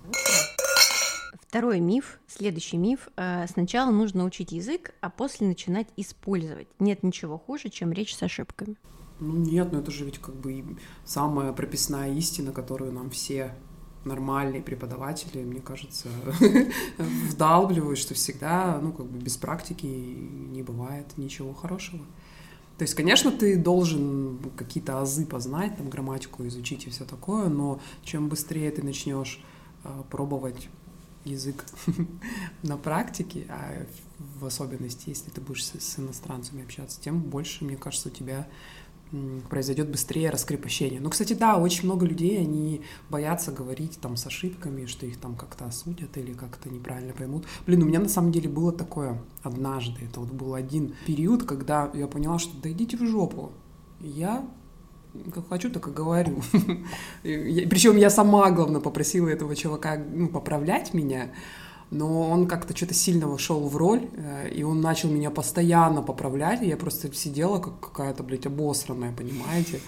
Второй 1.40 1.81
миф, 1.81 2.21
следующий 2.27 2.77
миф. 2.77 3.09
Э, 3.16 3.47
сначала 3.49 3.90
нужно 3.90 4.25
учить 4.25 4.53
язык, 4.53 4.95
а 5.01 5.11
после 5.11 5.47
начинать 5.47 5.88
использовать. 5.97 6.68
Нет 6.79 7.03
ничего 7.03 7.38
хуже, 7.38 7.71
чем 7.71 7.92
речь 7.92 8.14
с 8.14 8.23
ошибками. 8.23 8.77
Ну 9.21 9.37
нет, 9.37 9.73
но 9.73 9.79
это 9.79 9.90
же 9.90 10.05
ведь 10.05 10.18
как 10.18 10.35
бы 10.35 10.77
самая 11.05 11.53
прописная 11.53 12.12
истина, 12.14 12.53
которую 12.53 12.92
нам 12.92 13.11
все 13.11 13.55
нормальные 14.05 14.62
преподаватели, 14.62 15.42
мне 15.45 15.61
кажется, 15.61 16.09
вдалбливают, 16.99 17.99
что 17.99 18.14
всегда, 18.14 18.81
ну, 18.83 18.92
как 18.92 19.07
бы 19.07 19.18
без 19.18 19.37
практики 19.37 19.87
не 19.87 20.62
бывает 20.62 21.07
ничего 21.16 21.55
хорошего. 21.55 22.05
То 22.79 22.83
есть, 22.83 22.95
конечно, 22.95 23.31
ты 23.31 23.57
должен 23.57 24.38
какие-то 24.57 25.01
азы 25.01 25.25
познать, 25.25 25.77
там, 25.77 25.88
грамматику 25.88 26.47
изучить 26.49 26.87
и 26.87 26.90
все 26.90 27.05
такое, 27.05 27.49
но 27.49 27.81
чем 28.03 28.29
быстрее 28.29 28.71
ты 28.73 28.83
начнешь 28.83 29.40
э, 29.85 30.03
пробовать 30.11 30.68
язык 31.24 31.64
на 32.62 32.76
практике, 32.76 33.46
а 33.48 33.87
в 34.40 34.46
особенности, 34.46 35.11
если 35.11 35.30
ты 35.30 35.40
будешь 35.40 35.64
с, 35.64 35.72
с 35.78 35.98
иностранцами 35.98 36.64
общаться, 36.64 37.00
тем 37.00 37.20
больше, 37.20 37.64
мне 37.64 37.76
кажется, 37.76 38.08
у 38.08 38.12
тебя 38.12 38.46
произойдет 39.48 39.90
быстрее 39.90 40.30
раскрепощение. 40.30 41.00
Ну, 41.00 41.11
кстати, 41.11 41.35
да, 41.35 41.58
очень 41.58 41.85
много 41.85 42.06
людей, 42.06 42.38
они 42.38 42.82
боятся 43.11 43.52
говорить 43.52 43.98
там 44.00 44.16
с 44.16 44.26
ошибками, 44.26 44.87
что 44.87 45.06
их 45.06 45.18
там 45.18 45.37
как-то 45.37 45.66
осудят 45.66 46.16
или 46.16 46.32
как-то 46.32 46.70
неправильно 46.70 47.12
поймут. 47.12 47.44
Блин, 47.66 47.82
у 47.82 47.87
меня 47.87 48.00
на 48.00 48.08
самом 48.08 48.32
деле 48.32 48.48
было 48.48 48.72
такое 48.72 49.22
однажды. 49.42 50.06
Это 50.06 50.20
вот 50.20 50.30
был 50.30 50.54
один 50.54 50.94
период, 51.06 51.44
когда 51.44 51.90
я 51.94 52.06
поняла, 52.06 52.38
что 52.38 52.56
да 52.62 52.70
идите 52.70 52.96
в 52.96 53.06
жопу. 53.06 53.52
Я 54.00 54.48
как 55.35 55.48
хочу, 55.48 55.70
так 55.70 55.88
и 55.88 55.90
говорю. 55.90 56.42
Причем 57.22 57.96
я 57.96 58.11
сама, 58.11 58.51
главное, 58.51 58.81
попросила 58.81 59.29
этого 59.29 59.55
чувака 59.55 59.96
ну, 59.96 60.29
поправлять 60.29 60.94
меня. 60.94 61.31
но 61.90 62.31
он 62.31 62.46
как-то 62.46 62.75
что-то 62.75 62.94
сильно 62.94 63.29
вошел 63.29 63.68
в 63.68 63.77
роль, 63.77 64.09
э, 64.16 64.48
и 64.48 64.62
он 64.62 64.81
начал 64.81 65.11
меня 65.11 65.31
постоянно 65.31 66.03
поправлять, 66.03 66.62
и 66.62 66.68
я 66.68 66.77
просто 66.77 67.12
сидела 67.12 67.59
как 67.59 67.81
какая-то, 67.81 68.22
блядь, 68.22 68.46
обосранная, 68.46 69.12
понимаете, 69.12 69.81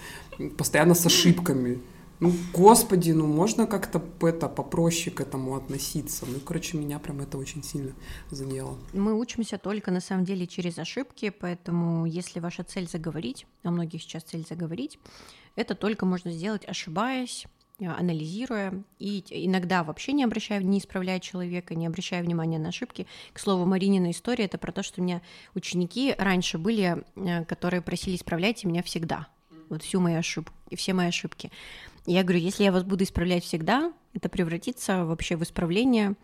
постоянно 0.57 0.93
с 0.93 1.05
ошибками. 1.05 1.79
Ну, 2.19 2.31
господи, 2.53 3.11
ну 3.11 3.27
можно 3.27 3.67
как-то 3.67 4.01
это 4.21 4.47
попроще 4.47 5.15
к 5.15 5.21
этому 5.21 5.55
относиться. 5.55 6.25
Ну, 6.25 6.39
короче, 6.39 6.77
меня 6.77 6.99
прям 6.99 7.19
это 7.19 7.37
очень 7.37 7.63
сильно 7.63 7.93
задело. 8.31 8.77
Мы 8.93 9.19
учимся 9.19 9.57
только 9.57 9.91
на 9.91 9.99
самом 9.99 10.23
деле 10.23 10.47
через 10.47 10.79
ошибки, 10.79 11.29
поэтому 11.29 12.05
если 12.05 12.39
ваша 12.39 12.63
цель 12.63 12.87
заговорить, 12.87 13.45
а 13.63 13.71
многих 13.71 14.01
сейчас 14.01 14.23
цель 14.23 14.45
заговорить, 14.47 14.99
это 15.55 15.75
только 15.75 16.05
можно 16.05 16.31
сделать 16.31 16.65
ошибаясь, 16.65 17.45
а, 17.81 17.97
анализируя 17.97 18.83
и 18.99 19.23
иногда 19.29 19.83
вообще 19.83 20.13
не 20.13 20.23
обращая, 20.23 20.61
не 20.61 20.79
исправляя 20.79 21.19
человека, 21.19 21.75
не 21.75 21.87
обращая 21.87 22.23
внимания 22.23 22.59
на 22.59 22.69
ошибки. 22.69 23.05
К 23.33 23.39
слову, 23.39 23.65
Маринина 23.65 24.11
история— 24.11 24.45
это 24.45 24.57
про 24.57 24.71
то, 24.71 24.83
что 24.83 25.01
у 25.01 25.03
меня 25.03 25.21
ученики 25.55 26.15
раньше 26.17 26.57
были, 26.57 27.03
э, 27.15 27.43
которые 27.43 27.81
просили 27.81 28.15
«исправляйте 28.15 28.67
меня 28.67 28.81
всегда», 28.81 29.27
вот 29.67 29.83
всю 29.83 29.99
мою 29.99 30.19
ошибку, 30.19 30.53
все 30.75 30.93
мои 30.93 31.07
ошибки. 31.07 31.51
Я 32.05 32.23
говорю, 32.23 32.39
если 32.39 32.63
я 32.63 32.71
вас 32.71 32.83
буду 32.83 33.03
исправлять 33.03 33.43
всегда, 33.43 33.91
это 34.13 34.29
превратится 34.29 35.05
вообще 35.05 35.35
в 35.35 35.43
исправление, 35.43 36.15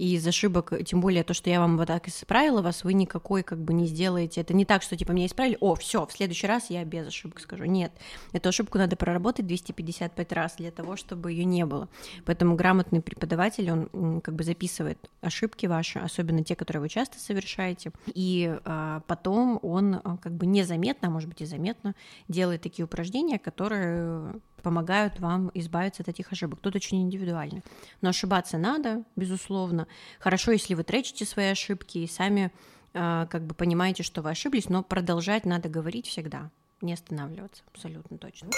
и 0.00 0.14
из 0.14 0.26
ошибок, 0.26 0.72
тем 0.86 1.02
более 1.02 1.22
то, 1.24 1.34
что 1.34 1.50
я 1.50 1.60
вам 1.60 1.76
вот 1.76 1.88
так 1.88 2.08
исправила 2.08 2.62
вас, 2.62 2.84
вы 2.84 2.94
никакой 2.94 3.42
как 3.42 3.58
бы 3.62 3.74
не 3.74 3.86
сделаете. 3.86 4.40
Это 4.40 4.54
не 4.54 4.64
так, 4.64 4.82
что 4.82 4.96
типа 4.96 5.12
меня 5.12 5.26
исправили, 5.26 5.58
о, 5.60 5.74
все, 5.74 6.06
в 6.06 6.12
следующий 6.12 6.46
раз 6.46 6.70
я 6.70 6.82
без 6.84 7.06
ошибок 7.06 7.38
скажу. 7.38 7.64
Нет, 7.64 7.92
эту 8.32 8.48
ошибку 8.48 8.78
надо 8.78 8.96
проработать 8.96 9.46
255 9.46 10.32
раз 10.32 10.54
для 10.56 10.70
того, 10.70 10.96
чтобы 10.96 11.32
ее 11.32 11.44
не 11.44 11.66
было. 11.66 11.90
Поэтому 12.24 12.56
грамотный 12.56 13.02
преподаватель, 13.02 13.70
он 13.70 14.22
как 14.22 14.36
бы 14.36 14.44
записывает 14.44 15.10
ошибки 15.20 15.66
ваши, 15.66 15.98
особенно 15.98 16.42
те, 16.44 16.56
которые 16.56 16.80
вы 16.80 16.88
часто 16.88 17.18
совершаете, 17.18 17.92
и 18.06 18.58
а, 18.64 19.02
потом 19.06 19.58
он 19.62 19.96
а, 20.02 20.16
как 20.16 20.32
бы 20.32 20.46
незаметно, 20.46 21.08
а 21.08 21.10
может 21.10 21.28
быть 21.28 21.42
и 21.42 21.44
заметно 21.44 21.94
делает 22.26 22.62
такие 22.62 22.86
упражнения, 22.86 23.38
которые 23.38 24.40
помогают 24.62 25.20
вам 25.20 25.50
избавиться 25.54 26.02
от 26.02 26.08
этих 26.08 26.32
ошибок. 26.32 26.60
Тут 26.60 26.76
очень 26.76 27.02
индивидуально. 27.02 27.62
Но 28.00 28.10
ошибаться 28.10 28.58
надо, 28.58 29.04
безусловно. 29.16 29.86
Хорошо, 30.18 30.52
если 30.52 30.74
вы 30.74 30.84
тречите 30.84 31.24
свои 31.24 31.46
ошибки 31.46 31.98
и 31.98 32.06
сами 32.06 32.52
э, 32.94 33.26
как 33.30 33.44
бы 33.44 33.54
понимаете, 33.54 34.02
что 34.02 34.22
вы 34.22 34.30
ошиблись, 34.30 34.68
но 34.68 34.82
продолжать 34.82 35.44
надо 35.44 35.68
говорить 35.68 36.06
всегда, 36.06 36.50
не 36.80 36.92
останавливаться, 36.92 37.62
абсолютно 37.72 38.18
точно. 38.18 38.50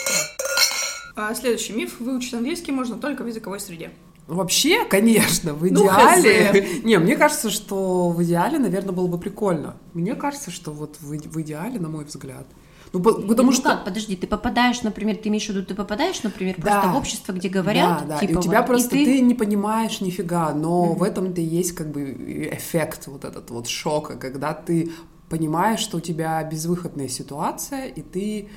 А 1.15 1.35
следующий 1.35 1.75
миф. 1.75 2.01
Выучить 2.01 2.35
английский 2.35 2.73
можно 2.73 2.99
только 2.99 3.23
в 3.23 3.27
языковой 3.27 3.61
среде. 3.61 3.91
Вообще, 4.27 4.85
конечно, 4.85 5.53
в 5.53 5.63
ну, 5.71 5.85
идеале... 5.85 6.81
Ну, 6.83 6.89
не, 6.89 6.99
мне 6.99 7.17
кажется, 7.17 7.51
что 7.51 8.11
в 8.11 8.23
идеале, 8.23 8.59
наверное, 8.59 8.93
было 8.93 9.09
бы 9.09 9.19
прикольно. 9.19 9.77
Мне 9.93 10.15
кажется, 10.15 10.51
что 10.51 10.71
вот 10.71 10.97
в, 11.01 11.11
в 11.11 11.43
идеале, 11.43 11.79
на 11.81 11.89
мой 11.89 12.05
взгляд, 12.05 12.47
ну, 12.93 13.01
потому 13.01 13.51
ну, 13.51 13.53
что... 13.53 13.71
как, 13.71 13.85
подожди, 13.85 14.17
ты 14.17 14.27
попадаешь, 14.27 14.83
например, 14.83 15.17
ты 15.17 15.29
имеешь 15.29 15.47
в 15.47 15.49
виду, 15.49 15.65
ты 15.65 15.75
попадаешь, 15.75 16.23
например, 16.23 16.57
да. 16.59 16.63
просто 16.63 16.89
в 16.91 16.97
общество, 16.97 17.33
где 17.33 17.49
говорят, 17.49 18.01
да, 18.01 18.15
да. 18.15 18.19
типа... 18.19 18.33
И 18.33 18.35
у 18.37 18.43
тебя 18.43 18.59
вот, 18.59 18.67
просто, 18.67 18.91
ты... 18.91 19.05
ты 19.05 19.21
не 19.21 19.35
понимаешь 19.35 20.01
нифига, 20.01 20.53
но 20.53 20.87
mm-hmm. 20.87 20.99
в 20.99 21.03
этом-то 21.03 21.41
и 21.41 21.45
есть 21.45 21.73
как 21.73 21.91
бы 21.91 22.13
эффект 22.53 23.07
вот 23.07 23.25
этот 23.25 23.51
вот 23.51 23.67
шока, 23.67 24.17
когда 24.17 24.53
ты 24.53 24.93
понимаешь, 25.29 25.81
что 25.81 25.97
у 25.97 26.01
тебя 26.01 26.43
безвыходная 26.45 27.09
ситуация, 27.09 27.87
и 27.87 28.03
ты 28.03 28.49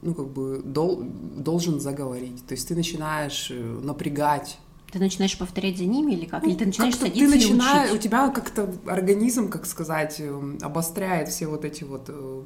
ну, 0.00 0.14
как 0.14 0.28
бы 0.28 0.62
дол, 0.64 1.02
должен 1.02 1.80
заговорить. 1.80 2.46
То 2.46 2.52
есть 2.52 2.68
ты 2.68 2.74
начинаешь 2.74 3.48
э, 3.50 3.80
напрягать 3.82 4.58
ты 4.94 5.00
начинаешь 5.00 5.36
повторять 5.36 5.76
за 5.76 5.86
ними 5.86 6.12
или 6.12 6.24
как? 6.24 6.44
Ну, 6.44 6.50
или 6.50 6.56
ты 6.56 6.66
начинаешь 6.66 6.94
садиться 6.94 7.18
ты 7.18 7.26
начинаешь, 7.26 7.90
У 7.90 7.98
тебя 7.98 8.28
как-то 8.28 8.72
организм, 8.86 9.48
как 9.48 9.66
сказать, 9.66 10.20
эм, 10.20 10.56
обостряет 10.62 11.30
все 11.30 11.48
вот 11.48 11.64
эти 11.64 11.82
вот 11.82 12.04
э, 12.06 12.42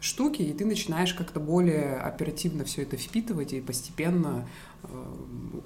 штуки, 0.00 0.42
и 0.42 0.52
ты 0.52 0.64
начинаешь 0.64 1.14
как-то 1.14 1.40
более 1.40 1.96
оперативно 1.96 2.64
все 2.64 2.82
это 2.82 2.96
впитывать, 2.96 3.52
и 3.52 3.60
постепенно 3.60 4.48
э, 4.82 4.88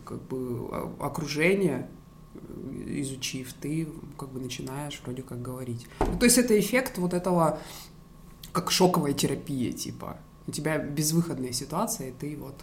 как 0.04 0.22
бы 0.22 0.68
окружение 0.98 1.88
э, 2.34 3.00
изучив, 3.00 3.52
ты 3.54 3.88
как 4.18 4.30
бы 4.30 4.40
начинаешь 4.40 5.00
вроде 5.04 5.22
как 5.22 5.40
говорить. 5.40 5.86
Ну, 6.00 6.18
то 6.18 6.24
есть 6.24 6.36
это 6.36 6.58
эффект 6.58 6.98
вот 6.98 7.14
этого, 7.14 7.60
как 8.52 8.70
шоковая 8.70 9.12
терапия, 9.12 9.72
типа. 9.72 10.18
У 10.46 10.50
тебя 10.50 10.78
безвыходная 10.78 11.52
ситуация, 11.52 12.08
и 12.08 12.12
ты 12.12 12.36
вот 12.36 12.56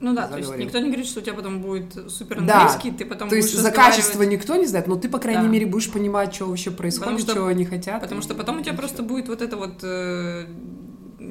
ну 0.00 0.12
да, 0.12 0.22
заговорил. 0.22 0.48
то 0.48 0.54
есть 0.56 0.66
никто 0.66 0.78
не 0.80 0.86
говорит, 0.86 1.06
что 1.06 1.20
у 1.20 1.22
тебя 1.22 1.34
потом 1.34 1.62
будет 1.62 2.10
супер 2.10 2.38
английский, 2.38 2.90
да. 2.90 2.98
ты 2.98 3.04
потом 3.06 3.28
То 3.28 3.36
есть 3.36 3.56
за 3.56 3.70
качество 3.70 4.22
никто 4.22 4.56
не 4.56 4.66
знает, 4.66 4.88
но 4.88 4.96
ты, 4.96 5.08
по 5.08 5.18
крайней 5.18 5.44
да. 5.44 5.48
мере, 5.48 5.66
будешь 5.66 5.90
понимать, 5.90 6.34
что 6.34 6.46
вообще 6.46 6.70
происходит, 6.72 7.20
что, 7.20 7.32
что 7.32 7.46
они 7.46 7.64
хотят. 7.64 8.02
Потому 8.02 8.20
что 8.20 8.34
потом 8.34 8.58
у 8.58 8.62
тебя 8.62 8.74
просто 8.74 9.02
будет 9.02 9.28
вот 9.28 9.40
это 9.40 9.56
вот 9.56 9.78
э, 9.82 10.46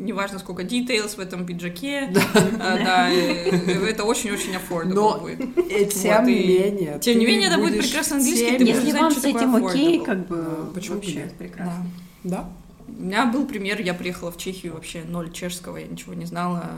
неважно 0.03 0.39
сколько 0.39 0.63
details 0.63 1.15
в 1.15 1.19
этом 1.19 1.45
пиджаке, 1.45 2.09
да, 2.11 2.21
а, 2.59 3.09
это 3.09 4.03
очень-очень 4.03 4.53
affordable 4.55 5.19
будет. 5.19 5.93
тем 5.93 6.25
не 6.25 6.33
менее. 6.33 6.99
Тем 6.99 7.19
не 7.19 7.25
менее, 7.25 7.49
это 7.49 7.57
будет 7.57 7.79
прекрасно 7.79 8.17
английский, 8.17 8.57
ты 8.57 8.63
Если 8.63 8.91
вам 8.91 9.11
с 9.11 9.23
этим 9.23 9.55
окей, 9.55 10.03
как 10.03 10.27
бы, 10.27 10.71
почему 10.73 11.01
нет? 11.01 11.33
Прекрасно. 11.33 11.85
Да. 12.23 12.49
У 12.87 13.01
меня 13.01 13.25
был 13.25 13.47
пример, 13.47 13.81
я 13.81 13.93
приехала 13.93 14.31
в 14.31 14.37
Чехию 14.37 14.73
вообще 14.73 15.03
ноль 15.07 15.31
чешского, 15.31 15.77
я 15.77 15.87
ничего 15.87 16.13
не 16.13 16.25
знала. 16.25 16.71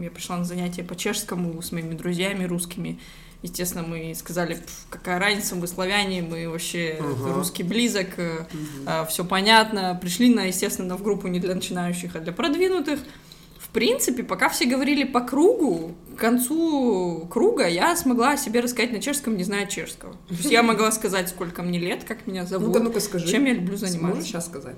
Я 0.00 0.10
пришла 0.10 0.38
на 0.38 0.44
занятия 0.44 0.82
по 0.82 0.96
чешскому 0.96 1.60
с 1.60 1.72
моими 1.72 1.94
друзьями 1.94 2.44
русскими. 2.44 2.98
Естественно, 3.42 3.82
мы 3.82 4.14
сказали, 4.14 4.58
какая 4.88 5.18
разница, 5.18 5.56
мы 5.56 5.66
славяне, 5.66 6.22
мы 6.22 6.48
вообще 6.48 6.96
uh-huh. 7.00 7.34
русский 7.34 7.64
близок, 7.64 8.16
uh-huh. 8.16 8.46
Э, 8.86 9.06
все 9.08 9.24
понятно. 9.24 9.98
Пришли, 10.00 10.32
на, 10.32 10.44
естественно, 10.44 10.96
в 10.96 11.02
группу 11.02 11.26
не 11.26 11.40
для 11.40 11.54
начинающих, 11.54 12.14
а 12.14 12.20
для 12.20 12.32
продвинутых. 12.32 13.00
В 13.58 13.68
принципе, 13.70 14.22
пока 14.22 14.48
все 14.48 14.66
говорили 14.66 15.02
по 15.02 15.20
кругу, 15.20 15.94
к 16.14 16.20
концу 16.20 17.26
круга 17.30 17.66
я 17.66 17.96
смогла 17.96 18.32
о 18.32 18.36
себе 18.36 18.60
рассказать 18.60 18.92
на 18.92 19.00
чешском, 19.00 19.36
не 19.36 19.44
зная 19.44 19.66
чешского. 19.66 20.12
То 20.28 20.34
есть 20.34 20.50
я 20.50 20.62
могла 20.62 20.92
сказать, 20.92 21.28
сколько 21.28 21.62
мне 21.62 21.80
лет, 21.80 22.04
как 22.04 22.26
меня 22.26 22.44
зовут, 22.44 22.68
ну-ка, 22.68 22.80
ну-ка 22.80 23.00
скажи. 23.00 23.26
чем 23.26 23.44
я 23.46 23.54
люблю 23.54 23.76
заниматься. 23.76 24.16
Можешь 24.16 24.30
сейчас 24.30 24.46
сказать? 24.46 24.76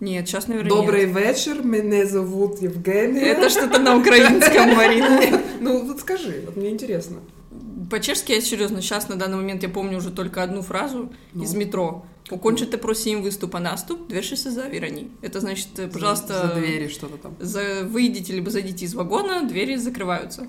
Нет, 0.00 0.28
сейчас, 0.28 0.48
наверное, 0.48 0.70
Добрый 0.70 1.06
нет. 1.06 1.16
вечер, 1.16 1.64
меня 1.64 2.04
зовут 2.06 2.60
Евгения. 2.60 3.22
Это 3.22 3.48
что-то 3.48 3.78
на 3.80 3.96
украинском, 3.96 4.74
Марина. 4.76 5.40
Ну, 5.60 5.84
вот 5.86 6.00
скажи, 6.00 6.42
вот 6.44 6.56
мне 6.56 6.70
интересно. 6.70 7.18
По-чешски 7.90 8.32
я 8.32 8.40
серьезно, 8.40 8.80
сейчас 8.82 9.08
на 9.08 9.16
данный 9.16 9.36
момент 9.36 9.62
я 9.62 9.68
помню 9.68 9.98
уже 9.98 10.10
только 10.10 10.42
одну 10.42 10.62
фразу 10.62 11.12
ну. 11.32 11.42
из 11.42 11.54
метро. 11.54 12.04
Укончите, 12.30 12.78
просим, 12.78 13.22
выступа 13.22 13.58
наступ, 13.58 14.08
дверь 14.08 14.24
за 14.34 14.50
завирани. 14.50 15.10
Это 15.20 15.40
значит, 15.40 15.68
пожалуйста... 15.92 16.32
За, 16.32 16.48
за 16.48 16.54
двери 16.54 16.88
что-то 16.88 17.18
там. 17.18 17.36
За, 17.38 17.84
выйдите, 17.84 18.32
либо 18.32 18.50
зайдите 18.50 18.86
из 18.86 18.94
вагона, 18.94 19.46
двери 19.46 19.76
закрываются. 19.76 20.46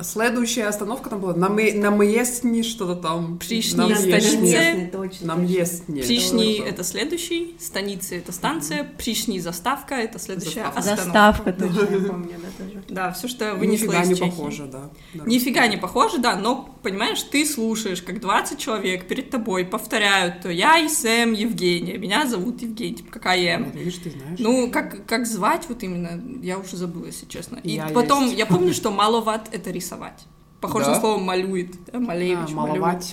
Следующая 0.00 0.64
остановка 0.64 1.08
там 1.08 1.20
была 1.20 1.34
на, 1.34 1.48
мы, 1.48 1.72
на 1.72 1.90
Мьестни 1.90 2.62
что-то 2.62 2.96
там. 2.96 3.38
Пришни 3.38 3.94
станицы. 3.94 4.90
На 5.20 5.34
Мьестни. 5.36 6.02
Пришни— 6.02 6.60
это 6.68 6.82
следующий, 6.82 7.54
станицы— 7.60 8.16
это 8.18 8.32
станция, 8.32 8.84
Пришни— 8.98 9.38
заставка— 9.40 9.94
это 9.96 10.18
следующая 10.18 10.72
заставка. 10.76 11.04
Заставка, 11.04 11.52
точно, 11.52 11.94
я 11.94 12.08
помню, 12.08 12.30
да, 12.42 12.64
тоже. 12.64 12.82
Да, 12.88 13.12
все, 13.12 13.28
что 13.28 13.54
вынесло 13.54 13.92
из 13.92 14.08
Нифига 14.08 14.26
не 14.26 14.30
похоже, 14.30 14.64
да. 14.64 14.90
Нифига 15.26 15.66
не 15.68 15.76
похоже, 15.76 16.18
да, 16.18 16.36
но, 16.36 16.76
понимаешь, 16.82 17.22
ты 17.22 17.46
слушаешь, 17.46 18.02
как 18.02 18.20
20 18.20 18.58
человек 18.58 19.06
перед 19.06 19.30
тобой 19.30 19.64
повторяют, 19.64 20.42
то 20.42 20.50
я 20.50 20.78
и 20.78 20.88
Сэм 20.88 21.34
Евгения, 21.34 21.98
меня 21.98 22.26
зовут 22.26 22.60
Евгений, 22.62 22.96
типа, 22.96 23.12
какая 23.12 23.40
я. 23.40 23.58
Видишь, 23.58 23.98
ты 24.02 24.10
знаешь. 24.10 24.38
Ну, 24.40 24.70
как, 24.70 25.06
как 25.06 25.26
звать 25.26 25.66
вот 25.68 25.82
именно, 25.82 26.20
я 26.42 26.58
уже 26.58 26.76
забыла, 26.76 27.06
если 27.06 27.26
честно. 27.26 27.58
И 27.62 27.80
потом, 27.94 28.26
я 28.34 28.46
помню, 28.46 28.74
что 28.74 28.90
Маловат 28.90 29.51
это 29.52 29.70
рисовать. 29.70 30.24
Похоже 30.60 30.86
да? 30.86 30.92
на 30.92 31.00
слово 31.00 31.18
малюет, 31.18 31.72
да? 31.86 31.98
Малевич, 31.98 32.50
а, 32.52 32.54
малюет. 32.54 33.04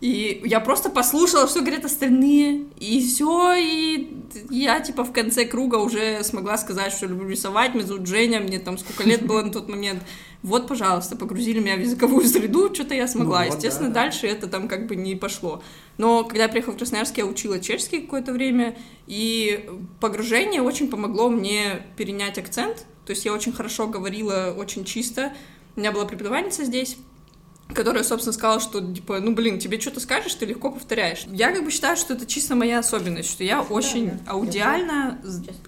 И 0.00 0.42
я 0.44 0.60
просто 0.60 0.90
послушала, 0.90 1.48
что 1.48 1.60
говорят 1.60 1.86
остальные, 1.86 2.66
и 2.78 3.00
все, 3.00 3.54
и 3.54 4.14
я, 4.50 4.80
типа, 4.80 5.04
в 5.04 5.12
конце 5.12 5.46
круга 5.46 5.76
уже 5.76 6.22
смогла 6.22 6.58
сказать, 6.58 6.92
что 6.92 7.06
люблю 7.06 7.30
рисовать, 7.30 7.74
меня 7.74 7.86
зовут 7.86 8.06
Женя, 8.06 8.40
мне 8.40 8.58
там 8.58 8.76
сколько 8.76 9.04
лет 9.04 9.24
было 9.26 9.42
на 9.42 9.50
тот 9.50 9.70
момент. 9.70 10.02
Вот, 10.42 10.68
пожалуйста, 10.68 11.16
погрузили 11.16 11.60
меня 11.60 11.76
в 11.76 11.80
языковую 11.80 12.26
среду, 12.26 12.74
что-то 12.74 12.94
я 12.94 13.08
смогла. 13.08 13.40
Ну, 13.40 13.46
вот, 13.46 13.54
Естественно, 13.54 13.88
да, 13.88 13.94
да. 13.94 14.00
дальше 14.02 14.26
это 14.26 14.48
там 14.48 14.68
как 14.68 14.86
бы 14.86 14.96
не 14.96 15.16
пошло. 15.16 15.62
Но 15.96 16.24
когда 16.24 16.42
я 16.42 16.48
приехала 16.50 16.74
в 16.74 16.76
Красноярск, 16.76 17.16
я 17.16 17.24
учила 17.24 17.58
чешский 17.58 18.00
какое-то 18.00 18.32
время, 18.32 18.76
и 19.06 19.66
погружение 20.00 20.60
очень 20.60 20.88
помогло 20.88 21.30
мне 21.30 21.86
перенять 21.96 22.36
акцент. 22.36 22.84
То 23.06 23.12
есть 23.12 23.24
я 23.24 23.32
очень 23.32 23.52
хорошо 23.52 23.86
говорила, 23.86 24.54
очень 24.56 24.84
чисто, 24.84 25.32
у 25.76 25.80
меня 25.80 25.92
была 25.92 26.06
преподавательница 26.06 26.64
здесь, 26.64 26.96
которая, 27.74 28.02
собственно, 28.04 28.32
сказала, 28.32 28.60
что, 28.60 28.80
типа, 28.80 29.20
ну, 29.20 29.34
блин, 29.34 29.58
тебе 29.58 29.78
что-то 29.80 30.00
скажешь, 30.00 30.34
ты 30.34 30.46
легко 30.46 30.70
повторяешь. 30.70 31.24
Я 31.26 31.52
как 31.52 31.64
бы 31.64 31.70
считаю, 31.70 31.96
что 31.96 32.14
это 32.14 32.26
чисто 32.26 32.54
моя 32.54 32.78
особенность, 32.78 33.30
что 33.30 33.44
я 33.44 33.60
очень 33.60 34.10
да, 34.10 34.18
да. 34.24 34.32
аудиально, 34.32 35.18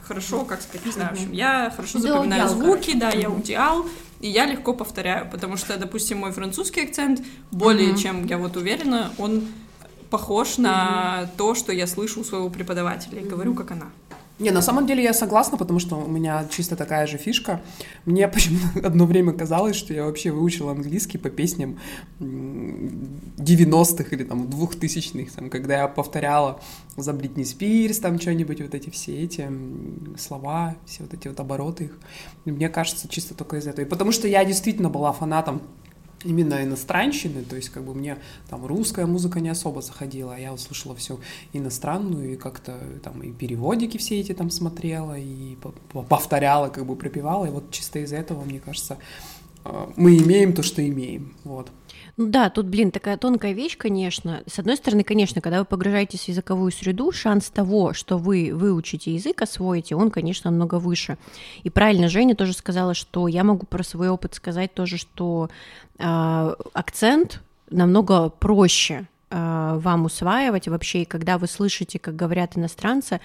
хорошо, 0.03 0.45
как 0.45 0.63
сказать, 0.63 0.87
не 0.87 0.93
знаю, 0.93 1.11
в 1.11 1.13
общем, 1.13 1.33
я 1.33 1.73
хорошо 1.75 1.99
запоминаю 1.99 2.45
аудиал, 2.45 2.61
звуки, 2.61 2.93
короче. 2.93 2.99
да, 2.99 3.11
я 3.11 3.29
аудиал, 3.29 3.87
и 4.21 4.29
я 4.29 4.47
легко 4.47 4.73
повторяю, 4.73 5.29
потому 5.31 5.57
что, 5.57 5.77
допустим, 5.77 6.19
мой 6.19 6.33
французский 6.33 6.83
акцент, 6.83 7.23
более 7.51 7.97
чем, 7.97 8.25
я 8.27 8.39
вот 8.39 8.57
уверена, 8.57 9.13
он 9.19 9.47
похож 10.11 10.57
на 10.57 11.29
то, 11.37 11.55
что 11.55 11.73
я 11.73 11.87
слышу 11.87 12.21
у 12.21 12.25
своего 12.25 12.49
преподавателя, 12.49 13.21
и 13.21 13.25
говорю, 13.25 13.55
как 13.55 13.73
она. 13.73 13.87
Не, 14.39 14.53
на 14.53 14.63
самом 14.63 14.87
деле 14.87 15.03
я 15.03 15.13
согласна, 15.13 15.59
потому 15.59 15.81
что 15.81 15.97
у 15.97 16.09
меня 16.09 16.47
чисто 16.51 16.77
такая 16.77 17.07
же 17.09 17.19
фишка. 17.19 17.61
Мне 18.05 18.29
почему-то 18.29 18.81
одно 18.87 19.05
время 19.05 19.33
казалось, 19.33 19.75
что 19.75 19.93
я 19.93 20.05
вообще 20.05 20.31
выучила 20.31 20.71
английский 20.71 21.19
по 21.19 21.29
песням 21.29 21.79
90-х 22.21 24.05
или 24.15 24.23
там 24.25 24.45
2000-х, 24.45 25.33
там, 25.35 25.51
когда 25.51 25.79
я 25.79 25.89
повторяла 25.89 26.61
за 26.97 27.13
Бритни 27.13 27.43
Спирс, 27.43 27.99
там 27.99 28.21
что-нибудь, 28.21 28.61
вот 28.61 28.75
эти 28.75 28.91
все 28.91 29.25
эти 29.25 29.49
слова, 30.17 30.77
все 30.87 31.03
вот 31.03 31.15
эти 31.15 31.27
вот 31.27 31.41
обороты 31.41 31.85
их. 31.85 31.99
Мне 32.45 32.69
кажется, 32.69 33.09
чисто 33.09 33.35
только 33.35 33.57
из 33.57 33.67
этого. 33.67 33.85
И 33.85 33.89
потому 33.89 34.13
что 34.13 34.29
я 34.29 34.45
действительно 34.45 34.89
была 34.89 35.13
фанатом 35.13 35.63
именно 36.25 36.63
иностранщины, 36.63 37.43
то 37.43 37.57
есть 37.57 37.69
как 37.69 37.85
бы 37.85 37.95
мне 37.95 38.19
там 38.49 38.67
русская 38.67 39.07
музыка 39.07 39.41
не 39.41 39.49
особо 39.49 39.83
заходила, 39.83 40.35
а 40.35 40.39
я 40.39 40.53
услышала 40.53 40.95
всю 40.95 41.21
иностранную 41.53 42.33
и 42.33 42.37
как-то 42.37 42.79
там 43.03 43.23
и 43.23 43.31
переводики 43.33 43.99
все 43.99 44.21
эти 44.21 44.35
там 44.35 44.51
смотрела 44.51 45.19
и 45.19 45.57
повторяла, 46.09 46.69
как 46.69 46.87
бы 46.87 46.97
пропевала, 46.97 47.47
и 47.47 47.51
вот 47.51 47.71
чисто 47.71 48.01
из-за 48.01 48.17
этого, 48.17 48.45
мне 48.45 48.61
кажется, 48.61 48.99
э, 49.65 49.87
мы 49.97 50.17
имеем 50.17 50.53
то, 50.53 50.63
что 50.63 50.87
имеем, 50.87 51.35
вот. 51.45 51.71
Ну 52.19 52.27
да, 52.27 52.51
тут, 52.51 52.67
блин, 52.67 52.91
такая 52.91 53.17
тонкая 53.17 53.53
вещь, 53.53 53.77
конечно. 53.77 54.43
С 54.49 54.59
одной 54.59 54.77
стороны, 54.77 55.05
конечно, 55.05 55.41
когда 55.41 55.61
вы 55.61 55.65
погружаетесь 55.65 56.25
в 56.25 56.29
языковую 56.29 56.73
среду, 56.73 57.13
шанс 57.13 57.49
того, 57.49 57.93
что 57.93 58.19
вы 58.19 58.51
выучите 58.53 59.15
язык, 59.15 59.41
освоите, 59.41 59.95
он, 59.95 60.11
конечно, 60.11 60.51
намного 60.51 60.81
выше. 60.81 61.17
И 61.63 61.71
правильно 61.71 62.09
Женя 62.09 62.35
тоже 62.35 62.55
сказала, 62.55 62.95
что 62.95 63.29
я 63.29 63.45
могу 63.45 63.67
про 63.67 63.85
свой 63.85 64.09
опыт 64.09 64.35
сказать 64.35 64.75
тоже, 64.75 64.99
что 64.99 65.49
э, 65.97 66.55
акцент 66.73 67.41
намного 67.71 68.31
проще 68.31 69.07
э, 69.31 69.79
вам 69.81 70.07
усваивать 70.07 70.67
вообще, 70.67 71.03
и 71.03 71.05
когда 71.05 71.39
вы 71.39 71.47
слышите, 71.47 72.01
как 72.01 72.17
говорят 72.17 72.59
иностранцы, 72.59 73.21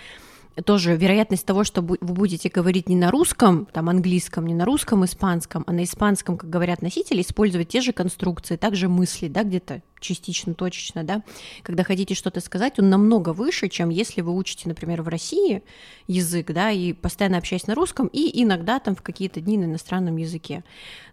тоже 0.62 0.96
вероятность 0.96 1.46
того, 1.46 1.64
что 1.64 1.82
вы 1.82 1.98
будете 2.02 2.50
говорить 2.50 2.90
не 2.90 2.96
на 2.96 3.12
русском, 3.12 3.68
там, 3.72 3.90
английском, 3.90 4.46
не 4.46 4.54
на 4.54 4.66
русском, 4.66 5.04
испанском, 5.06 5.64
а 5.68 5.74
на 5.74 5.84
испанском, 5.84 6.38
как 6.38 6.50
говорят 6.50 6.82
носители, 6.82 7.22
использовать 7.22 7.70
те 7.70 7.82
же 7.82 7.92
конструкции, 7.92 8.56
также 8.56 8.88
мысли, 8.88 9.28
да, 9.28 9.44
где-то 9.44 9.82
частично, 10.00 10.54
точечно, 10.54 11.04
да, 11.04 11.24
когда 11.64 11.84
хотите 11.84 12.14
что-то 12.14 12.42
сказать, 12.42 12.78
он 12.78 12.90
намного 12.90 13.30
выше, 13.30 13.70
чем 13.70 13.90
если 13.90 14.22
вы 14.22 14.36
учите, 14.36 14.68
например, 14.68 15.02
в 15.02 15.08
России 15.08 15.64
язык, 16.08 16.52
да, 16.52 16.70
и 16.70 16.94
постоянно 16.94 17.38
общаясь 17.38 17.68
на 17.68 17.74
русском, 17.74 18.08
и 18.08 18.44
иногда 18.44 18.80
там 18.80 18.96
в 18.96 19.02
какие-то 19.02 19.40
дни 19.40 19.58
на 19.58 19.66
иностранном 19.66 20.18
языке. 20.18 20.64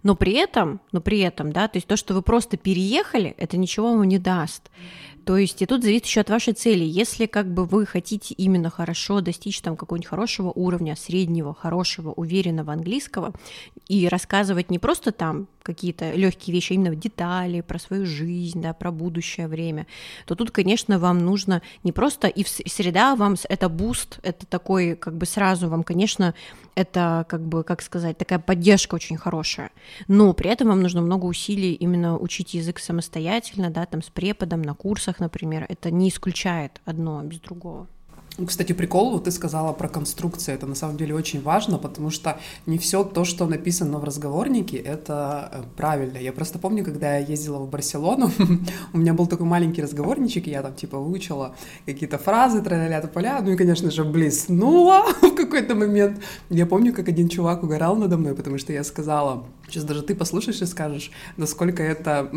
Но 0.03 0.17
при 0.17 0.33
этом, 0.33 0.81
но 0.93 1.01
при 1.01 1.21
этом, 1.21 1.53
да, 1.53 1.69
то 1.69 1.77
есть 1.77 1.87
то, 1.87 1.97
что 1.97 2.15
вы 2.15 2.23
просто 2.23 2.57
переехали, 2.57 3.35
это 3.39 3.57
ничего 3.57 3.95
вам 3.95 4.05
не 4.05 4.19
даст. 4.19 4.71
То 5.31 5.37
есть 5.37 5.63
и 5.63 5.67
тут 5.67 5.85
зависит 5.85 6.07
еще 6.07 6.23
от 6.23 6.31
вашей 6.31 6.55
цели. 6.55 6.83
Если 6.83 7.27
как 7.27 7.55
бы 7.55 7.65
вы 7.65 7.87
хотите 7.87 8.35
именно 8.35 8.69
хорошо 8.69 9.21
достичь 9.21 9.61
там 9.61 9.77
какого-нибудь 9.77 10.09
хорошего 10.09 10.51
уровня, 10.51 10.97
среднего, 10.97 11.55
хорошего, 11.55 12.11
уверенного 12.11 12.73
английского, 12.73 13.33
и 13.87 14.09
рассказывать 14.09 14.73
не 14.73 14.81
просто 14.81 15.13
там 15.13 15.47
какие-то 15.63 16.13
легкие 16.13 16.55
вещи, 16.55 16.73
а 16.73 16.75
именно 16.75 16.97
детали 16.97 17.61
про 17.61 17.79
свою 17.79 18.07
жизнь, 18.07 18.61
да, 18.61 18.73
про 18.73 18.91
будущее 18.91 19.47
время, 19.47 19.87
то 20.27 20.35
тут, 20.35 20.51
конечно, 20.51 20.99
вам 20.99 21.19
нужно 21.19 21.63
не 21.85 21.93
просто 21.93 22.27
и 22.27 22.45
среда 22.45 23.15
вам 23.15 23.37
это 23.49 23.69
буст, 23.69 24.19
это 24.23 24.47
такой 24.47 24.97
как 24.97 25.17
бы 25.17 25.27
сразу 25.27 25.69
вам, 25.69 25.85
конечно, 25.85 26.35
это 26.75 27.27
как 27.29 27.43
бы, 27.43 27.63
как 27.63 27.83
сказать, 27.83 28.17
такая 28.17 28.39
поддержка 28.39 28.95
очень 28.95 29.17
хорошая, 29.17 29.71
но 30.09 30.33
при 30.33 30.51
этом 30.51 30.69
вам 30.69 30.83
нужно 30.83 31.03
много 31.03 31.27
усилий 31.27 31.75
именно 31.75 32.19
учить 32.19 32.55
язык 32.55 32.79
самостоятельно, 32.79 33.71
да, 33.71 33.87
там 33.87 34.03
с 34.03 34.09
преподом 34.09 34.63
на 34.63 34.75
курсах, 34.75 35.20
например, 35.21 35.67
это 35.69 35.91
не 35.91 36.09
исключает 36.09 36.81
одно 36.85 37.23
без 37.23 37.41
другого. 37.41 37.87
Кстати, 38.47 38.73
прикол, 38.73 39.11
вот 39.11 39.25
ты 39.25 39.31
сказала 39.31 39.73
про 39.73 39.89
конструкции, 39.89 40.55
это 40.55 40.67
на 40.67 40.75
самом 40.75 40.97
деле 40.97 41.15
очень 41.15 41.43
важно, 41.43 41.79
потому 41.79 42.11
что 42.11 42.39
не 42.65 42.79
все 42.79 43.05
то, 43.05 43.25
что 43.25 43.47
написано 43.47 43.99
в 43.99 44.05
разговорнике, 44.05 44.77
это 44.77 45.51
э, 45.53 45.63
правильно. 45.77 46.17
Я 46.17 46.33
просто 46.33 46.59
помню, 46.59 46.85
когда 46.85 47.19
я 47.19 47.27
ездила 47.27 47.59
в 47.59 47.69
Барселону, 47.69 48.31
у 48.93 48.99
меня 48.99 49.15
был 49.15 49.27
такой 49.27 49.47
маленький 49.47 49.83
разговорничек, 49.83 50.47
и 50.47 50.51
я 50.51 50.63
там 50.63 50.75
типа 50.75 50.99
выучила 50.99 51.55
какие-то 51.87 52.19
фразы, 52.19 52.63
тра-ля 52.63 53.01
поля, 53.03 53.41
ну 53.43 53.53
и, 53.53 53.57
конечно 53.57 53.91
же, 53.91 54.05
блеснула 54.05 55.05
в 55.23 55.35
какой-то 55.35 55.75
момент. 55.75 56.23
Я 56.49 56.67
помню, 56.67 56.95
как 56.95 57.09
один 57.09 57.29
чувак 57.29 57.63
угорал 57.63 57.97
надо 57.97 58.17
мной, 58.17 58.35
потому 58.35 58.59
что 58.59 58.73
я 58.73 58.85
сказала, 58.85 59.45
сейчас 59.71 59.85
даже 59.85 60.03
ты 60.03 60.15
послушаешь 60.15 60.61
и 60.63 60.67
скажешь, 60.67 61.11
насколько 61.37 61.83
это 61.83 62.31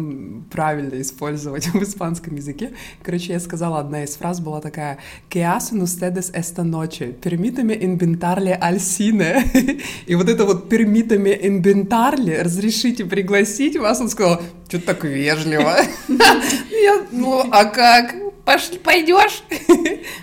правильно 0.51 1.01
использовать 1.01 1.67
в 1.73 1.83
испанском 1.83 2.35
языке. 2.35 2.73
Короче, 3.03 3.33
я 3.33 3.39
сказала, 3.39 3.79
одна 3.79 4.03
из 4.03 4.15
фраз 4.15 4.39
была 4.39 4.61
такая, 4.61 4.99
«Que 5.29 5.43
ustedes 5.43 6.31
esta 6.33 6.63
noche? 6.63 7.13
Permítame 7.13 7.73
inventarle 7.73 8.57
al 8.59 8.79
cine. 8.79 9.43
И 10.05 10.15
вот 10.15 10.29
это 10.29 10.45
вот 10.45 10.69
permítame 10.69 11.37
inventarle, 11.41 12.41
разрешите 12.41 13.05
пригласить 13.05 13.77
вас, 13.77 13.99
он 14.01 14.09
сказал, 14.09 14.41
что-то 14.67 14.85
так 14.87 15.03
вежливо. 15.03 15.77
Я, 16.07 17.05
ну, 17.11 17.45
а 17.51 17.65
как? 17.65 18.15
Пошли, 18.45 18.77
пойдешь? 18.77 19.43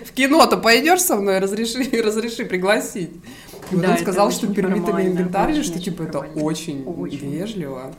В 0.05 0.11
кино-то 0.13 0.57
пойдешь 0.57 1.01
со 1.01 1.15
мной, 1.15 1.39
разреши, 1.39 2.01
разреши 2.01 2.45
пригласить. 2.45 3.11
И 3.71 3.75
вот 3.75 3.81
да, 3.81 3.91
он 3.91 3.97
сказал, 3.97 4.31
что 4.31 4.47
пермитами 4.47 5.03
инвентарь, 5.03 5.61
что 5.63 5.79
типа 5.79 6.03
это 6.03 6.19
очень, 6.19 6.83
очень 6.83 7.31
вежливо. 7.31 7.93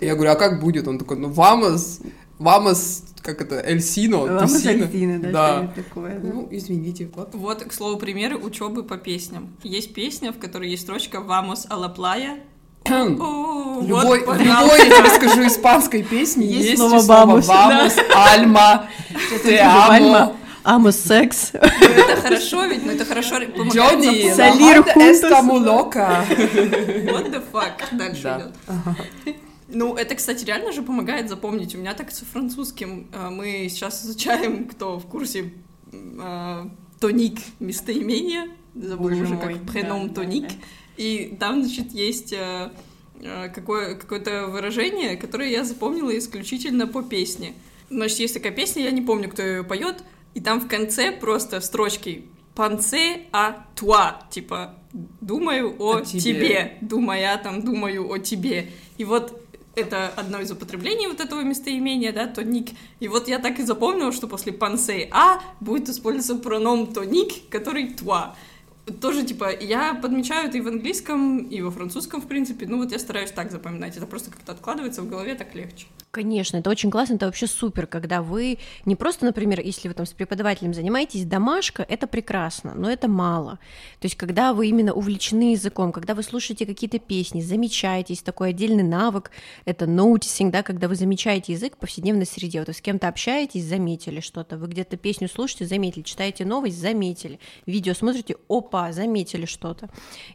Я 0.00 0.14
говорю, 0.14 0.30
а 0.32 0.36
как 0.36 0.60
будет? 0.60 0.86
Он 0.86 0.98
такой, 0.98 1.16
ну, 1.18 1.28
vamos, 1.30 2.00
vamos 2.38 3.02
как 3.22 3.40
это, 3.40 3.60
Эльсино, 3.60 4.22
Ламас 4.22 4.64
Эльсино, 4.64 5.18
да, 5.20 5.30
да. 5.30 5.72
такое. 5.74 6.18
Да. 6.18 6.30
Ну, 6.32 6.48
извините, 6.50 7.10
вот. 7.14 7.34
Вот, 7.34 7.62
к 7.64 7.72
слову, 7.72 7.98
примеры 7.98 8.36
учебы 8.36 8.82
по 8.82 8.96
песням. 8.96 9.50
Есть 9.62 9.94
песня, 9.94 10.32
в 10.32 10.38
которой 10.38 10.70
есть 10.70 10.84
строчка 10.84 11.18
«Vamos 11.18 11.66
a 11.68 11.76
la 11.76 11.94
playa», 11.94 12.40
любой, 12.86 14.24
вот, 14.24 14.38
любой, 14.38 14.78
я 14.78 14.84
тебе 14.86 15.00
расскажу, 15.04 15.46
испанской 15.46 16.02
песни 16.02 16.44
есть, 16.44 16.70
есть 16.70 16.78
слово 16.78 17.00
«vamos», 17.00 17.46
«alma», 17.46 18.86
«te 19.44 19.58
amo». 19.58 20.34
Amo 20.64 20.92
секс. 20.92 21.52
Ну, 21.54 21.58
это 21.60 22.16
хорошо, 22.20 22.66
ведь, 22.66 22.84
ну 22.84 22.92
это 22.92 23.04
хорошо 23.04 23.36
помогает 23.40 23.72
Джонни, 23.74 24.32
салир 24.34 24.84
лока. 25.50 26.24
What 26.28 27.30
the 27.30 27.42
fuck? 27.50 27.72
Дальше 27.96 28.20
идет. 28.22 29.34
Ну, 29.72 29.94
это, 29.94 30.16
кстати, 30.16 30.44
реально 30.44 30.72
же 30.72 30.82
помогает 30.82 31.28
запомнить. 31.28 31.74
У 31.76 31.78
меня 31.78 31.94
так 31.94 32.10
со 32.10 32.24
французским. 32.24 33.06
Э, 33.12 33.30
мы 33.30 33.68
сейчас 33.70 34.04
изучаем, 34.04 34.66
кто 34.66 34.98
в 34.98 35.06
курсе, 35.06 35.52
э, 35.92 36.64
тоник 36.98 37.38
местоимения. 37.60 38.48
Забыл 38.74 39.06
уже, 39.22 39.36
как 39.36 39.62
преном 39.70 40.10
тоник. 40.10 40.50
И 40.96 41.36
там, 41.38 41.62
значит, 41.62 41.92
есть 41.92 42.32
э, 42.32 42.70
какое- 43.54 43.94
какое-то 43.94 44.48
выражение, 44.48 45.16
которое 45.16 45.48
я 45.50 45.62
запомнила 45.64 46.18
исключительно 46.18 46.88
по 46.88 47.02
песне. 47.02 47.52
Значит, 47.90 48.18
есть 48.18 48.34
такая 48.34 48.50
песня, 48.52 48.82
я 48.82 48.90
не 48.90 49.02
помню, 49.02 49.28
кто 49.30 49.40
ее 49.42 49.62
поет, 49.62 50.02
и 50.34 50.40
там 50.40 50.60
в 50.60 50.68
конце 50.68 51.12
просто 51.12 51.60
строчки 51.60 52.26
«Панце 52.54 53.22
а 53.32 53.64
туа», 53.74 54.22
типа 54.30 54.74
«думаю 54.92 55.76
о, 55.78 55.98
о 55.98 56.00
тебе. 56.02 56.20
тебе», 56.20 56.78
«думая 56.80 57.38
там, 57.38 57.62
думаю 57.62 58.10
о 58.10 58.18
тебе». 58.18 58.70
И 58.98 59.04
вот 59.04 59.40
это 59.76 60.08
одно 60.16 60.40
из 60.40 60.50
употреблений 60.50 61.06
вот 61.06 61.20
этого 61.20 61.42
местоимения, 61.42 62.12
да, 62.12 62.26
тоник. 62.26 62.70
И 62.98 63.08
вот 63.08 63.28
я 63.28 63.38
так 63.38 63.58
и 63.60 63.62
запомнила, 63.62 64.12
что 64.12 64.26
после 64.26 64.52
пансей 64.52 65.08
а 65.12 65.40
будет 65.60 65.88
использоваться 65.88 66.42
проном 66.42 66.92
тоник, 66.92 67.48
который 67.50 67.94
туа 67.94 68.36
тоже, 69.00 69.24
типа, 69.24 69.50
я 69.58 69.94
подмечаю 69.94 70.48
это 70.48 70.58
и 70.58 70.60
в 70.60 70.68
английском, 70.68 71.38
и 71.38 71.60
во 71.60 71.70
французском, 71.70 72.20
в 72.20 72.26
принципе. 72.26 72.66
Ну, 72.66 72.78
вот 72.78 72.92
я 72.92 72.98
стараюсь 72.98 73.30
так 73.30 73.50
запоминать. 73.50 73.96
Это 73.96 74.06
просто 74.06 74.30
как-то 74.30 74.52
откладывается 74.52 75.02
в 75.02 75.08
голове, 75.08 75.34
так 75.34 75.54
легче. 75.54 75.86
Конечно, 76.10 76.56
это 76.56 76.68
очень 76.70 76.90
классно, 76.90 77.14
это 77.14 77.26
вообще 77.26 77.46
супер, 77.46 77.86
когда 77.86 78.20
вы 78.20 78.58
не 78.84 78.96
просто, 78.96 79.24
например, 79.24 79.60
если 79.60 79.86
вы 79.86 79.94
там 79.94 80.06
с 80.06 80.12
преподавателем 80.12 80.74
занимаетесь, 80.74 81.24
домашка, 81.24 81.86
это 81.88 82.08
прекрасно, 82.08 82.74
но 82.74 82.90
это 82.90 83.06
мало. 83.06 83.60
То 84.00 84.06
есть, 84.06 84.16
когда 84.16 84.52
вы 84.52 84.66
именно 84.66 84.92
увлечены 84.92 85.52
языком, 85.52 85.92
когда 85.92 86.16
вы 86.16 86.24
слушаете 86.24 86.66
какие-то 86.66 86.98
песни, 86.98 87.40
замечаетесь, 87.40 88.22
такой 88.22 88.50
отдельный 88.50 88.82
навык, 88.82 89.30
это 89.64 89.84
noticing, 89.84 90.50
да, 90.50 90.64
когда 90.64 90.88
вы 90.88 90.96
замечаете 90.96 91.52
язык 91.52 91.76
в 91.76 91.78
повседневной 91.78 92.26
среде, 92.26 92.58
вот 92.58 92.68
вы 92.68 92.74
с 92.74 92.80
кем-то 92.80 93.06
общаетесь, 93.06 93.64
заметили 93.64 94.18
что-то, 94.18 94.56
вы 94.56 94.66
где-то 94.66 94.96
песню 94.96 95.28
слушаете, 95.28 95.66
заметили, 95.66 96.02
читаете 96.02 96.44
новость, 96.44 96.80
заметили, 96.80 97.38
видео 97.66 97.94
смотрите, 97.94 98.34
опа, 98.70 98.92
заметили 98.92 99.46
что-то 99.46 99.88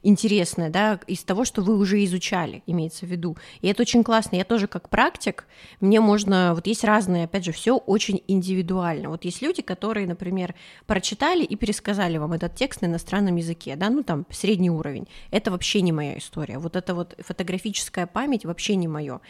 интересное, 0.04 0.70
да, 0.70 1.00
из 1.08 1.24
того, 1.24 1.46
что 1.46 1.62
вы 1.62 1.78
уже 1.78 2.04
изучали, 2.04 2.64
имеется 2.68 3.06
в 3.06 3.10
виду. 3.10 3.38
И 3.62 3.68
это 3.68 3.82
очень 3.82 4.04
классно. 4.04 4.36
Я 4.36 4.44
тоже 4.44 4.68
как 4.68 4.90
практик, 4.90 5.46
мне 5.80 6.02
можно, 6.02 6.54
вот 6.54 6.68
есть 6.68 6.84
разные, 6.84 7.26
опять 7.26 7.46
же, 7.46 7.52
все 7.52 7.78
очень 7.78 8.22
индивидуально. 8.28 9.10
Вот 9.10 9.26
есть 9.26 9.42
люди, 9.42 9.62
которые, 9.62 10.08
например, 10.08 10.54
прочитали 10.86 11.44
и 11.44 11.56
пересказали 11.56 12.18
вам 12.18 12.34
этот 12.34 12.56
текст 12.56 12.82
на 12.82 12.88
иностранном 12.88 13.38
языке, 13.38 13.76
да, 13.76 13.90
ну 13.90 14.04
там 14.04 14.26
средний 14.30 14.70
уровень. 14.70 15.08
Это 15.32 15.52
вообще 15.52 15.82
не 15.82 15.92
моя 15.92 16.18
история. 16.18 16.58
Вот 16.58 16.76
это 16.76 16.94
вот 16.94 17.16
фотографическая 17.20 18.08
память 18.08 18.46
вообще 18.46 18.76
не 18.76 18.88
мое. 18.88 19.22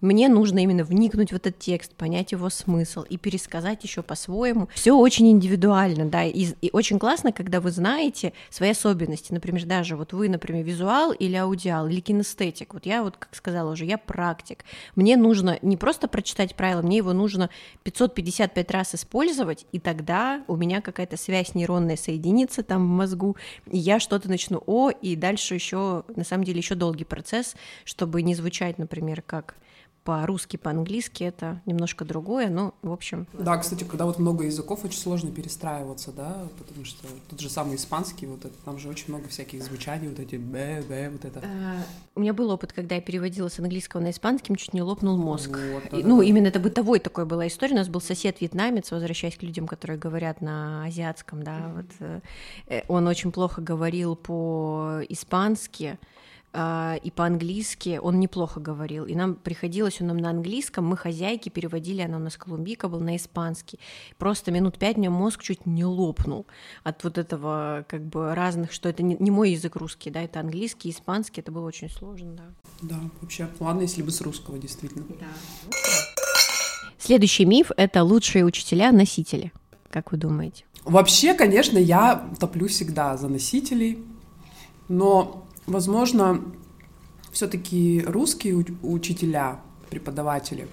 Мне 0.00 0.28
нужно 0.28 0.60
именно 0.60 0.84
вникнуть 0.84 1.32
в 1.32 1.36
этот 1.36 1.58
текст, 1.58 1.94
понять 1.94 2.32
его 2.32 2.48
смысл 2.48 3.02
и 3.02 3.18
пересказать 3.18 3.84
еще 3.84 4.02
по-своему. 4.02 4.68
Все 4.74 4.92
очень 4.92 5.30
индивидуально, 5.30 6.06
да, 6.06 6.24
и, 6.24 6.46
и 6.60 6.70
очень 6.72 6.98
классно, 6.98 7.32
когда 7.32 7.60
вы 7.60 7.70
знаете 7.70 8.32
свои 8.54 8.70
особенности. 8.70 9.32
Например, 9.32 9.64
даже 9.64 9.96
вот 9.96 10.12
вы, 10.12 10.28
например, 10.28 10.64
визуал 10.64 11.10
или 11.10 11.34
аудиал, 11.34 11.88
или 11.88 11.98
кинестетик. 11.98 12.72
Вот 12.72 12.86
я 12.86 13.02
вот, 13.02 13.16
как 13.16 13.34
сказала 13.34 13.72
уже, 13.72 13.84
я 13.84 13.98
практик. 13.98 14.64
Мне 14.94 15.16
нужно 15.16 15.58
не 15.60 15.76
просто 15.76 16.06
прочитать 16.06 16.54
правила, 16.54 16.80
мне 16.80 16.98
его 16.98 17.12
нужно 17.12 17.50
555 17.82 18.70
раз 18.70 18.94
использовать, 18.94 19.66
и 19.72 19.80
тогда 19.80 20.44
у 20.46 20.54
меня 20.54 20.80
какая-то 20.80 21.16
связь 21.16 21.56
нейронная 21.56 21.96
соединится 21.96 22.62
там 22.62 22.86
в 22.86 22.90
мозгу, 22.90 23.36
и 23.68 23.78
я 23.78 23.98
что-то 23.98 24.28
начну 24.28 24.62
о, 24.66 24.90
и 24.90 25.16
дальше 25.16 25.54
еще, 25.54 26.04
на 26.14 26.22
самом 26.22 26.44
деле, 26.44 26.58
еще 26.58 26.76
долгий 26.76 27.04
процесс, 27.04 27.56
чтобы 27.84 28.22
не 28.22 28.36
звучать, 28.36 28.78
например, 28.78 29.22
как 29.22 29.56
по-русски, 30.04 30.58
по-английски 30.58 31.24
это 31.24 31.62
немножко 31.64 32.04
другое, 32.04 32.50
но 32.50 32.74
в 32.82 32.92
общем... 32.92 33.26
Да, 33.32 33.56
кстати, 33.56 33.84
когда 33.84 34.04
вот 34.04 34.18
много 34.18 34.44
языков, 34.44 34.84
очень 34.84 34.98
сложно 34.98 35.30
перестраиваться, 35.30 36.12
да, 36.12 36.46
потому 36.58 36.84
что 36.84 37.08
тот 37.30 37.40
же 37.40 37.48
самый 37.48 37.76
испанский, 37.76 38.26
вот 38.26 38.44
это, 38.44 38.54
там 38.66 38.78
же 38.78 38.88
очень 38.88 39.06
много 39.08 39.28
всяких 39.28 39.62
звучаний, 39.64 40.08
вот 40.08 40.20
эти 40.20 40.36
б, 40.36 40.84
б, 40.86 41.08
вот 41.10 41.24
это. 41.24 41.40
А, 41.42 41.82
у 42.14 42.20
меня 42.20 42.34
был 42.34 42.50
опыт, 42.50 42.74
когда 42.74 42.96
я 42.96 43.00
переводила 43.00 43.48
с 43.48 43.58
английского 43.58 44.02
на 44.02 44.10
испанский, 44.10 44.54
чуть 44.56 44.74
не 44.74 44.82
лопнул 44.82 45.16
мозг. 45.16 45.58
Вот, 45.72 45.84
да, 45.90 46.06
ну, 46.06 46.18
да. 46.18 46.24
именно 46.24 46.48
это 46.48 46.60
бытовой 46.60 47.00
такой 47.00 47.24
была 47.24 47.46
история. 47.46 47.72
У 47.72 47.78
нас 47.78 47.88
был 47.88 48.02
сосед 48.02 48.42
вьетнамец, 48.42 48.90
возвращаясь 48.90 49.36
к 49.36 49.42
людям, 49.42 49.66
которые 49.66 49.98
говорят 49.98 50.42
на 50.42 50.84
азиатском, 50.84 51.42
да, 51.42 51.72
вот, 51.74 52.20
э, 52.68 52.82
он 52.88 53.06
очень 53.06 53.32
плохо 53.32 53.62
говорил 53.62 54.16
по-испански, 54.16 55.98
и 56.54 57.10
по-английски 57.10 57.98
он 58.00 58.20
неплохо 58.20 58.60
говорил. 58.60 59.06
И 59.06 59.14
нам 59.14 59.34
приходилось 59.34 60.00
он 60.00 60.06
нам 60.08 60.18
на 60.18 60.30
английском, 60.30 60.86
мы 60.86 60.96
хозяйки 60.96 61.48
переводили, 61.48 62.02
она 62.02 62.18
у 62.18 62.20
нас 62.20 62.36
колумбийка 62.36 62.88
был 62.88 63.00
на 63.00 63.16
испанский. 63.16 63.80
Просто 64.18 64.52
минут 64.52 64.78
пять 64.78 64.96
мне 64.96 65.10
мозг 65.10 65.42
чуть 65.42 65.66
не 65.66 65.84
лопнул 65.84 66.46
от 66.84 67.02
вот 67.02 67.18
этого 67.18 67.84
как 67.88 68.04
бы 68.04 68.34
разных, 68.34 68.72
что 68.72 68.88
это 68.88 69.02
не, 69.02 69.16
не 69.18 69.30
мой 69.30 69.50
язык 69.50 69.76
русский, 69.76 70.10
да, 70.10 70.22
это 70.22 70.40
английский, 70.40 70.90
испанский, 70.90 71.40
это 71.40 71.50
было 71.50 71.66
очень 71.66 71.90
сложно, 71.90 72.32
да. 72.32 72.44
Да, 72.82 73.00
вообще, 73.20 73.48
ладно, 73.58 73.82
если 73.82 74.02
бы 74.02 74.10
с 74.10 74.20
русского, 74.20 74.58
действительно. 74.58 75.04
Да. 75.08 75.26
Следующий 76.98 77.44
миф— 77.44 77.70
это 77.76 78.02
лучшие 78.04 78.44
учителя-носители. 78.44 79.52
Как 79.90 80.12
вы 80.12 80.18
думаете? 80.18 80.64
Вообще, 80.84 81.34
конечно, 81.34 81.78
я 81.78 82.28
топлю 82.38 82.68
всегда 82.68 83.16
за 83.16 83.28
носителей, 83.28 84.04
но 84.88 85.43
Возможно, 85.66 86.42
все-таки 87.32 88.02
русские 88.06 88.56
учителя, 88.82 89.60
преподаватели. 89.88 90.68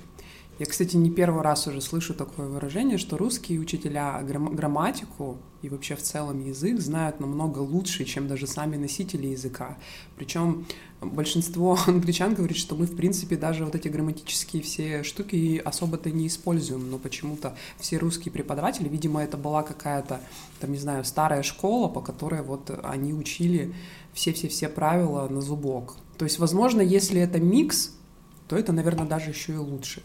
Я, 0.60 0.66
кстати, 0.68 0.96
не 0.96 1.10
первый 1.10 1.42
раз 1.42 1.66
уже 1.66 1.82
слышу 1.82 2.14
такое 2.14 2.48
выражение, 2.48 2.98
что 2.98 3.18
русские 3.18 3.60
учителя 3.60 4.22
грамматику 4.22 5.38
и 5.62 5.70
вообще 5.70 5.96
в 5.96 6.02
целом 6.02 6.46
язык 6.46 6.80
знают 6.80 7.20
намного 7.20 7.60
лучше, 7.60 8.06
чем 8.06 8.28
даже 8.28 8.48
сами 8.48 8.76
носители 8.76 9.28
языка. 9.28 9.78
Причем 10.18 10.68
большинство 11.02 11.80
англичан 11.88 12.36
говорит, 12.36 12.58
что 12.58 12.76
мы, 12.76 12.86
в 12.86 12.96
принципе, 12.96 13.38
даже 13.38 13.66
вот 13.66 13.76
эти 13.76 13.88
грамматические 13.88 14.62
все 14.62 15.04
штуки 15.04 15.60
особо-то 15.64 16.12
не 16.12 16.28
используем, 16.28 16.92
но 16.92 17.00
почему-то 17.00 17.56
все 17.80 17.98
русские 17.98 18.32
преподаватели, 18.32 18.88
видимо, 18.88 19.24
это 19.24 19.38
была 19.38 19.64
какая-то, 19.64 20.22
там, 20.60 20.72
не 20.72 20.80
знаю, 20.80 21.04
старая 21.06 21.44
школа, 21.44 21.88
по 21.88 22.02
которой 22.02 22.44
вот 22.44 22.70
они 22.84 23.14
учили 23.14 23.74
все-все-все 24.14 24.70
правила 24.70 25.28
на 25.28 25.42
зубок. 25.42 25.96
То 26.18 26.26
есть, 26.26 26.40
возможно, 26.40 26.82
если 26.82 27.22
это 27.22 27.40
микс, 27.40 27.94
то 28.48 28.58
это, 28.58 28.74
наверное, 28.74 29.08
даже 29.08 29.30
еще 29.30 29.54
и 29.54 29.58
лучше. 29.58 30.04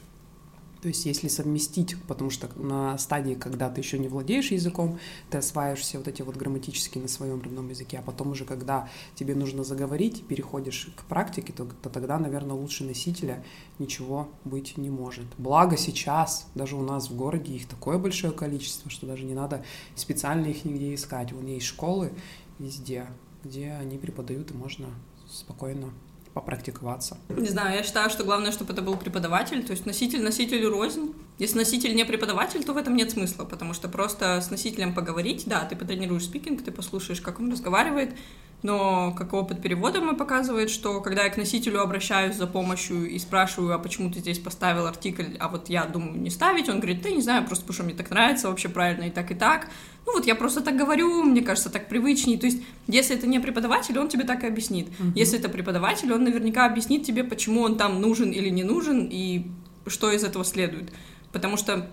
То 0.87 0.89
есть 0.89 1.05
если 1.05 1.27
совместить, 1.27 1.97
потому 2.05 2.31
что 2.31 2.49
на 2.57 2.97
стадии, 2.99 3.35
когда 3.35 3.69
ты 3.71 3.81
еще 3.81 3.99
не 3.99 4.07
владеешь 4.07 4.53
языком, 4.53 5.01
ты 5.31 5.39
осваиваешь 5.39 5.81
все 5.81 5.99
вот 5.99 6.07
эти 6.07 6.23
вот 6.23 6.37
грамматические 6.37 7.03
на 7.03 7.09
своем 7.09 7.43
родном 7.43 7.71
языке, 7.71 7.99
а 7.99 8.03
потом 8.03 8.31
уже, 8.31 8.45
когда 8.45 8.89
тебе 9.17 9.35
нужно 9.35 9.65
заговорить, 9.65 10.25
переходишь 10.29 10.91
к 10.95 11.05
практике, 11.07 11.53
то, 11.53 11.65
то 11.65 11.91
тогда, 11.91 12.21
наверное, 12.21 12.55
лучше 12.55 12.85
носителя 12.85 13.43
ничего 13.81 14.29
быть 14.45 14.77
не 14.77 14.91
может. 14.91 15.27
Благо 15.39 15.77
сейчас, 15.77 16.47
даже 16.55 16.77
у 16.77 16.83
нас 16.83 17.11
в 17.11 17.17
городе 17.17 17.53
их 17.53 17.67
такое 17.67 17.99
большое 17.99 18.33
количество, 18.33 18.89
что 18.89 19.07
даже 19.07 19.25
не 19.25 19.35
надо 19.35 19.65
специально 19.97 20.47
их 20.47 20.65
нигде 20.65 20.95
искать. 20.95 21.33
Вон 21.33 21.47
есть 21.47 21.67
школы 21.67 22.13
везде, 22.61 23.07
где 23.47 23.72
они 23.72 23.99
преподают, 23.99 24.51
и 24.51 24.55
можно 24.55 24.88
спокойно 25.28 25.90
попрактиковаться. 26.34 27.16
Не 27.30 27.49
знаю, 27.49 27.76
я 27.76 27.82
считаю, 27.82 28.11
что 28.11 28.24
главное, 28.24 28.53
чтобы 28.53 28.72
это 28.72 28.82
был 28.82 28.97
преподаватель, 28.97 29.64
то 29.64 29.72
есть 29.72 29.86
носитель 29.86 30.22
носителю 30.22 30.70
рознь. 30.70 31.14
Если 31.39 31.59
носитель 31.59 31.95
не 31.95 32.05
преподаватель, 32.05 32.64
то 32.64 32.72
в 32.72 32.78
этом 32.78 32.97
нет 32.97 33.11
смысла, 33.11 33.45
потому 33.45 33.74
что 33.74 33.89
просто 33.89 34.41
с 34.41 34.51
носителем 34.51 34.95
поговорить, 34.95 35.45
да, 35.47 35.64
ты 35.64 35.76
потренируешь 35.76 36.24
спикинг, 36.24 36.62
ты 36.62 36.70
послушаешь, 36.70 37.20
как 37.20 37.41
он 37.41 37.53
разговаривает, 37.53 38.16
но 38.62 39.12
как 39.12 39.34
опыт 39.34 39.61
перевода 39.61 40.01
мы 40.01 40.16
показывает, 40.16 40.70
что 40.70 41.03
когда 41.03 41.24
я 41.24 41.30
к 41.30 41.37
носителю 41.37 41.82
обращаюсь 41.82 42.37
за 42.37 42.47
помощью 42.47 43.09
и 43.09 43.18
спрашиваю, 43.18 43.74
а 43.74 43.78
почему 43.78 44.11
ты 44.11 44.20
здесь 44.20 44.39
поставил 44.39 44.87
артикль, 44.87 45.37
а 45.39 45.49
вот 45.49 45.68
я 45.68 45.84
думаю 45.84 46.18
не 46.18 46.30
ставить, 46.30 46.70
он 46.70 46.76
говорит, 46.76 47.03
да 47.03 47.11
не 47.11 47.20
знаю, 47.20 47.45
просто 47.47 47.64
потому 47.64 47.74
что 47.74 47.84
мне 47.84 47.95
так 47.95 48.11
нравится 48.11 48.49
вообще 48.49 48.70
правильно 48.70 49.05
и 49.05 49.11
так, 49.11 49.30
и 49.30 49.34
так. 49.34 49.68
Ну 50.07 50.14
вот 50.14 50.26
я 50.26 50.34
просто 50.34 50.62
так 50.62 50.76
говорю, 50.76 51.22
мне 51.22 51.43
кажется, 51.43 51.68
так 51.68 51.89
привычнее. 51.89 52.39
То 52.39 52.47
есть, 52.47 52.62
если 52.87 53.14
это 53.14 53.26
не 53.26 53.41
преподаватель, 53.41 53.99
он 53.99 54.09
тебе 54.09 54.24
так 54.24 54.43
и 54.43 54.47
объяснит. 54.47 54.89
Uh-huh. 54.89 55.12
Если 55.14 55.39
это 55.39 55.49
преподаватель, 55.49 56.12
он 56.12 56.24
наверняка 56.24 56.64
объяснит 56.64 57.05
тебе, 57.05 57.24
почему 57.24 57.61
он 57.61 57.76
там 57.76 58.01
нужен 58.01 58.30
или 58.30 58.49
не 58.49 58.64
нужен, 58.64 59.09
и 59.11 59.47
что 59.87 60.11
из 60.11 60.24
этого 60.24 60.45
следует. 60.45 60.93
Потому 61.37 61.59
что 61.59 61.87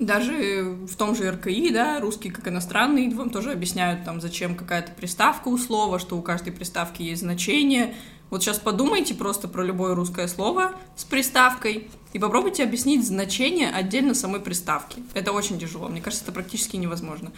даже 0.00 0.78
в 0.88 0.96
том 0.96 1.14
же 1.14 1.30
РКИ, 1.30 1.74
да, 1.74 2.00
русский 2.00 2.30
как 2.30 2.48
иностранный, 2.48 3.12
вам 3.12 3.28
тоже 3.28 3.52
объясняют, 3.52 4.02
там, 4.06 4.18
зачем 4.22 4.54
какая-то 4.54 4.92
приставка 4.92 5.48
у 5.48 5.58
слова, 5.58 5.98
что 5.98 6.16
у 6.16 6.22
каждой 6.22 6.54
приставки 6.54 7.02
есть 7.02 7.20
значение. 7.20 7.94
Вот 8.30 8.42
сейчас 8.42 8.58
подумайте 8.58 9.14
просто 9.14 9.46
про 9.46 9.62
любое 9.62 9.94
русское 9.94 10.26
слово 10.26 10.72
с 10.96 11.04
приставкой 11.04 11.90
и 12.14 12.18
попробуйте 12.18 12.64
объяснить 12.64 13.06
значение 13.06 13.68
отдельно 13.68 14.14
самой 14.14 14.40
приставки. 14.40 15.02
Это 15.12 15.32
очень 15.32 15.58
тяжело, 15.58 15.88
мне 15.88 16.00
кажется, 16.00 16.24
это 16.24 16.32
практически 16.32 16.76
невозможно. 16.76 17.32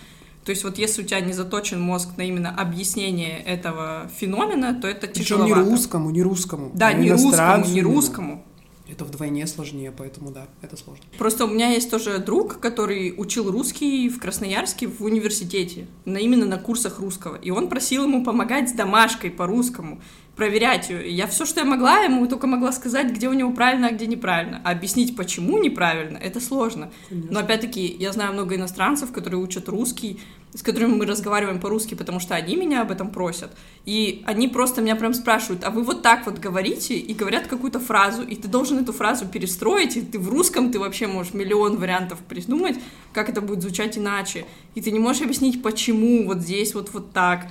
То 0.45 0.51
есть 0.51 0.63
вот 0.63 0.79
если 0.79 1.03
у 1.03 1.05
тебя 1.05 1.19
не 1.19 1.33
заточен 1.33 1.81
мозг 1.81 2.11
на 2.17 2.23
именно 2.23 2.51
объяснение 2.51 3.43
этого 3.43 4.09
феномена, 4.21 4.73
то 4.81 4.87
это 4.87 5.09
тяжело. 5.09 5.43
Причем 5.43 5.65
не 5.65 5.69
русскому, 5.69 6.11
не 6.11 6.23
русскому. 6.23 6.71
Да, 6.75 6.93
не 6.93 7.11
русскому, 7.11 7.65
не 7.65 7.83
русскому 7.83 8.45
это 8.91 9.05
вдвойне 9.05 9.47
сложнее, 9.47 9.93
поэтому 9.97 10.31
да, 10.31 10.49
это 10.63 10.77
сложно. 10.77 11.05
Просто 11.19 11.45
у 11.45 11.49
меня 11.49 11.69
есть 11.69 11.91
тоже 11.91 12.19
друг, 12.19 12.59
который 12.59 13.15
учил 13.17 13.51
русский 13.51 14.09
в 14.09 14.19
Красноярске 14.19 14.87
в 14.87 15.03
университете, 15.03 15.87
на, 16.05 16.19
именно 16.19 16.47
на 16.47 16.59
курсах 16.59 16.99
русского, 16.99 17.37
и 17.37 17.51
он 17.51 17.69
просил 17.69 18.05
ему 18.05 18.25
помогать 18.25 18.71
с 18.71 18.73
домашкой 18.73 19.31
по-русскому, 19.31 20.01
проверять 20.39 20.89
ее. 20.89 21.11
Я 21.11 21.27
все, 21.27 21.45
что 21.45 21.61
я 21.61 21.67
могла, 21.67 21.99
ему 21.99 22.27
только 22.29 22.47
могла 22.47 22.71
сказать, 22.73 23.11
где 23.11 23.29
у 23.29 23.33
него 23.33 23.51
правильно, 23.51 23.89
а 23.89 23.93
где 23.93 24.07
неправильно. 24.07 24.61
А 24.65 24.71
объяснить, 24.71 25.17
почему 25.17 25.59
неправильно, 25.61 26.17
это 26.17 26.41
сложно. 26.41 26.93
Конечно. 27.09 27.33
Но 27.33 27.41
опять-таки, 27.41 27.85
я 27.99 28.13
знаю 28.13 28.33
много 28.33 28.55
иностранцев, 28.55 29.11
которые 29.11 29.43
учат 29.43 29.69
русский, 29.69 30.21
с 30.55 30.63
которыми 30.63 30.95
мы 30.95 31.07
разговариваем 31.07 31.61
по-русски, 31.61 31.95
потому 31.95 32.21
что 32.21 32.35
они 32.35 32.57
меня 32.57 32.83
об 32.83 32.91
этом 32.91 33.11
просят. 33.11 33.51
И 33.85 34.23
они 34.27 34.49
просто 34.49 34.81
меня 34.81 34.97
прям 34.97 35.15
спрашивают, 35.15 35.65
а 35.65 35.71
вы 35.71 35.83
вот 35.83 36.03
так 36.03 36.27
вот 36.27 36.39
говорите, 36.39 36.97
и 36.97 37.15
говорят 37.15 37.47
какую-то 37.47 37.81
фразу, 37.81 38.23
и 38.23 38.35
ты 38.35 38.49
должен 38.49 38.79
эту 38.79 38.93
фразу 38.93 39.27
перестроить, 39.27 39.97
и 39.97 40.01
ты 40.03 40.19
в 40.19 40.29
русском 40.29 40.73
ты 40.73 40.79
вообще 40.79 41.07
можешь 41.07 41.35
миллион 41.35 41.77
вариантов 41.77 42.19
придумать, 42.21 42.77
как 43.13 43.29
это 43.29 43.41
будет 43.41 43.63
звучать 43.63 43.99
иначе. 43.99 44.47
И 44.75 44.81
ты 44.81 44.91
не 44.91 44.99
можешь 44.99 45.23
объяснить, 45.23 45.63
почему 45.63 46.27
вот 46.27 46.39
здесь 46.39 46.75
вот 46.75 46.93
вот 46.93 47.13
так. 47.13 47.47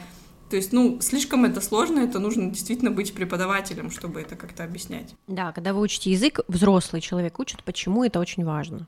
То 0.50 0.56
есть, 0.56 0.72
ну, 0.72 1.02
слишком 1.02 1.44
это 1.44 1.60
сложно, 1.60 2.00
это 2.00 2.20
нужно 2.20 2.50
действительно 2.50 2.90
быть 2.90 3.14
преподавателем, 3.14 3.92
чтобы 3.92 4.22
это 4.22 4.38
как-то 4.38 4.64
объяснять. 4.64 5.14
Да, 5.28 5.52
когда 5.52 5.74
вы 5.74 5.82
учите 5.82 6.10
язык, 6.10 6.40
взрослый 6.48 7.02
человек 7.02 7.38
учит, 7.40 7.64
почему 7.64 8.06
это 8.06 8.20
очень 8.20 8.46
важно. 8.46 8.88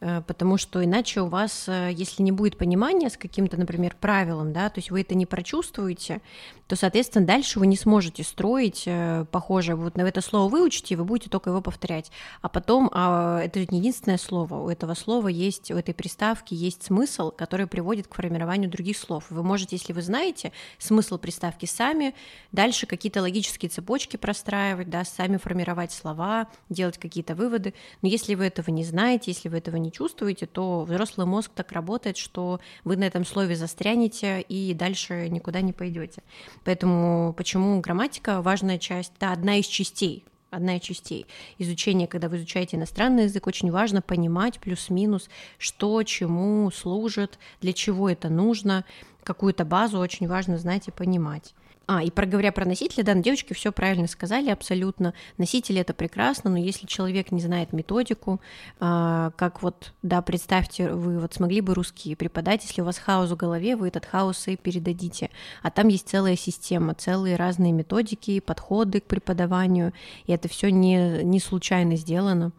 Э, 0.00 0.22
потому 0.26 0.58
что 0.58 0.84
иначе 0.84 1.20
у 1.20 1.26
вас, 1.26 1.68
э, 1.68 1.90
если 1.92 2.22
не 2.22 2.32
будет 2.32 2.56
понимания 2.56 3.10
с 3.10 3.16
каким-то, 3.16 3.56
например, 3.56 3.96
правилом, 4.00 4.52
да, 4.52 4.68
то 4.68 4.78
есть 4.78 4.90
вы 4.90 5.00
это 5.00 5.14
не 5.14 5.26
прочувствуете, 5.26 6.20
то, 6.68 6.76
соответственно, 6.76 7.26
дальше 7.26 7.58
вы 7.58 7.66
не 7.66 7.76
сможете 7.76 8.22
строить 8.22 8.84
э, 8.86 9.24
похожее. 9.30 9.74
Вот 9.74 9.96
на 9.96 10.02
это 10.02 10.20
слово 10.20 10.50
выучите, 10.50 10.94
и 10.94 10.96
вы 10.96 11.04
будете 11.04 11.30
только 11.30 11.50
его 11.50 11.60
повторять. 11.62 12.12
А 12.42 12.48
потом, 12.48 12.90
а 12.92 13.40
это 13.40 13.60
не 13.72 13.78
единственное 13.78 14.18
слово, 14.18 14.56
у 14.56 14.68
этого 14.68 14.94
слова 14.94 15.28
есть, 15.28 15.70
у 15.70 15.76
этой 15.76 15.94
приставки 15.94 16.54
есть 16.54 16.84
смысл, 16.84 17.30
который 17.30 17.66
приводит 17.66 18.06
к 18.06 18.14
формированию 18.14 18.70
других 18.70 18.98
слов. 18.98 19.24
Вы 19.30 19.42
можете, 19.42 19.76
если 19.76 19.92
вы 19.92 20.02
знаете 20.02 20.52
смысл 20.78 21.18
приставки 21.18 21.64
сами, 21.66 22.14
дальше 22.52 22.86
какие-то 22.86 23.22
логические 23.22 23.70
цепочки 23.70 24.16
простраивать, 24.16 24.90
да, 24.90 25.04
сами 25.04 25.38
формировать 25.38 25.90
слова, 25.90 26.48
делать 26.68 26.98
какие-то 26.98 27.34
выводы. 27.34 27.72
Но 28.02 28.08
если 28.08 28.34
вы 28.34 28.44
этого 28.44 28.70
не 28.70 28.84
знаете, 28.84 29.30
если 29.30 29.48
вы 29.48 29.58
этого 29.58 29.76
не 29.76 29.87
чувствуете, 29.90 30.46
то 30.46 30.84
взрослый 30.84 31.26
мозг 31.26 31.50
так 31.54 31.72
работает, 31.72 32.16
что 32.16 32.60
вы 32.84 32.96
на 32.96 33.04
этом 33.04 33.24
слове 33.24 33.56
застрянете 33.56 34.40
и 34.40 34.74
дальше 34.74 35.28
никуда 35.28 35.60
не 35.60 35.72
пойдете. 35.72 36.22
Поэтому 36.64 37.34
почему 37.36 37.80
грамматика 37.80 38.42
важная 38.42 38.78
часть, 38.78 39.12
да, 39.20 39.32
одна 39.32 39.56
из 39.56 39.66
частей 39.66 40.24
одна 40.50 40.76
из 40.76 40.82
частей 40.82 41.26
изучения, 41.58 42.06
когда 42.06 42.28
вы 42.28 42.38
изучаете 42.38 42.76
иностранный 42.76 43.24
язык, 43.24 43.46
очень 43.46 43.70
важно 43.70 44.00
понимать 44.00 44.60
плюс-минус, 44.60 45.28
что 45.58 46.02
чему 46.04 46.70
служит, 46.70 47.38
для 47.60 47.72
чего 47.72 48.08
это 48.08 48.28
нужно, 48.28 48.84
какую-то 49.24 49.64
базу 49.64 49.98
очень 49.98 50.26
важно 50.26 50.56
знать 50.56 50.88
и 50.88 50.90
понимать. 50.90 51.54
А, 51.90 52.02
и 52.02 52.10
проговоря 52.10 52.52
про 52.52 52.66
носителя, 52.66 53.02
да, 53.02 53.14
девочки 53.14 53.54
все 53.54 53.72
правильно 53.72 54.06
сказали 54.08 54.50
абсолютно. 54.50 55.14
Носители 55.38 55.80
это 55.80 55.94
прекрасно, 55.94 56.50
но 56.50 56.58
если 56.58 56.86
человек 56.86 57.32
не 57.32 57.40
знает 57.40 57.72
методику, 57.72 58.42
а, 58.78 59.30
как 59.36 59.62
вот, 59.62 59.94
да, 60.02 60.20
представьте, 60.20 60.90
вы 60.90 61.18
вот 61.18 61.32
смогли 61.32 61.62
бы 61.62 61.72
русский 61.72 62.14
преподать, 62.14 62.62
если 62.62 62.82
у 62.82 62.84
вас 62.84 62.98
хаос 62.98 63.30
в 63.30 63.36
голове, 63.36 63.74
вы 63.74 63.88
этот 63.88 64.04
хаос 64.04 64.48
и 64.48 64.58
передадите. 64.58 65.30
А 65.62 65.70
там 65.70 65.88
есть 65.88 66.06
целая 66.06 66.36
система, 66.36 66.92
целые 66.92 67.36
разные 67.36 67.72
методики, 67.72 68.40
подходы 68.40 69.00
к 69.00 69.04
преподаванию, 69.04 69.94
и 70.26 70.32
это 70.32 70.46
все 70.46 70.70
не, 70.70 71.24
не 71.24 71.40
случайно 71.40 71.96
сделано. 71.96 72.52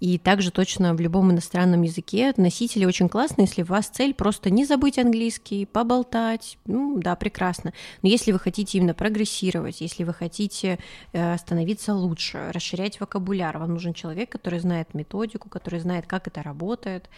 И 0.00 0.18
также 0.18 0.50
точно 0.50 0.94
в 0.94 1.00
любом 1.00 1.30
иностранном 1.30 1.82
языке 1.82 2.32
носители 2.36 2.84
очень 2.84 3.08
классно, 3.08 3.42
если 3.42 3.62
у 3.62 3.66
вас 3.66 3.88
цель 3.88 4.14
просто 4.14 4.50
не 4.50 4.64
забыть 4.64 4.98
английский, 4.98 5.66
поболтать, 5.66 6.58
ну 6.66 6.98
да, 6.98 7.16
прекрасно. 7.16 7.72
Но 8.02 8.08
если 8.08 8.32
вы 8.32 8.38
хотите 8.38 8.78
именно 8.78 8.94
прогрессировать, 8.94 9.80
если 9.80 10.04
вы 10.04 10.14
хотите 10.14 10.78
э, 11.12 11.36
становиться 11.38 11.94
лучше, 11.94 12.50
расширять 12.52 13.00
вокабуляр, 13.00 13.58
вам 13.58 13.74
нужен 13.74 13.94
человек, 13.94 14.30
который 14.30 14.60
знает 14.60 14.94
методику, 14.94 15.48
который 15.48 15.80
знает, 15.80 16.06
как 16.06 16.26
это 16.26 16.42
работает, 16.42 17.08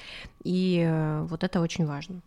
и 0.44 0.84
э, 0.86 1.26
вот 1.28 1.44
это 1.44 1.60
очень 1.60 1.86
важно. 1.86 2.20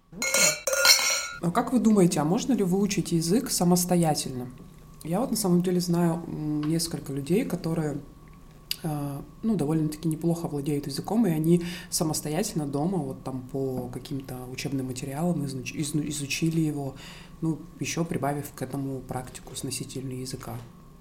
А 1.41 1.51
как 1.51 1.73
вы 1.73 1.79
думаете, 1.79 2.21
а 2.21 2.23
можно 2.23 2.53
ли 2.53 2.63
выучить 2.63 3.11
язык 3.11 3.51
самостоятельно? 3.51 4.47
Я 5.03 5.19
вот 5.19 5.31
на 5.31 5.37
самом 5.37 5.61
деле 5.61 5.79
знаю 5.79 6.23
несколько 6.27 7.13
людей, 7.13 7.45
которые 7.45 7.97
ну, 9.43 9.55
довольно-таки 9.55 10.07
неплохо 10.07 10.47
владеют 10.47 10.87
языком, 10.87 11.25
и 11.27 11.31
они 11.31 11.63
самостоятельно 11.89 12.67
дома, 12.67 12.97
вот 12.97 13.23
там 13.23 13.41
по 13.51 13.89
каким-то 13.89 14.45
учебным 14.51 14.87
материалам 14.87 15.45
изуч, 15.45 15.73
изучили 15.75 16.59
его, 16.59 16.95
ну, 17.41 17.59
еще 17.79 18.05
прибавив 18.05 18.51
к 18.53 18.61
этому 18.61 19.01
практику 19.01 19.55
с 19.55 19.63
носителями 19.63 20.15
языка. 20.15 20.57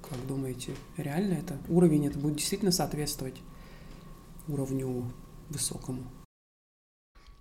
Как 0.08 0.26
думаете, 0.26 0.74
реально 0.96 1.34
это? 1.34 1.58
Уровень 1.68 2.06
это 2.06 2.18
будет 2.18 2.36
действительно 2.36 2.72
соответствовать 2.72 3.36
уровню 4.48 5.10
высокому? 5.48 6.02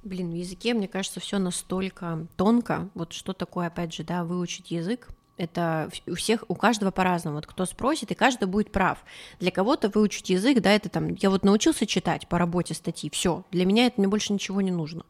Блин, 0.03 0.31
в 0.31 0.35
языке, 0.35 0.73
мне 0.73 0.87
кажется, 0.87 1.19
все 1.19 1.39
настолько 1.39 2.27
тонко. 2.35 2.89
Вот 2.93 3.13
что 3.13 3.33
такое, 3.33 3.67
опять 3.67 3.93
же, 3.93 4.03
да, 4.03 4.25
выучить 4.25 4.71
язык, 4.71 5.07
это 5.37 5.89
у 6.07 6.15
всех, 6.15 6.43
у 6.47 6.55
каждого 6.55 6.91
по-разному. 6.91 7.37
Вот 7.37 7.47
кто 7.47 7.65
спросит, 7.65 8.11
и 8.11 8.15
каждый 8.15 8.45
будет 8.45 8.71
прав. 8.71 9.03
Для 9.39 9.51
кого-то 9.51 9.89
выучить 9.89 10.29
язык, 10.29 10.61
да, 10.61 10.71
это 10.71 10.89
там, 10.89 11.15
я 11.15 11.29
вот 11.29 11.43
научился 11.43 11.85
читать 11.85 12.27
по 12.27 12.37
работе 12.37 12.73
статьи, 12.73 13.09
все. 13.09 13.43
Для 13.51 13.65
меня 13.65 13.87
это 13.87 13.99
мне 13.99 14.07
больше 14.07 14.33
ничего 14.33 14.61
не 14.61 14.71
нужно. 14.71 15.05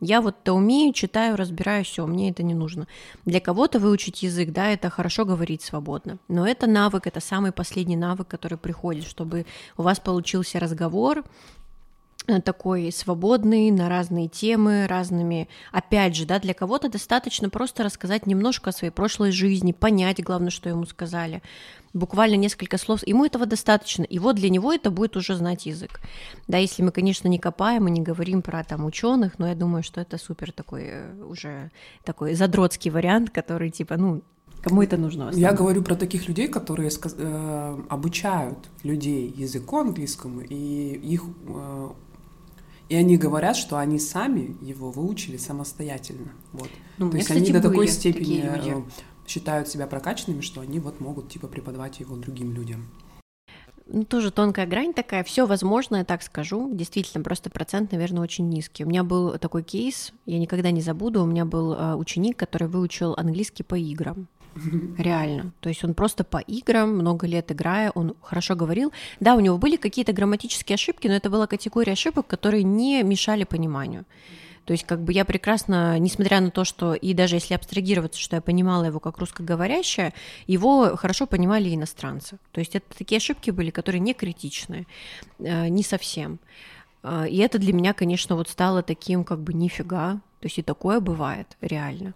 Я 0.00 0.20
вот-то 0.20 0.52
умею, 0.52 0.92
читаю, 0.92 1.36
разбираю, 1.36 1.84
все, 1.84 2.06
мне 2.06 2.30
это 2.30 2.42
не 2.42 2.54
нужно. 2.54 2.88
Для 3.24 3.40
кого-то 3.40 3.78
выучить 3.78 4.22
язык, 4.22 4.50
да, 4.50 4.70
это 4.70 4.90
хорошо 4.90 5.24
говорить 5.24 5.62
свободно. 5.62 6.18
Но 6.28 6.46
это 6.46 6.66
навык, 6.66 7.06
это 7.06 7.20
самый 7.20 7.52
последний 7.52 7.96
навык, 7.96 8.26
который 8.26 8.58
приходит, 8.58 9.04
чтобы 9.04 9.46
у 9.76 9.82
вас 9.82 10.00
получился 10.00 10.58
разговор, 10.58 11.24
такой 12.44 12.92
свободный 12.92 13.70
на 13.70 13.88
разные 13.88 14.28
темы, 14.28 14.86
разными. 14.86 15.48
Опять 15.72 16.14
же, 16.14 16.26
да, 16.26 16.38
для 16.38 16.54
кого-то 16.54 16.88
достаточно 16.88 17.48
просто 17.48 17.82
рассказать 17.82 18.26
немножко 18.26 18.70
о 18.70 18.72
своей 18.72 18.92
прошлой 18.92 19.32
жизни, 19.32 19.72
понять, 19.72 20.22
главное, 20.22 20.50
что 20.50 20.68
ему 20.68 20.84
сказали. 20.84 21.42
Буквально 21.94 22.36
несколько 22.36 22.76
слов, 22.76 23.06
ему 23.06 23.24
этого 23.24 23.46
достаточно, 23.46 24.02
и 24.02 24.18
вот 24.18 24.36
для 24.36 24.50
него 24.50 24.72
это 24.72 24.90
будет 24.90 25.16
уже 25.16 25.34
знать 25.34 25.64
язык. 25.66 26.00
Да, 26.46 26.58
если 26.58 26.82
мы, 26.82 26.92
конечно, 26.92 27.28
не 27.28 27.38
копаем 27.38 27.88
и 27.88 27.90
не 27.90 28.02
говорим 28.02 28.42
про 28.42 28.62
там 28.62 28.84
ученых, 28.84 29.38
но 29.38 29.48
я 29.48 29.54
думаю, 29.54 29.82
что 29.82 30.00
это 30.00 30.18
супер 30.18 30.52
такой 30.52 30.84
э, 30.84 31.22
уже 31.22 31.70
такой 32.04 32.34
задротский 32.34 32.90
вариант, 32.90 33.30
который 33.30 33.70
типа, 33.70 33.96
ну, 33.96 34.22
Кому 34.62 34.82
это 34.82 34.96
нужно? 34.96 35.30
Я 35.34 35.52
говорю 35.52 35.82
про 35.82 35.94
таких 35.94 36.28
людей, 36.28 36.48
которые 36.48 36.90
э, 36.90 37.78
обучают 37.88 38.58
людей 38.82 39.32
языку 39.36 39.78
английскому, 39.78 40.40
и 40.40 40.92
их 41.14 41.22
э, 41.46 41.88
и 42.88 42.94
они 42.94 43.16
говорят, 43.16 43.56
что 43.56 43.76
они 43.78 43.98
сами 43.98 44.56
его 44.62 44.90
выучили 44.90 45.36
самостоятельно. 45.36 46.32
Вот. 46.52 46.70
Ну, 46.96 47.10
То 47.10 47.16
есть 47.16 47.28
кстати, 47.28 47.44
они 47.44 47.52
до 47.52 47.60
такой 47.60 47.88
степени 47.88 48.42
э, 48.42 48.82
считают 49.26 49.68
себя 49.68 49.86
прокачанными, 49.86 50.40
что 50.40 50.60
они 50.60 50.80
вот 50.80 51.00
могут 51.00 51.28
типа 51.28 51.48
преподавать 51.48 52.00
его 52.00 52.16
другим 52.16 52.52
людям. 52.54 52.88
Ну, 53.90 54.04
тоже 54.04 54.30
тонкая 54.30 54.66
грань 54.66 54.92
такая, 54.92 55.24
все 55.24 55.46
возможно, 55.46 55.96
я 55.96 56.04
так 56.04 56.22
скажу. 56.22 56.70
Действительно, 56.74 57.24
просто 57.24 57.48
процент, 57.48 57.92
наверное, 57.92 58.22
очень 58.22 58.48
низкий. 58.48 58.84
У 58.84 58.88
меня 58.88 59.02
был 59.02 59.38
такой 59.38 59.62
кейс, 59.62 60.12
я 60.26 60.38
никогда 60.38 60.70
не 60.70 60.82
забуду. 60.82 61.22
У 61.22 61.26
меня 61.26 61.44
был 61.44 61.72
э, 61.72 61.94
ученик, 61.94 62.36
который 62.36 62.68
выучил 62.68 63.14
английский 63.16 63.62
по 63.62 63.76
играм. 63.76 64.28
Реально. 64.98 65.52
То 65.60 65.68
есть 65.68 65.84
он 65.84 65.94
просто 65.94 66.24
по 66.24 66.38
играм, 66.38 66.90
много 66.90 67.26
лет 67.26 67.52
играя, 67.52 67.90
он 67.90 68.14
хорошо 68.22 68.56
говорил. 68.56 68.92
Да, 69.20 69.34
у 69.34 69.40
него 69.40 69.58
были 69.58 69.76
какие-то 69.76 70.12
грамматические 70.12 70.74
ошибки, 70.74 71.06
но 71.08 71.14
это 71.14 71.30
была 71.30 71.46
категория 71.46 71.92
ошибок, 71.92 72.26
которые 72.26 72.62
не 72.62 73.02
мешали 73.02 73.44
пониманию. 73.44 74.04
То 74.68 74.72
есть 74.72 74.84
как 74.84 75.00
бы 75.00 75.14
я 75.14 75.24
прекрасно, 75.24 75.98
несмотря 75.98 76.40
на 76.40 76.50
то, 76.50 76.62
что 76.64 76.92
и 76.92 77.14
даже 77.14 77.36
если 77.36 77.54
абстрагироваться, 77.54 78.20
что 78.20 78.36
я 78.36 78.42
понимала 78.42 78.84
его 78.84 79.00
как 79.00 79.16
русскоговорящая, 79.16 80.12
его 80.46 80.94
хорошо 80.94 81.26
понимали 81.26 81.74
иностранцы. 81.74 82.38
То 82.52 82.60
есть 82.60 82.76
это 82.76 82.84
такие 82.94 83.16
ошибки 83.16 83.50
были, 83.50 83.70
которые 83.70 84.00
не 84.00 84.12
критичные, 84.12 84.86
э, 85.38 85.68
не 85.68 85.82
совсем. 85.82 86.38
Э, 87.02 87.26
и 87.26 87.38
это 87.38 87.58
для 87.58 87.72
меня, 87.72 87.94
конечно, 87.94 88.36
вот 88.36 88.50
стало 88.50 88.82
таким 88.82 89.24
как 89.24 89.40
бы 89.40 89.54
нифига. 89.54 90.20
То 90.40 90.46
есть 90.46 90.58
и 90.58 90.62
такое 90.62 91.00
бывает 91.00 91.56
реально. 91.62 92.12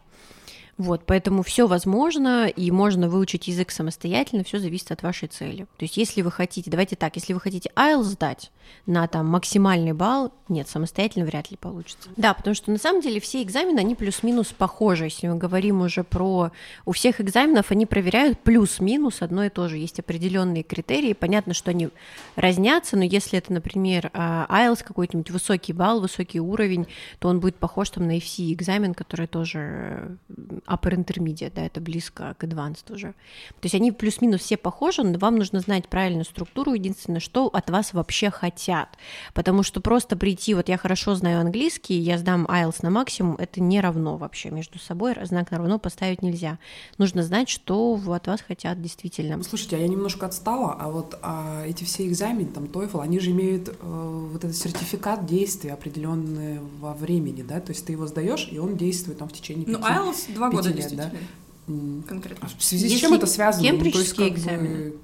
Вот, 0.82 1.02
поэтому 1.06 1.44
все 1.44 1.68
возможно, 1.68 2.48
и 2.48 2.72
можно 2.72 3.08
выучить 3.08 3.46
язык 3.46 3.70
самостоятельно, 3.70 4.42
все 4.42 4.58
зависит 4.58 4.90
от 4.90 5.04
вашей 5.04 5.28
цели. 5.28 5.66
То 5.76 5.84
есть, 5.84 5.96
если 5.96 6.22
вы 6.22 6.32
хотите, 6.32 6.68
давайте 6.72 6.96
так, 6.96 7.14
если 7.14 7.34
вы 7.34 7.38
хотите 7.38 7.70
IELTS 7.76 8.02
сдать 8.02 8.50
на 8.86 9.06
там 9.06 9.26
максимальный 9.28 9.92
балл, 9.92 10.32
нет, 10.48 10.68
самостоятельно 10.68 11.24
вряд 11.24 11.50
ли 11.52 11.56
получится. 11.56 12.10
Да, 12.16 12.34
потому 12.34 12.54
что 12.54 12.72
на 12.72 12.78
самом 12.78 13.00
деле 13.00 13.20
все 13.20 13.42
экзамены, 13.42 13.78
они 13.78 13.94
плюс-минус 13.94 14.48
похожи. 14.48 15.04
Если 15.04 15.28
мы 15.28 15.36
говорим 15.36 15.82
уже 15.82 16.02
про... 16.02 16.50
У 16.84 16.92
всех 16.92 17.20
экзаменов 17.20 17.70
они 17.70 17.86
проверяют 17.86 18.40
плюс-минус 18.40 19.22
одно 19.22 19.44
и 19.44 19.50
то 19.50 19.68
же. 19.68 19.78
Есть 19.78 20.00
определенные 20.00 20.64
критерии. 20.64 21.12
Понятно, 21.12 21.54
что 21.54 21.70
они 21.70 21.90
разнятся, 22.34 22.96
но 22.96 23.04
если 23.04 23.38
это, 23.38 23.52
например, 23.52 24.10
а, 24.12 24.46
IELTS 24.50 24.82
какой-нибудь 24.84 25.30
высокий 25.30 25.72
балл, 25.72 26.00
высокий 26.00 26.40
уровень, 26.40 26.88
то 27.20 27.28
он 27.28 27.38
будет 27.38 27.56
похож 27.56 27.90
там 27.90 28.06
на 28.08 28.18
FC 28.18 28.52
экзамен, 28.52 28.94
который 28.94 29.28
тоже 29.28 30.18
upper 30.72 30.94
intermediate, 30.94 31.52
да, 31.54 31.66
это 31.66 31.80
близко 31.80 32.34
к 32.38 32.44
advanced 32.44 32.92
уже. 32.92 33.08
То 33.60 33.64
есть 33.64 33.74
они 33.74 33.92
плюс-минус 33.92 34.40
все 34.40 34.56
похожи, 34.56 35.02
но 35.02 35.18
вам 35.18 35.36
нужно 35.36 35.60
знать 35.60 35.88
правильную 35.88 36.24
структуру, 36.24 36.74
единственное, 36.74 37.20
что 37.20 37.46
от 37.46 37.70
вас 37.70 37.92
вообще 37.92 38.30
хотят. 38.30 38.88
Потому 39.34 39.62
что 39.62 39.80
просто 39.80 40.16
прийти, 40.16 40.54
вот 40.54 40.68
я 40.68 40.76
хорошо 40.76 41.14
знаю 41.14 41.40
английский, 41.40 41.94
я 41.94 42.18
сдам 42.18 42.46
IELTS 42.46 42.78
на 42.82 42.90
максимум, 42.90 43.36
это 43.38 43.60
не 43.60 43.80
равно 43.80 44.16
вообще 44.16 44.50
между 44.50 44.78
собой, 44.78 45.14
знак 45.24 45.50
на 45.50 45.58
равно 45.58 45.78
поставить 45.78 46.22
нельзя. 46.22 46.58
Нужно 46.98 47.22
знать, 47.22 47.48
что 47.48 48.00
от 48.06 48.26
вас 48.26 48.40
хотят 48.40 48.80
действительно. 48.80 49.42
Слушайте, 49.42 49.76
а 49.76 49.78
я 49.78 49.88
немножко 49.88 50.26
отстала, 50.26 50.76
а 50.78 50.90
вот 50.90 51.18
а 51.22 51.64
эти 51.66 51.84
все 51.84 52.06
экзамены, 52.06 52.50
там, 52.50 52.64
TOEFL, 52.64 53.02
они 53.02 53.18
же 53.18 53.30
имеют 53.30 53.68
э, 53.68 53.72
вот 53.80 54.44
этот 54.44 54.56
сертификат 54.56 55.26
действия 55.26 55.72
определенного 55.72 56.94
времени, 56.94 57.42
да, 57.42 57.60
то 57.60 57.70
есть 57.70 57.86
ты 57.86 57.92
его 57.92 58.06
сдаешь, 58.06 58.48
и 58.50 58.58
он 58.58 58.76
действует 58.76 59.18
там 59.18 59.28
в 59.28 59.32
течение 59.32 59.66
ну, 59.66 59.78
пяти, 59.78 59.92
Ну, 59.92 60.10
IELTS 60.10 60.34
два 60.34 60.50
года 60.52 60.70
лет, 60.70 60.96
да? 60.96 61.10
Конкретно. 62.08 62.48
А 62.48 62.58
в 62.58 62.62
связи 62.62 62.84
Если 62.84 62.98
с 62.98 63.00
чем 63.00 63.14
это 63.14 63.26
связано? 63.26 63.72
Ну, 63.72 63.78
экзамен. 63.78 64.94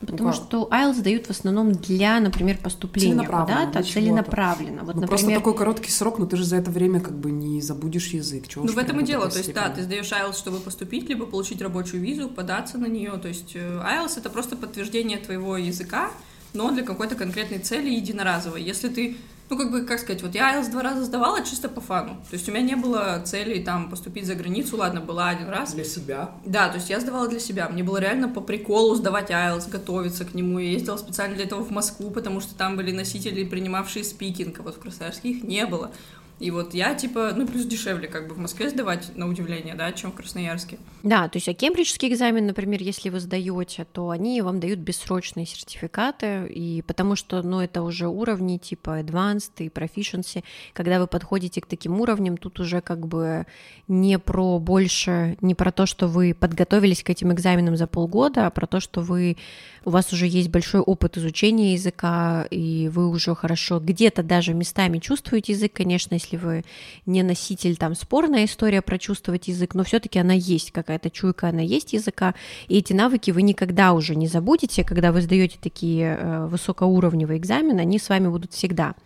Потому 0.00 0.28
ну, 0.28 0.34
что 0.34 0.68
IELTS 0.70 1.02
дают 1.02 1.26
в 1.26 1.30
основном 1.30 1.72
для, 1.72 2.20
например, 2.20 2.58
поступления 2.58 3.26
куда-то, 3.26 3.82
целенаправленно. 3.82 4.84
Вот, 4.84 4.94
ну, 4.94 5.00
например... 5.02 5.08
Просто 5.08 5.30
такой 5.30 5.56
короткий 5.56 5.90
срок, 5.90 6.18
но 6.18 6.26
ты 6.26 6.36
же 6.36 6.44
за 6.44 6.56
это 6.56 6.70
время 6.70 7.00
как 7.00 7.16
бы 7.18 7.30
не 7.30 7.62
забудешь 7.62 8.08
язык. 8.08 8.46
Чего 8.46 8.64
ну, 8.64 8.72
в 8.72 8.78
этом 8.78 9.00
и 9.00 9.04
дело. 9.04 9.30
То 9.30 9.38
есть, 9.38 9.54
да, 9.54 9.70
ты 9.70 9.82
сдаешь 9.82 10.12
IELTS, 10.12 10.36
чтобы 10.36 10.58
поступить, 10.58 11.08
либо 11.08 11.24
получить 11.24 11.62
рабочую 11.62 12.02
визу, 12.02 12.28
податься 12.28 12.76
на 12.76 12.86
нее. 12.86 13.12
То 13.12 13.28
есть, 13.28 13.52
э, 13.54 13.58
IELTS— 13.58 14.12
это 14.18 14.28
просто 14.28 14.54
подтверждение 14.56 15.16
твоего 15.16 15.56
языка, 15.56 16.10
но 16.52 16.70
для 16.70 16.82
какой-то 16.82 17.14
конкретной 17.14 17.58
цели 17.58 17.90
единоразовой. 17.90 18.62
Если 18.62 18.90
ты 18.90 19.16
ну, 19.48 19.56
как 19.56 19.70
бы, 19.70 19.82
как 19.82 20.00
сказать, 20.00 20.22
вот 20.22 20.34
я 20.34 20.56
IELTS 20.56 20.70
два 20.70 20.82
раза 20.82 21.04
сдавала 21.04 21.44
чисто 21.44 21.68
по 21.68 21.80
фану. 21.80 22.16
То 22.28 22.34
есть 22.34 22.48
у 22.48 22.52
меня 22.52 22.62
не 22.62 22.76
было 22.76 23.22
цели 23.24 23.62
там 23.62 23.88
поступить 23.88 24.26
за 24.26 24.34
границу, 24.34 24.76
ладно, 24.76 25.00
была 25.00 25.28
один 25.28 25.48
раз. 25.48 25.72
Для 25.72 25.84
себя? 25.84 26.30
Да, 26.44 26.68
то 26.68 26.76
есть 26.76 26.90
я 26.90 26.98
сдавала 27.00 27.28
для 27.28 27.38
себя. 27.38 27.68
Мне 27.68 27.84
было 27.84 27.98
реально 27.98 28.28
по 28.28 28.40
приколу 28.40 28.94
сдавать 28.96 29.30
IELTS, 29.30 29.70
готовиться 29.70 30.24
к 30.24 30.34
нему. 30.34 30.58
Я 30.58 30.70
ездила 30.70 30.96
специально 30.96 31.36
для 31.36 31.44
этого 31.44 31.62
в 31.62 31.70
Москву, 31.70 32.10
потому 32.10 32.40
что 32.40 32.54
там 32.56 32.76
были 32.76 32.90
носители, 32.90 33.44
принимавшие 33.44 34.04
спикинг, 34.04 34.58
а 34.58 34.62
вот 34.62 34.76
в 34.76 34.80
Красноярске 34.80 35.30
их 35.30 35.44
не 35.44 35.64
было. 35.66 35.92
И 36.38 36.50
вот 36.50 36.74
я, 36.74 36.94
типа, 36.94 37.32
ну, 37.34 37.46
плюс 37.46 37.64
дешевле 37.64 38.08
как 38.08 38.28
бы 38.28 38.34
в 38.34 38.38
Москве 38.38 38.68
сдавать, 38.68 39.16
на 39.16 39.26
удивление, 39.26 39.74
да, 39.74 39.90
чем 39.92 40.12
в 40.12 40.16
Красноярске. 40.16 40.78
Да, 41.02 41.28
то 41.28 41.38
есть, 41.38 41.48
а 41.48 41.54
кембриджский 41.54 42.08
экзамен, 42.08 42.46
например, 42.46 42.82
если 42.82 43.08
вы 43.08 43.20
сдаете, 43.20 43.86
то 43.90 44.10
они 44.10 44.42
вам 44.42 44.60
дают 44.60 44.78
бессрочные 44.80 45.46
сертификаты, 45.46 46.46
и 46.46 46.82
потому 46.82 47.16
что, 47.16 47.40
ну, 47.42 47.60
это 47.60 47.80
уже 47.80 48.08
уровни 48.08 48.58
типа 48.58 49.00
advanced 49.00 49.52
и 49.58 49.68
proficiency, 49.68 50.44
когда 50.74 51.00
вы 51.00 51.06
подходите 51.06 51.62
к 51.62 51.66
таким 51.66 52.00
уровням, 52.00 52.36
тут 52.36 52.60
уже 52.60 52.82
как 52.82 53.06
бы 53.06 53.46
не 53.88 54.18
про 54.18 54.58
больше, 54.58 55.38
не 55.40 55.54
про 55.54 55.72
то, 55.72 55.86
что 55.86 56.06
вы 56.06 56.34
подготовились 56.34 57.02
к 57.02 57.08
этим 57.08 57.32
экзаменам 57.32 57.76
за 57.76 57.86
полгода, 57.86 58.46
а 58.46 58.50
про 58.50 58.66
то, 58.66 58.80
что 58.80 59.00
вы 59.00 59.38
у 59.86 59.90
вас 59.90 60.12
уже 60.12 60.26
есть 60.26 60.48
большой 60.48 60.80
опыт 60.80 61.16
изучения 61.16 61.74
языка, 61.74 62.44
и 62.50 62.90
вы 62.92 63.08
уже 63.08 63.36
хорошо 63.36 63.78
где-то 63.78 64.24
даже 64.24 64.52
местами 64.52 64.98
чувствуете 64.98 65.52
язык, 65.52 65.74
конечно, 65.74 66.14
если 66.14 66.36
вы 66.36 66.64
не 67.06 67.22
носитель, 67.22 67.76
там 67.76 67.94
спорная 67.94 68.46
история 68.46 68.82
прочувствовать 68.82 69.46
язык, 69.46 69.74
но 69.74 69.84
все-таки 69.84 70.18
она 70.18 70.32
есть, 70.34 70.72
какая-то 70.72 71.08
чуйка, 71.08 71.50
она 71.50 71.62
есть 71.62 71.92
языка, 71.92 72.34
и 72.66 72.78
эти 72.78 72.94
навыки 72.94 73.30
вы 73.30 73.42
никогда 73.42 73.92
уже 73.92 74.16
не 74.16 74.26
забудете, 74.26 74.82
когда 74.82 75.12
вы 75.12 75.22
сдаете 75.22 75.56
такие 75.62 76.18
э, 76.18 76.46
высокоуровневые 76.46 77.38
экзамены, 77.38 77.78
они 77.78 78.00
с 78.00 78.08
вами 78.08 78.26
будут 78.26 78.54
всегда. 78.54 78.96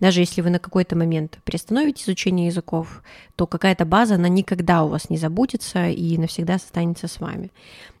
Даже 0.00 0.20
если 0.20 0.42
вы 0.42 0.50
на 0.50 0.58
какой-то 0.58 0.96
момент 0.96 1.38
приостановите 1.44 2.04
изучение 2.04 2.48
языков, 2.48 3.02
то 3.36 3.46
какая-то 3.46 3.86
база, 3.86 4.16
она 4.16 4.28
никогда 4.28 4.84
у 4.84 4.88
вас 4.88 5.08
не 5.08 5.16
забудется 5.16 5.88
и 5.88 6.18
навсегда 6.18 6.56
останется 6.56 7.08
с 7.08 7.20
вами. 7.20 7.50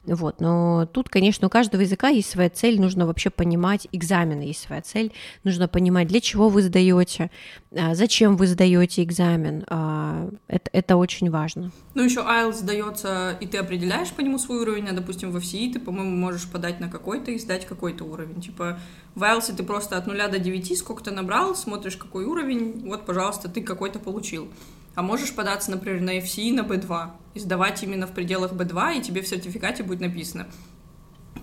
Вот, 0.06 0.40
но 0.40 0.86
тут, 0.92 1.08
конечно, 1.08 1.48
у 1.48 1.50
каждого 1.50 1.80
языка 1.80 2.08
есть 2.08 2.30
своя 2.30 2.48
цель, 2.48 2.80
нужно 2.80 3.06
вообще 3.06 3.30
понимать, 3.30 3.88
экзамены 3.90 4.42
есть 4.42 4.60
своя 4.60 4.80
цель, 4.80 5.12
нужно 5.42 5.66
понимать, 5.66 6.06
для 6.06 6.20
чего 6.20 6.48
вы 6.48 6.62
сдаете, 6.62 7.30
а, 7.76 7.94
зачем 7.94 8.36
вы 8.36 8.46
сдаете 8.46 9.02
экзамен, 9.02 9.64
а, 9.68 10.28
это, 10.46 10.70
это 10.72 10.96
очень 10.96 11.30
важно. 11.30 11.72
Ну, 11.94 12.04
еще 12.04 12.20
IELTS 12.20 12.54
сдается, 12.54 13.36
и 13.40 13.46
ты 13.46 13.58
определяешь 13.58 14.10
по 14.10 14.20
нему 14.20 14.38
свой 14.38 14.60
уровень, 14.60 14.88
а, 14.88 14.92
допустим, 14.92 15.32
в 15.32 15.36
FCE 15.36 15.72
ты, 15.72 15.80
по-моему, 15.80 16.16
можешь 16.16 16.48
подать 16.48 16.78
на 16.78 16.88
какой-то 16.88 17.32
и 17.32 17.38
сдать 17.38 17.66
какой-то 17.66 18.04
уровень, 18.04 18.40
типа 18.40 18.78
в 19.16 19.22
IELTS 19.22 19.56
ты 19.56 19.64
просто 19.64 19.96
от 19.96 20.06
0 20.06 20.16
до 20.28 20.38
9 20.38 20.78
сколько 20.78 21.02
то 21.02 21.10
набрал, 21.10 21.56
смотришь, 21.56 21.96
какой 21.96 22.26
уровень, 22.26 22.86
вот, 22.86 23.06
пожалуйста, 23.06 23.48
ты 23.48 23.62
какой-то 23.62 23.98
получил 23.98 24.48
а 24.96 25.02
можешь 25.02 25.34
податься, 25.34 25.70
например, 25.70 26.00
на 26.00 26.18
FCE 26.18 26.52
на 26.54 26.62
B2 26.62 27.10
и 27.34 27.38
сдавать 27.38 27.82
именно 27.82 28.06
в 28.06 28.12
пределах 28.12 28.52
B2, 28.52 28.98
и 28.98 29.02
тебе 29.02 29.20
в 29.20 29.28
сертификате 29.28 29.82
будет 29.82 30.00
написано. 30.00 30.46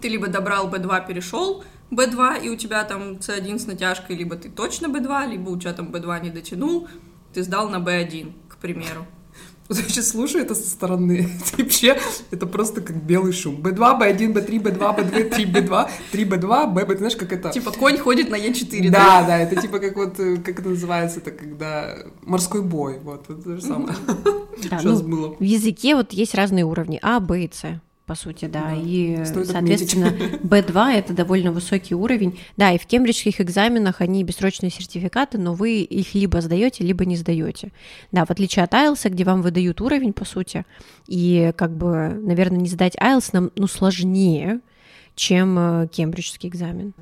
Ты 0.02 0.10
либо 0.10 0.28
добрал 0.28 0.70
B2, 0.70 1.08
перешел 1.08 1.64
B2, 1.92 2.44
и 2.44 2.50
у 2.50 2.56
тебя 2.58 2.84
там 2.84 3.14
C1 3.14 3.60
с 3.60 3.68
натяжкой, 3.68 4.16
либо 4.16 4.36
ты 4.36 4.50
точно 4.50 4.88
B2, 4.88 5.30
либо 5.30 5.50
у 5.52 5.60
тебя 5.60 5.74
там 5.74 5.90
B2 5.90 6.24
не 6.24 6.30
дотянул, 6.32 6.90
ты 7.32 7.44
сдал 7.44 7.70
на 7.70 7.78
B1, 7.78 8.34
к 8.50 8.58
примеру. 8.58 9.06
Вот 9.70 9.78
я 9.78 9.84
сейчас 9.84 10.10
слушаю 10.10 10.44
это 10.44 10.56
со 10.56 10.70
стороны. 10.70 11.30
Это 11.54 11.64
вообще, 11.64 11.98
это 12.32 12.46
просто 12.48 12.82
как 12.82 12.98
белый 12.98 13.32
шум. 13.32 13.62
B2, 13.62 14.00
B1, 14.00 14.34
B3, 14.34 14.62
B2, 14.62 14.98
B2, 14.98 15.30
3, 15.30 15.46
B2, 15.46 15.90
3, 16.12 16.26
B2, 16.26 16.74
B, 16.74 16.86
ты 16.86 16.98
знаешь, 16.98 17.16
как 17.16 17.32
это... 17.32 17.50
Типа 17.50 17.72
конь 17.72 17.98
ходит 17.98 18.30
на 18.30 18.36
Е4, 18.36 18.90
да? 18.90 19.22
Да, 19.22 19.28
да, 19.28 19.40
это 19.40 19.62
типа 19.62 19.80
как 19.80 19.96
вот, 19.96 20.20
э, 20.20 20.38
как 20.38 20.60
это 20.60 20.70
называется, 20.70 21.20
это 21.20 21.32
когда 21.32 21.98
морской 22.22 22.62
бой, 22.62 23.00
вот, 23.04 23.30
это 23.30 23.42
то 23.42 23.56
же 23.56 23.62
самое. 23.62 23.96
Да, 24.70 24.80
Сейчас 24.80 25.02
ну, 25.02 25.08
было. 25.08 25.36
В 25.40 25.44
языке 25.44 25.96
вот 25.96 26.14
есть 26.14 26.36
разные 26.36 26.66
уровни, 26.66 27.00
А, 27.02 27.20
Б 27.20 27.44
и 27.44 27.52
С 27.52 27.82
по 28.06 28.16
сути, 28.16 28.46
да. 28.46 28.70
да. 28.70 28.76
И, 28.76 29.24
Стоит 29.26 29.48
соответственно, 29.48 30.08
B2— 30.44 30.94
это 30.96 31.14
довольно 31.14 31.52
высокий 31.52 31.96
уровень. 31.96 32.40
Да, 32.58 32.72
и 32.72 32.78
в 32.78 32.86
кембриджских 32.86 33.40
экзаменах 33.40 34.02
они 34.02 34.24
бессрочные 34.24 34.70
сертификаты, 34.70 35.38
но 35.38 35.54
вы 35.54 35.82
их 35.82 36.14
либо 36.14 36.42
сдаете, 36.42 36.84
либо 36.84 37.06
не 37.06 37.16
сдаете. 37.16 37.72
Да, 38.12 38.26
в 38.26 38.32
отличие 38.32 38.66
от 38.66 38.74
IELTS, 38.74 39.10
где 39.10 39.24
вам 39.24 39.42
выдают 39.42 39.80
уровень, 39.80 40.14
по 40.14 40.26
сути, 40.26 40.66
и 41.08 41.54
как 41.56 41.76
бы, 41.76 42.10
наверное, 42.10 42.60
не 42.60 42.70
сдать 42.70 42.96
IELTS 42.96 43.30
нам, 43.32 43.52
ну, 43.56 43.68
сложнее, 43.68 44.60
чем 45.16 45.58
э, 45.58 45.88
кембриджский 45.88 46.50
экзамен. 46.50 46.94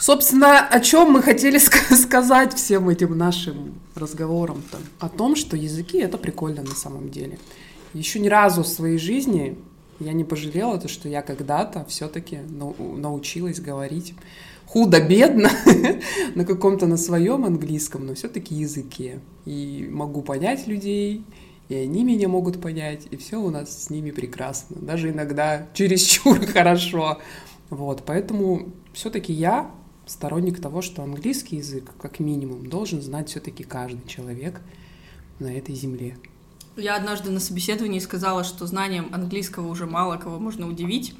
Собственно, 0.00 0.66
о 0.66 0.80
чем 0.80 1.12
мы 1.12 1.22
хотели 1.22 1.58
сказать 1.58 2.54
всем 2.54 2.88
этим 2.88 3.16
нашим 3.16 3.80
разговорам-то? 3.94 4.78
О 4.98 5.08
том, 5.08 5.36
что 5.36 5.56
языки— 5.56 5.98
это 6.00 6.18
прикольно 6.18 6.62
на 6.62 6.74
самом 6.74 7.10
деле. 7.10 7.38
Еще 7.92 8.18
ни 8.18 8.28
разу 8.28 8.62
в 8.62 8.68
своей 8.68 8.98
жизни 8.98 9.58
я 10.00 10.12
не 10.12 10.24
пожалела, 10.24 10.78
то, 10.78 10.88
что 10.88 11.08
я 11.08 11.22
когда-то 11.22 11.84
все-таки 11.84 12.38
научилась 12.38 13.60
говорить 13.60 14.14
худо-бедно 14.66 15.50
на 16.34 16.44
каком-то 16.44 16.86
на 16.86 16.96
своем 16.96 17.44
английском, 17.44 18.06
но 18.06 18.14
все-таки 18.14 18.54
языке. 18.54 19.20
И 19.44 19.88
могу 19.90 20.22
понять 20.22 20.66
людей, 20.66 21.24
и 21.68 21.74
они 21.74 22.04
меня 22.04 22.28
могут 22.28 22.60
понять, 22.60 23.06
и 23.10 23.16
все 23.16 23.40
у 23.40 23.50
нас 23.50 23.84
с 23.84 23.90
ними 23.90 24.10
прекрасно. 24.10 24.76
Даже 24.80 25.10
иногда 25.10 25.68
чересчур 25.74 26.44
хорошо. 26.52 27.18
Вот, 27.68 28.02
поэтому 28.06 28.70
все-таки 28.92 29.32
я 29.32 29.70
сторонник 30.06 30.60
того, 30.60 30.82
что 30.82 31.02
английский 31.02 31.56
язык, 31.56 31.92
как 32.00 32.18
минимум, 32.18 32.68
должен 32.68 33.02
знать 33.02 33.28
все-таки 33.28 33.64
каждый 33.64 34.06
человек 34.08 34.60
на 35.38 35.52
этой 35.52 35.74
земле. 35.74 36.16
Я 36.80 36.96
однажды 36.96 37.30
на 37.30 37.40
собеседовании 37.40 37.98
сказала, 37.98 38.42
что 38.42 38.66
знанием 38.66 39.10
английского 39.12 39.68
уже 39.68 39.86
мало 39.86 40.16
кого 40.16 40.38
можно 40.38 40.66
удивить. 40.66 41.14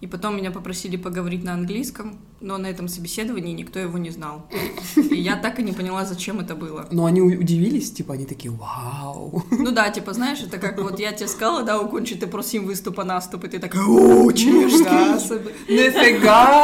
И 0.00 0.06
потом 0.06 0.36
меня 0.36 0.52
попросили 0.52 0.96
поговорить 0.96 1.42
на 1.42 1.54
английском, 1.54 2.20
но 2.40 2.56
на 2.56 2.68
этом 2.68 2.86
собеседовании 2.86 3.52
никто 3.52 3.80
его 3.80 3.98
не 3.98 4.10
знал. 4.10 4.46
И 4.96 5.16
я 5.16 5.34
так 5.34 5.58
и 5.58 5.62
не 5.64 5.72
поняла, 5.72 6.04
зачем 6.04 6.38
это 6.38 6.54
было. 6.54 6.86
Но 6.92 7.04
они 7.04 7.20
удивились, 7.20 7.90
типа, 7.90 8.14
они 8.14 8.24
такие, 8.24 8.52
вау. 8.52 9.42
Ну 9.50 9.72
да, 9.72 9.90
типа, 9.90 10.12
знаешь, 10.12 10.38
это 10.40 10.58
как 10.58 10.80
вот 10.80 11.00
я 11.00 11.12
тебе 11.12 11.26
сказала, 11.26 11.64
да, 11.64 11.80
укончити 11.80 12.26
просим 12.26 12.66
выступа 12.66 13.02
наступ, 13.02 13.44
и 13.44 13.48
ты 13.48 13.58
такая, 13.58 13.82
о, 13.82 14.30
чешка 14.30 15.18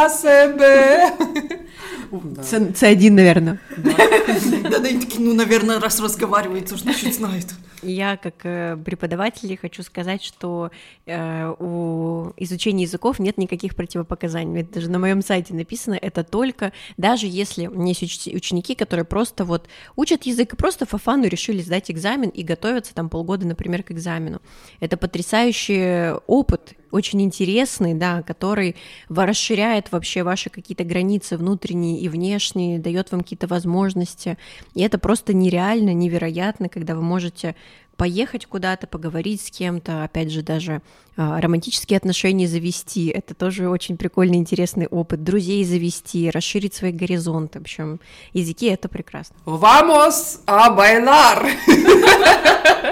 себе, 0.09 1.64
нифига 2.13 2.43
себе. 2.43 2.67
С1, 2.71 3.11
наверное. 3.11 3.61
Да, 3.77 4.79
да, 4.79 4.89
они 4.89 5.01
такие, 5.01 5.21
ну, 5.21 5.35
наверное, 5.35 5.81
раз 5.81 6.01
разговаривает, 6.01 6.69
то 6.69 6.77
значит 6.77 7.15
знает. 7.15 7.47
Я, 7.83 8.17
как 8.17 8.35
э, 8.45 8.79
преподаватель, 8.83 9.57
хочу 9.61 9.83
сказать, 9.83 10.23
что 10.23 10.71
э, 11.05 11.55
у 11.59 12.33
изучения 12.39 12.85
языков 12.85 13.19
нет 13.19 13.37
никаких 13.37 13.77
противопоказаний. 13.77 14.63
Это 14.63 14.75
даже 14.75 14.91
на 14.91 14.99
моем 14.99 15.21
сайте 15.21 15.55
написано, 15.55 15.99
это 16.01 16.25
только, 16.25 16.73
даже 16.97 17.27
если 17.27 17.67
у 17.67 17.75
меня 17.75 17.93
есть 17.99 18.27
ученики, 18.29 18.75
которые 18.75 19.05
просто 19.05 19.45
вот 19.45 19.69
учат 19.97 20.25
язык 20.25 20.55
и 20.55 20.57
просто 20.57 20.87
фафану 20.87 21.27
решили 21.27 21.61
сдать 21.61 21.91
экзамен 21.91 22.31
и 22.31 22.43
готовятся 22.43 22.95
там 22.95 23.11
полгода, 23.11 23.47
например, 23.47 23.83
к 23.83 23.91
экзамену. 23.91 24.41
Это 24.81 24.97
потрясающий 24.97 26.15
опыт, 26.27 26.75
очень 26.95 27.23
интересный, 27.23 27.95
да, 27.95 28.23
который 28.23 28.77
расширяет 29.09 29.91
вообще 29.91 30.23
ваши 30.23 30.49
какие-то 30.49 30.85
границы 30.85 31.37
внутренние 31.37 32.01
и 32.01 32.09
внешние, 32.09 32.79
дает 32.79 33.11
вам 33.11 33.23
какие-то 33.23 33.47
возможности. 33.47 34.39
И 34.75 34.81
это 34.81 34.99
просто 34.99 35.35
нереально, 35.35 35.93
невероятно, 35.93 36.69
когда 36.69 36.95
вы 36.95 37.03
можете 37.03 37.57
поехать 37.97 38.47
куда-то, 38.47 38.87
поговорить 38.87 39.41
с 39.43 39.51
кем-то, 39.51 40.05
опять 40.05 40.31
же, 40.31 40.43
даже 40.43 40.83
э, 41.17 41.41
романтические 41.41 41.97
отношения 41.97 42.49
завести, 42.49 43.07
это 43.09 43.35
тоже 43.35 43.69
очень 43.69 43.97
прикольный, 43.97 44.39
интересный 44.39 44.87
опыт, 44.87 45.23
друзей 45.23 45.65
завести, 45.65 46.31
расширить 46.31 46.75
свои 46.75 46.93
горизонты, 46.93 47.59
в 47.59 47.63
общем, 47.63 48.01
языки— 48.33 48.67
это 48.69 48.89
прекрасно. 48.89 49.37
Vamos 49.47 50.41
a 50.47 50.71
bailar! 50.71 51.47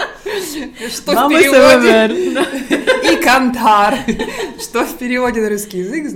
Что 0.91 1.27
в 1.27 1.29
переводе? 1.29 2.33
И 3.13 3.23
кантар. 3.23 3.99
Что 4.61 4.85
в 4.85 4.99
переводе 4.99 5.41
на 5.41 5.49
русский 5.51 5.79
язык 5.79 6.09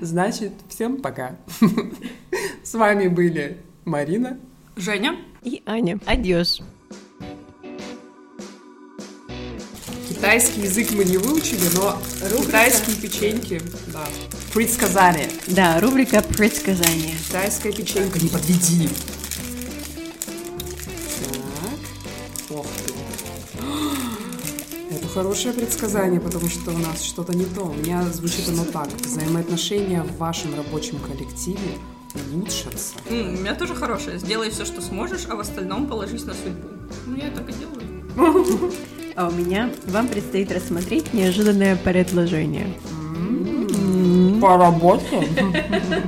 значит 0.00 0.52
всем 0.68 0.98
пока. 0.98 1.36
С 2.62 2.74
вами 2.74 3.08
были 3.08 3.58
Марина, 3.84 4.38
Женя 4.76 5.16
и 5.42 5.62
Аня. 5.66 5.98
Адьос. 6.06 6.62
Китайский 10.08 10.60
язык 10.60 10.92
мы 10.92 11.04
не 11.04 11.16
выучили, 11.16 11.68
но 11.74 11.98
китайские 12.38 12.96
печеньки, 12.96 13.60
да. 13.92 14.06
Предсказания. 14.54 15.28
Да, 15.48 15.80
рубрика 15.80 16.22
«Предсказания». 16.22 17.14
Китайская 17.26 17.72
печенька, 17.72 18.20
не 18.20 18.28
подведи. 18.28 18.88
Хорошее 25.14 25.52
предсказание, 25.54 26.20
потому 26.20 26.48
что 26.48 26.70
у 26.70 26.78
нас 26.78 27.02
что-то 27.02 27.36
не 27.36 27.44
то. 27.44 27.62
У 27.64 27.74
меня 27.74 28.02
звучит 28.12 28.48
оно 28.48 28.64
так. 28.64 28.88
Взаимоотношения 29.04 30.02
в 30.02 30.16
вашем 30.18 30.54
рабочем 30.56 30.98
коллективе 30.98 31.58
улучшатся. 32.32 32.94
М, 33.08 33.34
У 33.34 33.40
меня 33.40 33.54
тоже 33.54 33.74
хорошее. 33.74 34.18
Сделай 34.18 34.50
все, 34.50 34.64
что 34.64 34.80
сможешь, 34.82 35.26
а 35.28 35.36
в 35.36 35.40
остальном 35.40 35.86
положись 35.86 36.24
на 36.24 36.34
судьбу. 36.34 36.68
Ну, 37.06 37.16
я 37.16 37.30
так 37.30 37.48
и 37.48 37.52
делаю. 37.52 38.72
А 39.14 39.28
у 39.28 39.30
меня 39.30 39.70
вам 39.88 40.08
предстоит 40.08 40.50
рассмотреть 40.50 41.12
неожиданное 41.12 41.76
предложение. 41.76 42.66
По 44.40 44.56
работе? 44.56 45.28